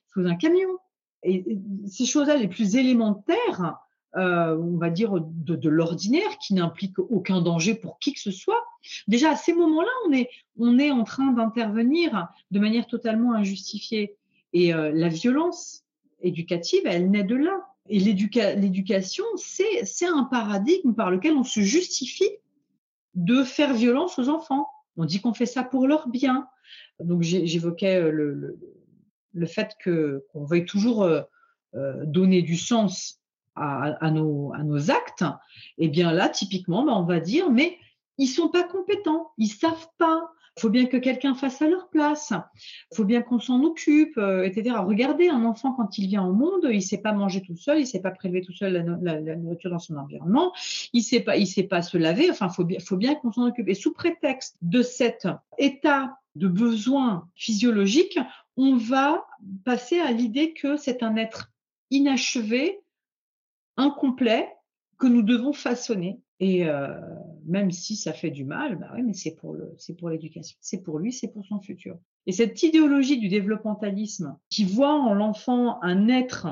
sous 0.07 0.21
un 0.27 0.35
camion. 0.35 0.79
Et 1.25 1.45
ces 1.87 2.07
choses-là 2.07 2.37
les 2.37 2.49
plus 2.49 2.77
élémentaires, 2.77 3.88
euh, 4.17 4.57
on 4.57 4.79
va 4.79 4.89
dire, 4.89 5.21
de, 5.21 5.69
l'ordinaire, 5.69 6.39
qui 6.39 6.55
n'implique 6.55 6.99
aucun 6.99 7.43
danger 7.43 7.75
pour 7.75 7.99
qui 7.99 8.15
que 8.15 8.21
ce 8.21 8.31
soit. 8.31 8.65
Déjà, 9.07 9.33
à 9.33 9.37
ces 9.37 9.53
moments-là, 9.53 9.91
on 10.07 10.13
est, 10.13 10.31
on 10.57 10.79
est 10.79 10.91
en 10.91 11.05
train 11.05 11.33
d'intervenir 11.33 12.29
de 12.51 12.59
manière 12.59 12.87
totalement 12.87 13.35
injustifiée. 13.35 14.17
Et 14.55 14.73
euh, 14.73 14.91
la 14.95 15.09
violence 15.09 15.85
éducative, 16.23 16.83
elle 16.87 17.11
naît 17.11 17.25
de 17.25 17.37
là. 17.37 17.69
Et 17.91 18.01
l'éducation, 18.01 19.25
c'est 19.37 20.07
un 20.07 20.25
paradigme 20.25 20.95
par 20.95 21.11
lequel 21.11 21.35
on 21.35 21.45
se 21.45 21.61
justifie 21.61 22.31
de 23.15 23.45
faire 23.45 23.75
violence 23.75 24.19
aux 24.19 24.29
enfants. 24.29 24.69
On 24.97 25.05
dit 25.05 25.21
qu'on 25.21 25.35
fait 25.35 25.47
ça 25.47 25.63
pour 25.63 25.87
leur 25.87 26.09
bien. 26.09 26.49
Donc 26.99 27.23
j'évoquais 27.23 27.97
euh, 28.01 28.11
le, 28.11 28.59
le, 29.33 29.47
fait 29.47 29.73
que 29.81 30.25
qu'on 30.33 30.45
veuille 30.45 30.65
toujours 30.65 31.09
donner 32.05 32.43
du 32.43 32.57
sens 32.57 33.19
à, 33.59 34.11
nos, 34.11 34.53
actes, 34.91 35.25
eh 35.79 35.89
bien 35.89 36.13
là, 36.13 36.29
typiquement, 36.29 36.85
bah, 36.85 36.93
on 36.97 37.05
va 37.05 37.21
dire, 37.21 37.51
mais 37.51 37.79
ils 38.19 38.27
sont 38.27 38.49
pas 38.49 38.65
compétents, 38.65 39.31
ils 39.39 39.49
savent 39.49 39.89
pas. 39.99 40.31
Il 40.57 40.63
faut 40.63 40.71
bien 40.71 40.87
que 40.87 40.97
quelqu'un 40.97 41.37
fasse 41.37 41.63
à 41.63 41.69
leur 41.69 41.89
place. 41.89 42.33
Il 42.91 42.97
faut 42.97 43.05
bien 43.05 43.23
qu'on 43.23 43.39
s'en 43.39 43.63
occupe, 43.63 44.19
euh, 44.19 44.43
etc. 44.43 44.75
Regardez, 44.81 45.29
un 45.29 45.45
enfant, 45.45 45.73
quand 45.73 45.99
il 45.99 46.09
vient 46.09 46.25
au 46.25 46.33
monde, 46.33 46.67
il 46.69 46.83
sait 46.83 46.99
pas 46.99 47.13
manger 47.13 47.43
tout 47.43 47.57
seul, 47.57 47.79
il 47.79 47.87
sait 47.87 48.01
pas 48.01 48.11
prélever 48.11 48.41
tout 48.41 48.53
seul 48.53 48.73
la, 48.73 49.37
nourriture 49.37 49.71
dans 49.71 49.79
son 49.79 49.97
environnement, 49.97 50.53
il 50.93 51.03
sait 51.03 51.21
pas, 51.21 51.37
il 51.37 51.47
sait 51.47 51.63
pas 51.63 51.83
se 51.83 51.97
laver. 51.97 52.29
Enfin, 52.29 52.49
faut 52.49 52.65
bien, 52.65 52.81
faut 52.81 52.97
bien 52.97 53.15
qu'on 53.15 53.31
s'en 53.31 53.47
occupe. 53.47 53.69
Et 53.69 53.75
sous 53.75 53.93
prétexte 53.93 54.57
de 54.61 54.83
cet 54.83 55.29
état 55.59 56.19
de 56.35 56.49
besoin 56.49 57.29
physiologique, 57.37 58.19
on 58.57 58.77
va 58.77 59.25
passer 59.65 60.01
à 60.01 60.11
l'idée 60.11 60.53
que 60.53 60.77
c'est 60.77 61.05
un 61.05 61.17
être 61.17 61.53
inachevé, 61.93 62.81
incomplet 63.79 64.49
que 64.99 65.07
nous 65.07 65.23
devons 65.23 65.53
façonner. 65.55 66.21
Et 66.41 66.69
euh, 66.69 66.89
même 67.47 67.71
si 67.71 67.97
ça 67.97 68.13
fait 68.13 68.31
du 68.31 68.45
mal, 68.45 68.77
bah 68.77 68.91
oui, 68.95 69.03
mais 69.03 69.15
c'est 69.15 69.35
pour 69.35 69.55
le, 69.55 69.75
c'est 69.77 69.95
pour 69.95 70.11
l'éducation, 70.11 70.57
c'est 70.61 70.83
pour 70.83 70.99
lui, 70.99 71.13
c'est 71.13 71.29
pour 71.29 71.45
son 71.47 71.61
futur. 71.61 71.99
Et 72.27 72.33
cette 72.33 72.63
idéologie 72.63 73.19
du 73.19 73.29
développementalisme 73.29 74.37
qui 74.51 74.65
voit 74.65 74.95
en 74.95 75.15
l'enfant 75.15 75.83
un 75.83 76.09
être 76.09 76.47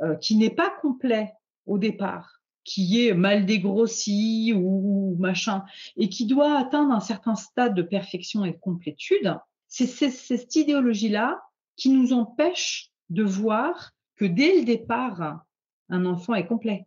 euh, 0.00 0.16
qui 0.16 0.36
n'est 0.36 0.50
pas 0.50 0.72
complet 0.80 1.34
au 1.66 1.78
départ, 1.78 2.40
qui 2.64 3.06
est 3.06 3.14
mal 3.14 3.46
dégrossi 3.46 4.52
ou, 4.56 5.16
machin, 5.18 5.64
et 5.96 6.08
qui 6.08 6.26
doit 6.26 6.58
atteindre 6.58 6.92
un 6.92 7.00
certain 7.00 7.34
stade 7.34 7.74
de 7.74 7.82
perfection 7.82 8.44
et 8.44 8.52
de 8.52 8.58
complétude, 8.58 9.36
c'est 9.68 9.86
cette 9.86 10.56
idéologie-là 10.56 11.42
qui 11.76 11.90
nous 11.90 12.12
empêche 12.12 12.90
de 13.10 13.22
voir 13.22 13.92
que 14.16 14.24
dès 14.24 14.58
le 14.58 14.64
départ, 14.64 15.44
un 15.88 16.06
enfant 16.06 16.34
est 16.34 16.46
complet. 16.46 16.86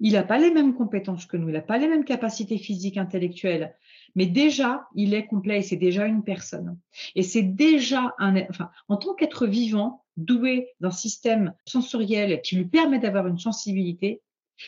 Il 0.00 0.12
n'a 0.12 0.22
pas 0.22 0.38
les 0.38 0.52
mêmes 0.52 0.74
compétences 0.74 1.26
que 1.26 1.36
nous, 1.36 1.48
il 1.48 1.54
n'a 1.54 1.60
pas 1.60 1.78
les 1.78 1.88
mêmes 1.88 2.04
capacités 2.04 2.58
physiques, 2.58 2.98
intellectuelles, 2.98 3.74
mais 4.14 4.26
déjà, 4.26 4.86
il 4.94 5.12
est 5.12 5.26
complet 5.26 5.58
et 5.58 5.62
c'est 5.62 5.76
déjà 5.76 6.06
une 6.06 6.22
personne. 6.22 6.78
Et 7.16 7.24
c'est 7.24 7.42
déjà 7.42 8.14
un, 8.18 8.36
enfin, 8.48 8.70
en 8.88 8.96
tant 8.96 9.14
qu'être 9.14 9.46
vivant, 9.46 10.04
doué 10.16 10.68
d'un 10.80 10.90
système 10.90 11.54
sensoriel 11.64 12.40
qui 12.42 12.56
lui 12.56 12.66
permet 12.66 12.98
d'avoir 12.98 13.26
une 13.26 13.38
sensibilité, 13.38 14.22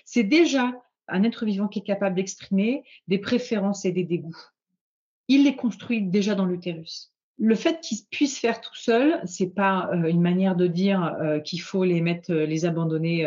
c'est 0.05 0.25
déjà 0.25 0.73
un 1.09 1.23
être 1.25 1.45
vivant 1.45 1.69
qui 1.69 1.81
est 1.81 1.87
capable 1.87 2.17
d'exprimer 2.17 2.85
des 3.09 3.19
préférences 3.19 3.85
et 3.85 3.93
des 3.93 4.05
dégoûts. 4.05 4.39
Il 5.29 5.45
les 5.45 5.57
construit 5.57 6.03
déjà 6.03 6.35
dans 6.35 6.47
l'utérus 6.47 7.10
le 7.41 7.55
fait 7.55 7.81
qu'ils 7.81 8.05
puissent 8.11 8.39
faire 8.39 8.61
tout 8.61 8.75
seuls, 8.75 9.21
c'est 9.25 9.49
pas 9.49 9.91
euh, 9.93 10.09
une 10.09 10.21
manière 10.21 10.55
de 10.55 10.67
dire 10.67 11.17
euh, 11.21 11.41
qu'il 11.41 11.63
faut 11.63 11.85
les 11.85 12.03
mettre, 12.03 12.31
euh, 12.33 12.45
les 12.45 12.67
abandonner 12.67 13.27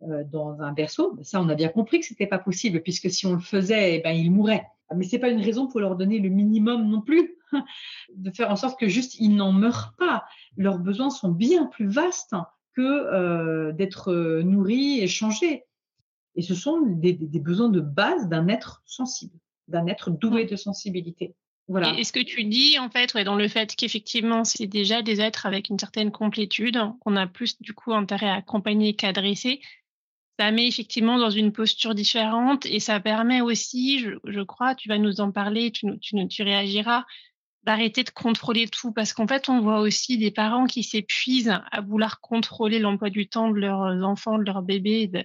dans 0.00 0.60
un 0.60 0.72
berceau. 0.72 1.18
Ça, 1.22 1.40
on 1.40 1.48
a 1.48 1.56
bien 1.56 1.68
compris 1.68 1.98
que 1.98 2.06
c'était 2.06 2.28
pas 2.28 2.38
possible, 2.38 2.82
puisque 2.82 3.10
si 3.10 3.26
on 3.26 3.34
le 3.34 3.40
faisait, 3.40 3.96
eh 3.96 4.00
ben 4.00 4.12
ils 4.12 4.30
mourraient. 4.30 4.64
Mais 4.94 5.04
c'est 5.04 5.18
pas 5.18 5.28
une 5.28 5.40
raison 5.40 5.66
pour 5.66 5.80
leur 5.80 5.96
donner 5.96 6.20
le 6.20 6.28
minimum 6.28 6.88
non 6.88 7.00
plus, 7.00 7.36
de 8.14 8.30
faire 8.30 8.50
en 8.50 8.54
sorte 8.54 8.78
que 8.78 8.88
juste 8.88 9.16
ils 9.18 9.34
n'en 9.34 9.52
meurent 9.52 9.94
pas. 9.98 10.24
Leurs 10.56 10.78
besoins 10.78 11.10
sont 11.10 11.32
bien 11.32 11.66
plus 11.66 11.88
vastes 11.88 12.34
que 12.74 13.72
d'être 13.72 14.12
nourris 14.42 15.00
et 15.00 15.08
changés. 15.08 15.64
Et 16.36 16.42
ce 16.42 16.54
sont 16.54 16.80
des, 16.80 17.14
des 17.14 17.40
besoins 17.40 17.68
de 17.68 17.80
base 17.80 18.28
d'un 18.28 18.46
être 18.46 18.82
sensible, 18.86 19.36
d'un 19.66 19.88
être 19.88 20.12
doué 20.12 20.44
de 20.44 20.54
sensibilité. 20.54 21.34
Et, 21.96 22.04
ce 22.04 22.12
que 22.12 22.20
tu 22.20 22.44
dis, 22.44 22.78
en 22.78 22.88
fait, 22.88 23.16
dans 23.16 23.36
le 23.36 23.46
fait 23.46 23.76
qu'effectivement, 23.76 24.44
c'est 24.44 24.66
déjà 24.66 25.02
des 25.02 25.20
êtres 25.20 25.44
avec 25.44 25.68
une 25.68 25.78
certaine 25.78 26.10
complétude, 26.10 26.80
qu'on 27.00 27.14
a 27.16 27.26
plus, 27.26 27.60
du 27.60 27.74
coup, 27.74 27.92
intérêt 27.92 28.28
à 28.28 28.36
accompagner 28.36 28.94
qu'à 28.94 29.12
dresser, 29.12 29.60
ça 30.38 30.50
met 30.50 30.66
effectivement 30.66 31.18
dans 31.18 31.30
une 31.30 31.52
posture 31.52 31.94
différente 31.94 32.64
et 32.64 32.80
ça 32.80 33.00
permet 33.00 33.42
aussi, 33.42 33.98
je, 33.98 34.42
crois, 34.42 34.74
tu 34.74 34.88
vas 34.88 34.96
nous 34.96 35.20
en 35.20 35.30
parler, 35.30 35.70
tu, 35.70 35.98
tu, 35.98 36.16
tu 36.28 36.42
réagiras, 36.42 37.04
d'arrêter 37.64 38.02
de 38.02 38.10
contrôler 38.10 38.66
tout. 38.68 38.92
Parce 38.92 39.12
qu'en 39.12 39.26
fait, 39.26 39.50
on 39.50 39.60
voit 39.60 39.80
aussi 39.80 40.16
des 40.16 40.30
parents 40.30 40.66
qui 40.66 40.82
s'épuisent 40.82 41.52
à 41.70 41.80
vouloir 41.82 42.20
contrôler 42.20 42.78
l'emploi 42.78 43.10
du 43.10 43.28
temps 43.28 43.50
de 43.50 43.58
leurs 43.58 44.02
enfants, 44.04 44.38
de 44.38 44.44
leurs 44.44 44.62
bébés, 44.62 45.08
de, 45.08 45.24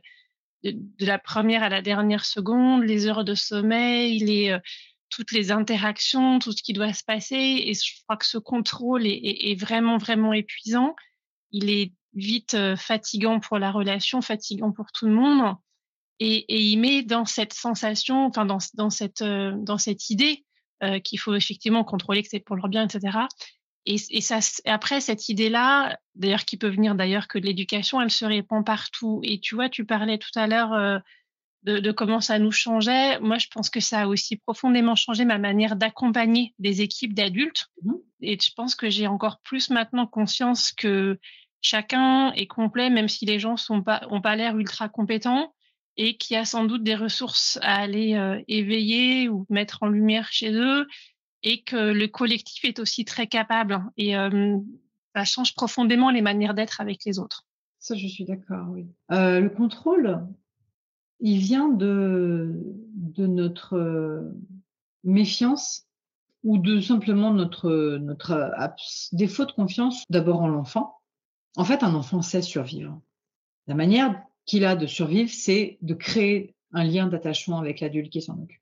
de, 0.64 1.06
la 1.06 1.20
première 1.20 1.64
à 1.64 1.70
la 1.70 1.82
dernière 1.82 2.26
seconde, 2.26 2.84
les 2.84 3.08
heures 3.08 3.24
de 3.24 3.36
sommeil, 3.36 4.20
les, 4.20 4.50
euh, 4.50 4.60
toutes 5.16 5.32
les 5.32 5.52
interactions, 5.52 6.40
tout 6.40 6.52
ce 6.52 6.64
qui 6.64 6.74
doit 6.74 6.94
se 6.94 7.04
passer. 7.04 7.36
Et 7.36 7.74
je 7.74 8.02
crois 8.04 8.18
que 8.18 8.26
ce 8.26 8.38
contrôle 8.38 9.06
est, 9.06 9.60
vraiment, 9.60 9.98
vraiment 9.98 10.34
épuisant. 10.34 10.96
Il 11.52 11.70
est 11.70 11.94
vite 12.14 12.56
euh, 12.56 12.76
fatigant 12.76 13.40
pour 13.40 13.60
la 13.60 13.72
relation, 13.72 14.22
fatigant 14.22 14.72
pour 14.72 14.92
tout 14.92 15.06
le 15.06 15.14
monde. 15.14 15.56
Et, 16.20 16.46
il 16.72 16.78
met 16.78 17.04
dans 17.04 17.26
cette 17.26 17.54
sensation, 17.54 18.26
enfin 18.26 18.46
dans, 18.46 18.60
cette, 18.90 19.22
euh, 19.22 19.54
dans 19.58 19.78
cette 19.78 20.10
idée 20.10 20.46
euh, 20.84 21.00
qu'il 21.00 21.20
faut 21.20 21.36
effectivement 21.36 21.84
contrôler 21.84 22.24
que 22.24 22.30
c'est 22.30 22.40
pour 22.40 22.56
leur 22.56 22.70
bien, 22.70 22.88
etc. 22.88 23.20
Et, 23.86 23.98
ça, 23.98 24.40
après, 24.66 25.02
cette 25.02 25.30
idée-là, 25.30 26.00
d'ailleurs, 26.16 26.46
qui 26.46 26.58
peut 26.58 26.70
venir 26.70 26.96
d'ailleurs 26.96 27.28
que 27.28 27.38
de 27.38 27.46
l'éducation, 27.46 28.02
elle 28.02 28.12
se 28.12 28.26
répand 28.26 28.66
partout. 28.66 29.20
Et 29.24 29.40
tu 29.40 29.56
vois, 29.56 29.70
tu 29.70 29.86
parlais 29.86 30.18
tout 30.18 30.32
à 30.36 30.48
l'heure 30.48 31.02
de, 31.64 31.80
de, 31.80 31.92
comment 31.92 32.22
ça 32.22 32.40
nous 32.40 32.52
changeait. 32.52 33.20
Moi, 33.20 33.38
je 33.38 33.48
pense 33.48 33.70
que 33.70 33.80
ça 33.80 34.02
a 34.02 34.08
aussi 34.08 34.38
profondément 34.38 34.96
changé 34.96 35.26
ma 35.26 35.38
manière 35.38 35.76
d'accompagner 35.76 36.54
des 36.60 36.82
équipes 36.82 37.14
d'adultes. 37.14 37.68
Mmh 37.84 37.94
et 38.24 38.40
je 38.40 38.52
pense 38.56 38.74
que 38.74 38.90
j'ai 38.90 39.06
encore 39.06 39.40
plus 39.42 39.70
maintenant 39.70 40.08
conscience 40.08 40.72
que 40.72 41.20
chacun 41.62 42.32
est 42.34 42.48
complet, 42.48 42.90
même 42.90 43.10
si 43.10 43.26
les 43.26 43.38
gens 43.38 43.58
sont 43.58 43.84
pas, 43.84 44.02
ont 44.10 44.22
pas 44.22 44.36
l'air 44.36 44.58
ultra 44.58 44.90
compétents 44.90 45.54
et 45.98 46.18
qu'il 46.18 46.36
y 46.36 46.38
a 46.38 46.46
sans 46.46 46.66
doute 46.66 46.84
des 46.84 46.96
ressources 46.96 47.60
à 47.62 47.76
aller 47.76 48.16
euh, 48.16 48.42
éveiller 48.48 49.30
ou 49.30 49.46
mettre 49.50 49.84
en 49.84 49.88
lumière 49.88 50.32
chez 50.32 50.54
eux 50.54 50.88
et 51.44 51.64
que 51.64 51.92
le 51.92 52.08
collectif 52.08 52.66
est 52.66 52.80
aussi 52.80 53.06
très 53.06 53.28
capable 53.28 53.84
et 53.98 54.18
euh, 54.18 54.58
ça 55.16 55.26
change 55.26 55.54
profondément 55.54 56.10
les 56.10 56.22
manières 56.22 56.54
d'être 56.54 56.82
avec 56.82 57.04
les 57.06 57.20
autres. 57.20 57.46
Ça, 57.80 57.96
je 57.96 58.08
suis 58.08 58.24
d'accord, 58.24 58.68
oui. 58.70 58.88
Euh, 59.12 59.42
le 59.42 59.50
contrôle, 59.50 60.26
il 61.24 61.40
vient 61.40 61.70
de, 61.70 62.62
notre 63.18 64.32
méfiance 65.04 65.88
ou 66.44 66.60
de 66.60 66.80
simplement 66.80 67.34
notre, 67.34 67.98
notre 67.98 68.52
défaut 69.14 69.46
de 69.46 69.52
confiance 69.52 70.04
d'abord 70.10 70.42
en 70.42 70.48
l'enfant 70.48 71.00
en 71.56 71.66
fait, 71.66 71.84
un 71.84 71.94
enfant 71.94 72.22
sait 72.22 72.42
survivre. 72.42 73.00
La 73.68 73.76
manière 73.76 74.22
qu'il 74.46 74.66
a 74.66 74.76
de 74.76 74.88
survivre, 74.88 75.32
c'est 75.32 75.78
de 75.82 75.94
créer 75.94 76.56
un 76.72 76.84
lien 76.84 77.08
d'attachement 77.08 77.60
avec 77.60 77.80
l'adulte 77.80 78.12
qui 78.12 78.22
s'en 78.22 78.42
occupe. 78.42 78.62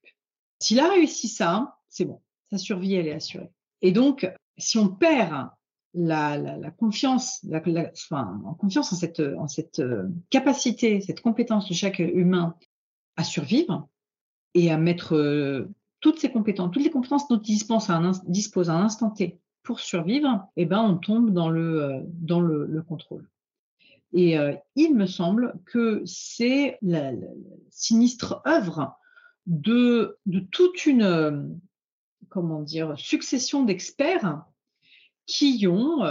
S'il 0.60 0.80
a 0.80 0.90
réussi 0.90 1.28
ça, 1.28 1.80
c'est 1.88 2.06
bon, 2.06 2.22
sa 2.50 2.58
survie, 2.58 2.96
elle 2.96 3.08
est 3.08 3.14
assurée. 3.14 3.50
Et 3.82 3.92
donc, 3.92 4.30
si 4.58 4.78
on 4.78 4.90
perd 4.90 5.50
la, 5.94 6.72
confiance, 6.72 7.46
enfin, 7.52 8.42
en 8.46 8.54
confiance 8.54 8.94
en 8.94 8.96
cette, 8.96 9.20
en 9.20 9.48
cette 9.48 9.80
euh, 9.80 10.08
capacité, 10.30 11.02
cette 11.02 11.22
compétence 11.22 11.68
de 11.68 11.74
chaque 11.74 12.00
humain 12.00 12.56
à 13.18 13.24
survivre 13.24 13.90
et 14.54 14.72
à 14.72 14.78
mettre 14.78 15.16
euh, 15.16 15.70
toutes 16.00 16.20
ses 16.20 16.32
compétences, 16.32 16.72
toutes 16.72 16.84
les 16.84 16.92
compétences 16.92 17.28
dont 17.28 17.40
il 17.40 17.54
dispose 17.54 17.90
à 17.90 17.98
un, 17.98 18.12
dispose 18.28 18.70
à 18.70 18.74
un 18.74 18.86
instant 18.86 19.10
T 19.10 19.40
pour 19.64 19.80
survivre, 19.80 20.48
eh 20.56 20.66
ben, 20.66 20.82
on 20.82 20.98
tombe 20.98 21.32
dans 21.32 21.50
le, 21.50 21.84
euh, 21.84 22.00
dans 22.06 22.42
le, 22.42 22.82
contrôle. 22.82 23.30
Et 24.14 24.36
il 24.76 24.94
me 24.94 25.06
semble 25.06 25.58
que 25.66 26.02
c'est 26.04 26.78
la, 26.82 27.14
sinistre 27.70 28.42
œuvre 28.46 28.98
de, 29.46 30.18
de 30.26 30.42
toute 30.42 30.86
une 30.86 31.58
comment 32.28 32.62
dire 32.62 33.00
succession 33.00 33.64
d'experts 33.64 34.44
qui 35.26 35.66
ont 35.68 36.04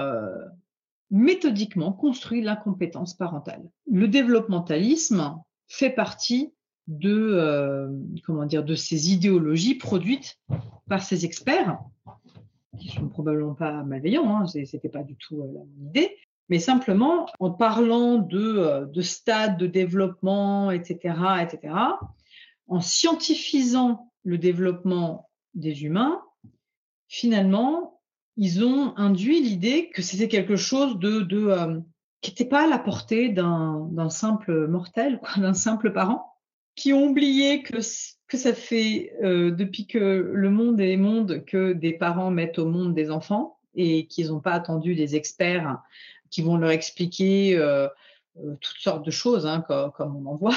méthodiquement 1.10 1.92
construit 1.92 2.42
l'incompétence 2.42 3.14
parentale. 3.14 3.62
Le 3.90 4.08
développementalisme 4.08 5.36
fait 5.68 5.90
partie 5.90 6.52
de 6.86 7.88
comment 8.24 8.46
dire 8.46 8.64
de 8.64 8.74
ces 8.74 9.12
idéologies 9.12 9.74
produites 9.74 10.38
par 10.88 11.02
ces 11.02 11.24
experts 11.24 11.78
qui 12.78 12.88
sont 12.88 13.08
probablement 13.08 13.54
pas 13.54 13.82
malveillants, 13.84 14.36
hein, 14.36 14.46
c'était 14.46 14.88
pas 14.88 15.02
du 15.02 15.16
tout 15.16 15.42
euh, 15.42 15.52
la 15.52 15.88
idée, 15.88 16.16
mais 16.48 16.58
simplement 16.58 17.26
en 17.38 17.50
parlant 17.50 18.18
de, 18.18 18.38
euh, 18.38 18.86
de 18.86 19.02
stades 19.02 19.58
de 19.58 19.66
développement, 19.66 20.70
etc., 20.70 21.14
etc., 21.42 21.74
en 22.68 22.80
scientifisant 22.80 24.12
le 24.22 24.38
développement 24.38 25.28
des 25.54 25.84
humains, 25.84 26.22
finalement, 27.08 27.89
ils 28.40 28.64
ont 28.64 28.96
induit 28.96 29.42
l'idée 29.42 29.90
que 29.90 30.00
c'était 30.00 30.26
quelque 30.26 30.56
chose 30.56 30.98
de, 30.98 31.28
euh, 31.30 31.78
qui 32.22 32.30
n'était 32.30 32.46
pas 32.46 32.64
à 32.64 32.66
la 32.66 32.78
portée 32.78 33.28
d'un 33.28 34.08
simple 34.08 34.66
mortel, 34.66 35.20
d'un 35.36 35.52
simple 35.52 35.92
parent, 35.92 36.32
qui 36.74 36.92
ont 36.94 37.08
oublié 37.08 37.62
que 37.62 37.76
que 38.26 38.36
ça 38.38 38.54
fait 38.54 39.12
euh, 39.24 39.50
depuis 39.50 39.86
que 39.86 39.98
le 40.32 40.50
monde 40.50 40.80
est 40.80 40.96
monde 40.96 41.44
que 41.44 41.72
des 41.72 41.92
parents 41.92 42.30
mettent 42.30 42.60
au 42.60 42.64
monde 42.64 42.94
des 42.94 43.10
enfants 43.10 43.58
et 43.74 44.06
qu'ils 44.06 44.28
n'ont 44.28 44.40
pas 44.40 44.52
attendu 44.52 44.94
des 44.94 45.16
experts 45.16 45.82
qui 46.30 46.40
vont 46.40 46.56
leur 46.56 46.70
expliquer 46.70 47.58
euh, 47.58 47.88
toutes 48.60 48.78
sortes 48.78 49.04
de 49.04 49.10
choses, 49.10 49.46
hein, 49.46 49.64
comme, 49.66 50.16
on 50.16 50.30
en 50.30 50.36
voit. 50.36 50.56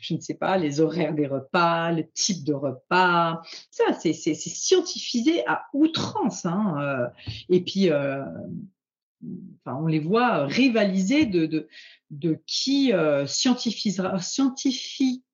Je 0.00 0.14
ne 0.14 0.20
sais 0.20 0.34
pas, 0.34 0.58
les 0.58 0.80
horaires 0.80 1.14
des 1.14 1.26
repas, 1.26 1.92
le 1.92 2.04
type 2.12 2.44
de 2.44 2.54
repas. 2.54 3.42
Ça, 3.70 3.84
c'est 3.92 4.12
scientifisé 4.12 5.46
à 5.46 5.66
outrance. 5.72 6.46
Hein, 6.46 7.10
et 7.48 7.60
puis, 7.60 7.90
enfin, 7.90 9.76
on 9.78 9.86
les 9.86 10.00
voit 10.00 10.46
rivaliser 10.46 11.26
de, 11.26 11.46
de, 11.46 11.68
de 12.10 12.38
qui 12.46 12.92
scientifisera, 13.26 14.18
scientifique 14.20 15.24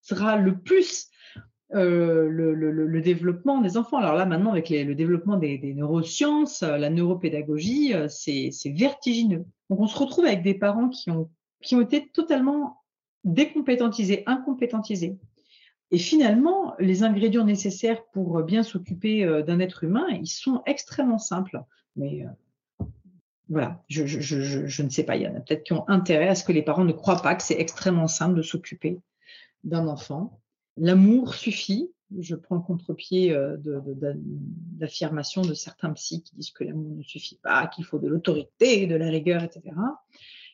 sera 0.00 0.36
le 0.36 0.58
plus 0.58 1.08
euh, 1.74 2.28
le, 2.28 3.00
développement 3.00 3.60
des 3.60 3.76
enfants. 3.76 3.98
Alors 3.98 4.14
là, 4.14 4.26
maintenant, 4.26 4.52
avec 4.52 4.70
le 4.70 4.94
développement 4.94 5.36
des, 5.36 5.74
neurosciences, 5.74 6.62
euh, 6.62 6.76
la 6.76 6.88
neuropédagogie, 6.88 7.94
euh, 7.94 8.06
c'est 8.08 8.52
vertigineux. 8.66 9.44
Donc, 9.68 9.80
on 9.80 9.86
se 9.86 9.98
retrouve 9.98 10.24
avec 10.24 10.42
des 10.42 10.54
parents 10.54 10.88
qui 10.88 11.10
ont, 11.10 11.30
qui 11.62 11.74
ont 11.74 11.80
été 11.80 12.08
totalement 12.08 12.83
décompétentisés, 13.24 14.22
incompétentisés. 14.26 15.18
Et 15.90 15.98
finalement, 15.98 16.74
les 16.78 17.02
ingrédients 17.02 17.44
nécessaires 17.44 18.04
pour 18.12 18.42
bien 18.42 18.62
s'occuper 18.62 19.24
d'un 19.46 19.60
être 19.60 19.84
humain, 19.84 20.06
ils 20.10 20.26
sont 20.26 20.62
extrêmement 20.66 21.18
simples. 21.18 21.62
Mais 21.94 22.26
voilà, 23.48 23.82
je, 23.88 24.06
je, 24.06 24.20
je, 24.20 24.66
je, 24.66 24.82
ne 24.82 24.88
sais 24.88 25.04
pas, 25.04 25.16
il 25.16 25.22
y 25.22 25.28
en 25.28 25.36
a 25.36 25.40
peut-être 25.40 25.64
qui 25.64 25.74
ont 25.74 25.88
intérêt 25.88 26.28
à 26.28 26.34
ce 26.34 26.44
que 26.44 26.52
les 26.52 26.62
parents 26.62 26.84
ne 26.84 26.92
croient 26.92 27.20
pas 27.20 27.34
que 27.34 27.42
c'est 27.42 27.60
extrêmement 27.60 28.08
simple 28.08 28.34
de 28.36 28.42
s'occuper 28.42 29.00
d'un 29.64 29.86
enfant. 29.86 30.40
L'amour 30.76 31.34
suffit. 31.34 31.90
Je 32.18 32.36
prends 32.36 32.56
le 32.56 32.62
contre-pied 32.62 33.32
euh, 33.32 33.56
d'affirmation 33.58 35.42
de, 35.42 35.48
de, 35.48 35.54
certains 35.54 35.92
psys 35.92 36.22
qui 36.22 36.36
disent 36.36 36.50
que 36.52 36.62
l'amour 36.62 36.96
ne 36.96 37.02
suffit 37.02 37.38
pas, 37.42 37.66
qu'il 37.66 37.84
faut 37.84 37.98
de 37.98 38.08
l'autorité, 38.08 38.86
de 38.86 38.94
la 38.94 39.08
rigueur, 39.08 39.42
etc. 39.42 39.74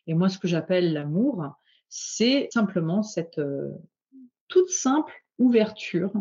Et 0.06 0.14
moi, 0.14 0.28
ce 0.28 0.38
que 0.38 0.48
j'appelle 0.48 0.92
l'amour, 0.92 1.54
c'est 1.91 2.49
simplement 2.53 3.03
cette 3.03 3.38
euh, 3.38 3.68
toute 4.49 4.70
simple 4.70 5.12
ouverture 5.38 6.12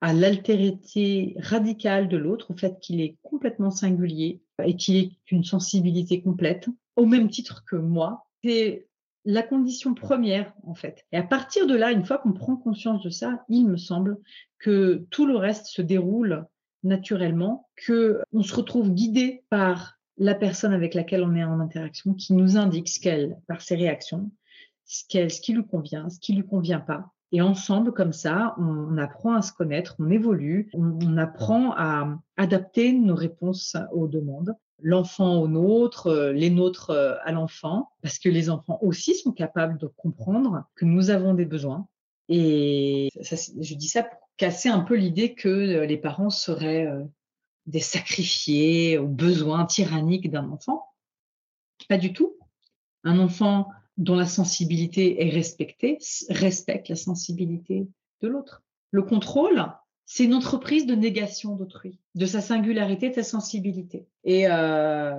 à 0.00 0.12
l'altérité 0.12 1.36
radicale 1.38 2.08
de 2.08 2.16
l'autre, 2.16 2.50
au 2.50 2.56
fait 2.56 2.78
qu'il 2.80 3.00
est 3.00 3.16
complètement 3.22 3.70
singulier 3.70 4.42
et 4.62 4.76
qu'il 4.76 4.96
ait 4.96 5.10
une 5.30 5.44
sensibilité 5.44 6.20
complète, 6.20 6.68
au 6.96 7.06
même 7.06 7.30
titre 7.30 7.64
que 7.64 7.76
moi. 7.76 8.26
C'est 8.42 8.86
la 9.24 9.42
condition 9.42 9.94
première, 9.94 10.52
en 10.64 10.74
fait. 10.74 11.06
Et 11.12 11.16
à 11.16 11.22
partir 11.22 11.66
de 11.66 11.74
là, 11.74 11.90
une 11.90 12.04
fois 12.04 12.18
qu'on 12.18 12.32
prend 12.32 12.56
conscience 12.56 13.02
de 13.02 13.10
ça, 13.10 13.44
il 13.48 13.66
me 13.66 13.76
semble 13.76 14.18
que 14.58 15.06
tout 15.10 15.26
le 15.26 15.36
reste 15.36 15.66
se 15.66 15.80
déroule 15.80 16.44
naturellement, 16.82 17.68
que 17.76 18.20
on 18.32 18.42
se 18.42 18.54
retrouve 18.54 18.90
guidé 18.90 19.44
par 19.48 19.98
la 20.18 20.34
personne 20.34 20.74
avec 20.74 20.94
laquelle 20.94 21.24
on 21.24 21.34
est 21.34 21.44
en 21.44 21.60
interaction, 21.60 22.14
qui 22.14 22.34
nous 22.34 22.56
indique 22.58 22.88
ce 22.88 23.00
qu'elle, 23.00 23.38
par 23.48 23.62
ses 23.62 23.76
réactions, 23.76 24.30
ce, 24.84 25.04
qui 25.40 25.52
lui 25.52 25.66
convient, 25.66 26.08
ce 26.10 26.18
qui 26.18 26.34
lui 26.34 26.44
convient 26.44 26.80
pas. 26.80 27.12
Et 27.32 27.40
ensemble, 27.40 27.92
comme 27.92 28.12
ça, 28.12 28.54
on, 28.58 28.96
apprend 28.96 29.34
à 29.34 29.42
se 29.42 29.52
connaître, 29.52 29.96
on 29.98 30.10
évolue, 30.10 30.70
on 30.72 31.18
apprend 31.18 31.72
à 31.76 32.16
adapter 32.36 32.92
nos 32.92 33.16
réponses 33.16 33.76
aux 33.92 34.06
demandes 34.06 34.54
l'enfant 34.84 35.40
au 35.40 35.48
nôtre, 35.48 36.08
euh, 36.08 36.32
les 36.32 36.50
nôtres 36.50 36.90
euh, 36.90 37.16
à 37.24 37.32
l'enfant, 37.32 37.90
parce 38.02 38.18
que 38.18 38.28
les 38.28 38.50
enfants 38.50 38.78
aussi 38.82 39.14
sont 39.14 39.32
capables 39.32 39.78
de 39.78 39.86
comprendre 39.86 40.64
que 40.74 40.84
nous 40.84 41.10
avons 41.10 41.34
des 41.34 41.46
besoins. 41.46 41.88
Et 42.28 43.10
je 43.14 43.74
dis 43.74 43.88
ça 43.88 44.02
pour 44.02 44.30
casser 44.36 44.68
un 44.68 44.80
peu 44.80 44.94
l'idée 44.94 45.34
que 45.34 45.48
euh, 45.48 45.86
les 45.86 45.96
parents 45.96 46.30
seraient 46.30 46.88
des 47.66 47.80
sacrifiés 47.80 48.98
aux 48.98 49.08
besoins 49.08 49.64
tyranniques 49.64 50.30
d'un 50.30 50.50
enfant. 50.50 50.86
Pas 51.88 51.98
du 51.98 52.12
tout. 52.12 52.36
Un 53.04 53.18
enfant 53.18 53.68
dont 53.96 54.16
la 54.16 54.26
sensibilité 54.26 55.26
est 55.26 55.30
respectée, 55.30 55.98
respecte 56.28 56.88
la 56.88 56.96
sensibilité 56.96 57.86
de 58.22 58.28
l'autre. 58.28 58.62
Le 58.90 59.02
contrôle, 59.02 59.66
c'est 60.06 60.24
une 60.24 60.34
entreprise 60.34 60.86
de 60.86 60.94
négation 60.94 61.54
d'autrui, 61.54 61.98
de 62.14 62.26
sa 62.26 62.40
singularité, 62.40 63.10
de 63.10 63.14
sa 63.14 63.22
sensibilité. 63.22 64.06
Et 64.24 64.46
euh, 64.48 65.14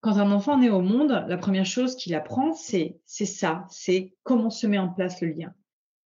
quand 0.00 0.18
un 0.18 0.30
enfant 0.32 0.58
naît 0.58 0.70
au 0.70 0.80
monde, 0.80 1.24
la 1.28 1.36
première 1.36 1.66
chose 1.66 1.96
qu'il 1.96 2.14
apprend, 2.14 2.52
c'est 2.54 3.00
ça, 3.06 3.66
c'est 3.70 4.14
comment 4.22 4.50
se 4.50 4.66
met 4.66 4.78
en 4.78 4.88
place 4.88 5.20
le 5.20 5.28
lien. 5.28 5.54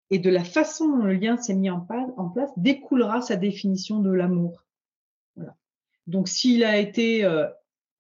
Et 0.10 0.20
de 0.20 0.30
la 0.30 0.44
façon 0.44 0.88
dont 0.88 1.04
le 1.04 1.14
lien 1.14 1.36
s'est 1.38 1.56
mis 1.56 1.70
en, 1.70 1.82
place, 1.82 2.52
découlera 2.56 3.22
sa 3.22 3.36
définition 3.36 4.00
de 4.00 4.12
l'amour. 4.12 4.64
Voilà. 5.36 5.56
Donc 6.08 6.30
s'il 6.30 6.64
a 6.64 6.78
été 6.78 7.26
euh, 7.26 7.48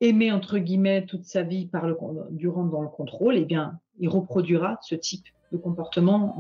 aimé 0.02 0.32
entre 0.32 0.58
guillemets 0.58 1.06
toute 1.06 1.26
sa 1.26 1.44
vie 1.44 1.66
par 1.66 1.88
le, 1.88 1.98
durant 2.32 2.64
dans 2.66 2.82
le 2.82 2.88
contrôle, 2.88 3.36
eh 3.38 3.46
bien, 3.46 3.80
il 4.00 4.10
reproduira 4.10 4.78
ce 4.82 4.96
type 4.96 5.26
de 5.52 5.58
comportement 5.58 6.36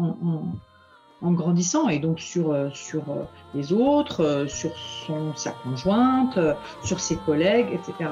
en, 1.21 1.31
grandissant 1.31 1.89
et 1.89 1.97
donc 1.97 2.19
sur, 2.19 2.51
euh, 2.51 2.69
sur 2.73 3.09
euh, 3.09 3.23
les 3.55 3.73
autres, 3.73 4.23
euh, 4.23 4.47
sur 4.47 4.77
son, 4.77 5.35
sa 5.35 5.51
conjointe, 5.51 6.37
sur 6.83 6.99
ses 6.99 7.15
collègues, 7.15 7.67
etc. 7.73 8.11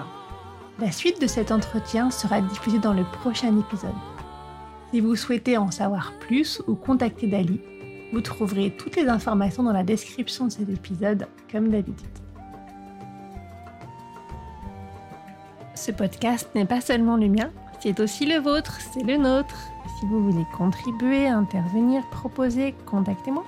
La 0.79 0.91
suite 0.91 1.21
de 1.21 1.27
cet 1.27 1.51
entretien 1.51 2.09
sera 2.09 2.41
diffusée 2.41 2.79
dans 2.79 2.93
le 2.93 3.03
prochain 3.03 3.57
épisode. 3.59 3.93
Si 4.91 4.99
vous 5.01 5.15
souhaitez 5.15 5.57
en 5.57 5.69
savoir 5.71 6.13
plus 6.19 6.61
ou 6.67 6.75
contacter 6.75 7.27
Dali, 7.27 7.61
vous 8.11 8.21
trouverez 8.21 8.75
toutes 8.75 8.95
les 8.95 9.07
informations 9.07 9.63
dans 9.63 9.73
la 9.73 9.83
description 9.83 10.47
de 10.47 10.51
cet 10.51 10.69
épisode, 10.69 11.27
comme 11.51 11.69
d'habitude. 11.69 12.24
Ce 15.75 15.91
podcast 15.91 16.49
n'est 16.55 16.65
pas 16.65 16.81
seulement 16.81 17.17
le 17.17 17.27
mien, 17.27 17.51
c'est 17.79 17.99
aussi 17.99 18.25
le 18.25 18.39
vôtre, 18.39 18.79
c'est 18.93 19.03
le 19.03 19.17
nôtre. 19.17 19.55
Si 19.99 20.05
vous 20.05 20.31
voulez 20.31 20.45
contribuer, 20.57 21.27
intervenir, 21.27 22.01
proposer, 22.09 22.73
contactez-moi. 22.85 23.43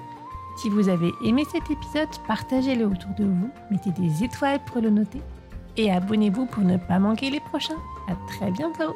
Si 0.57 0.69
vous 0.69 0.89
avez 0.89 1.11
aimé 1.23 1.43
cet 1.51 1.69
épisode, 1.71 2.09
partagez-le 2.27 2.85
autour 2.85 3.11
de 3.17 3.25
vous, 3.25 3.49
mettez 3.71 3.91
des 3.91 4.23
étoiles 4.23 4.59
pour 4.65 4.81
le 4.81 4.89
noter 4.89 5.21
et 5.77 5.91
abonnez-vous 5.91 6.47
pour 6.47 6.63
ne 6.63 6.77
pas 6.77 6.99
manquer 6.99 7.29
les 7.29 7.39
prochains. 7.39 7.77
À 8.07 8.15
très 8.27 8.51
bientôt! 8.51 8.95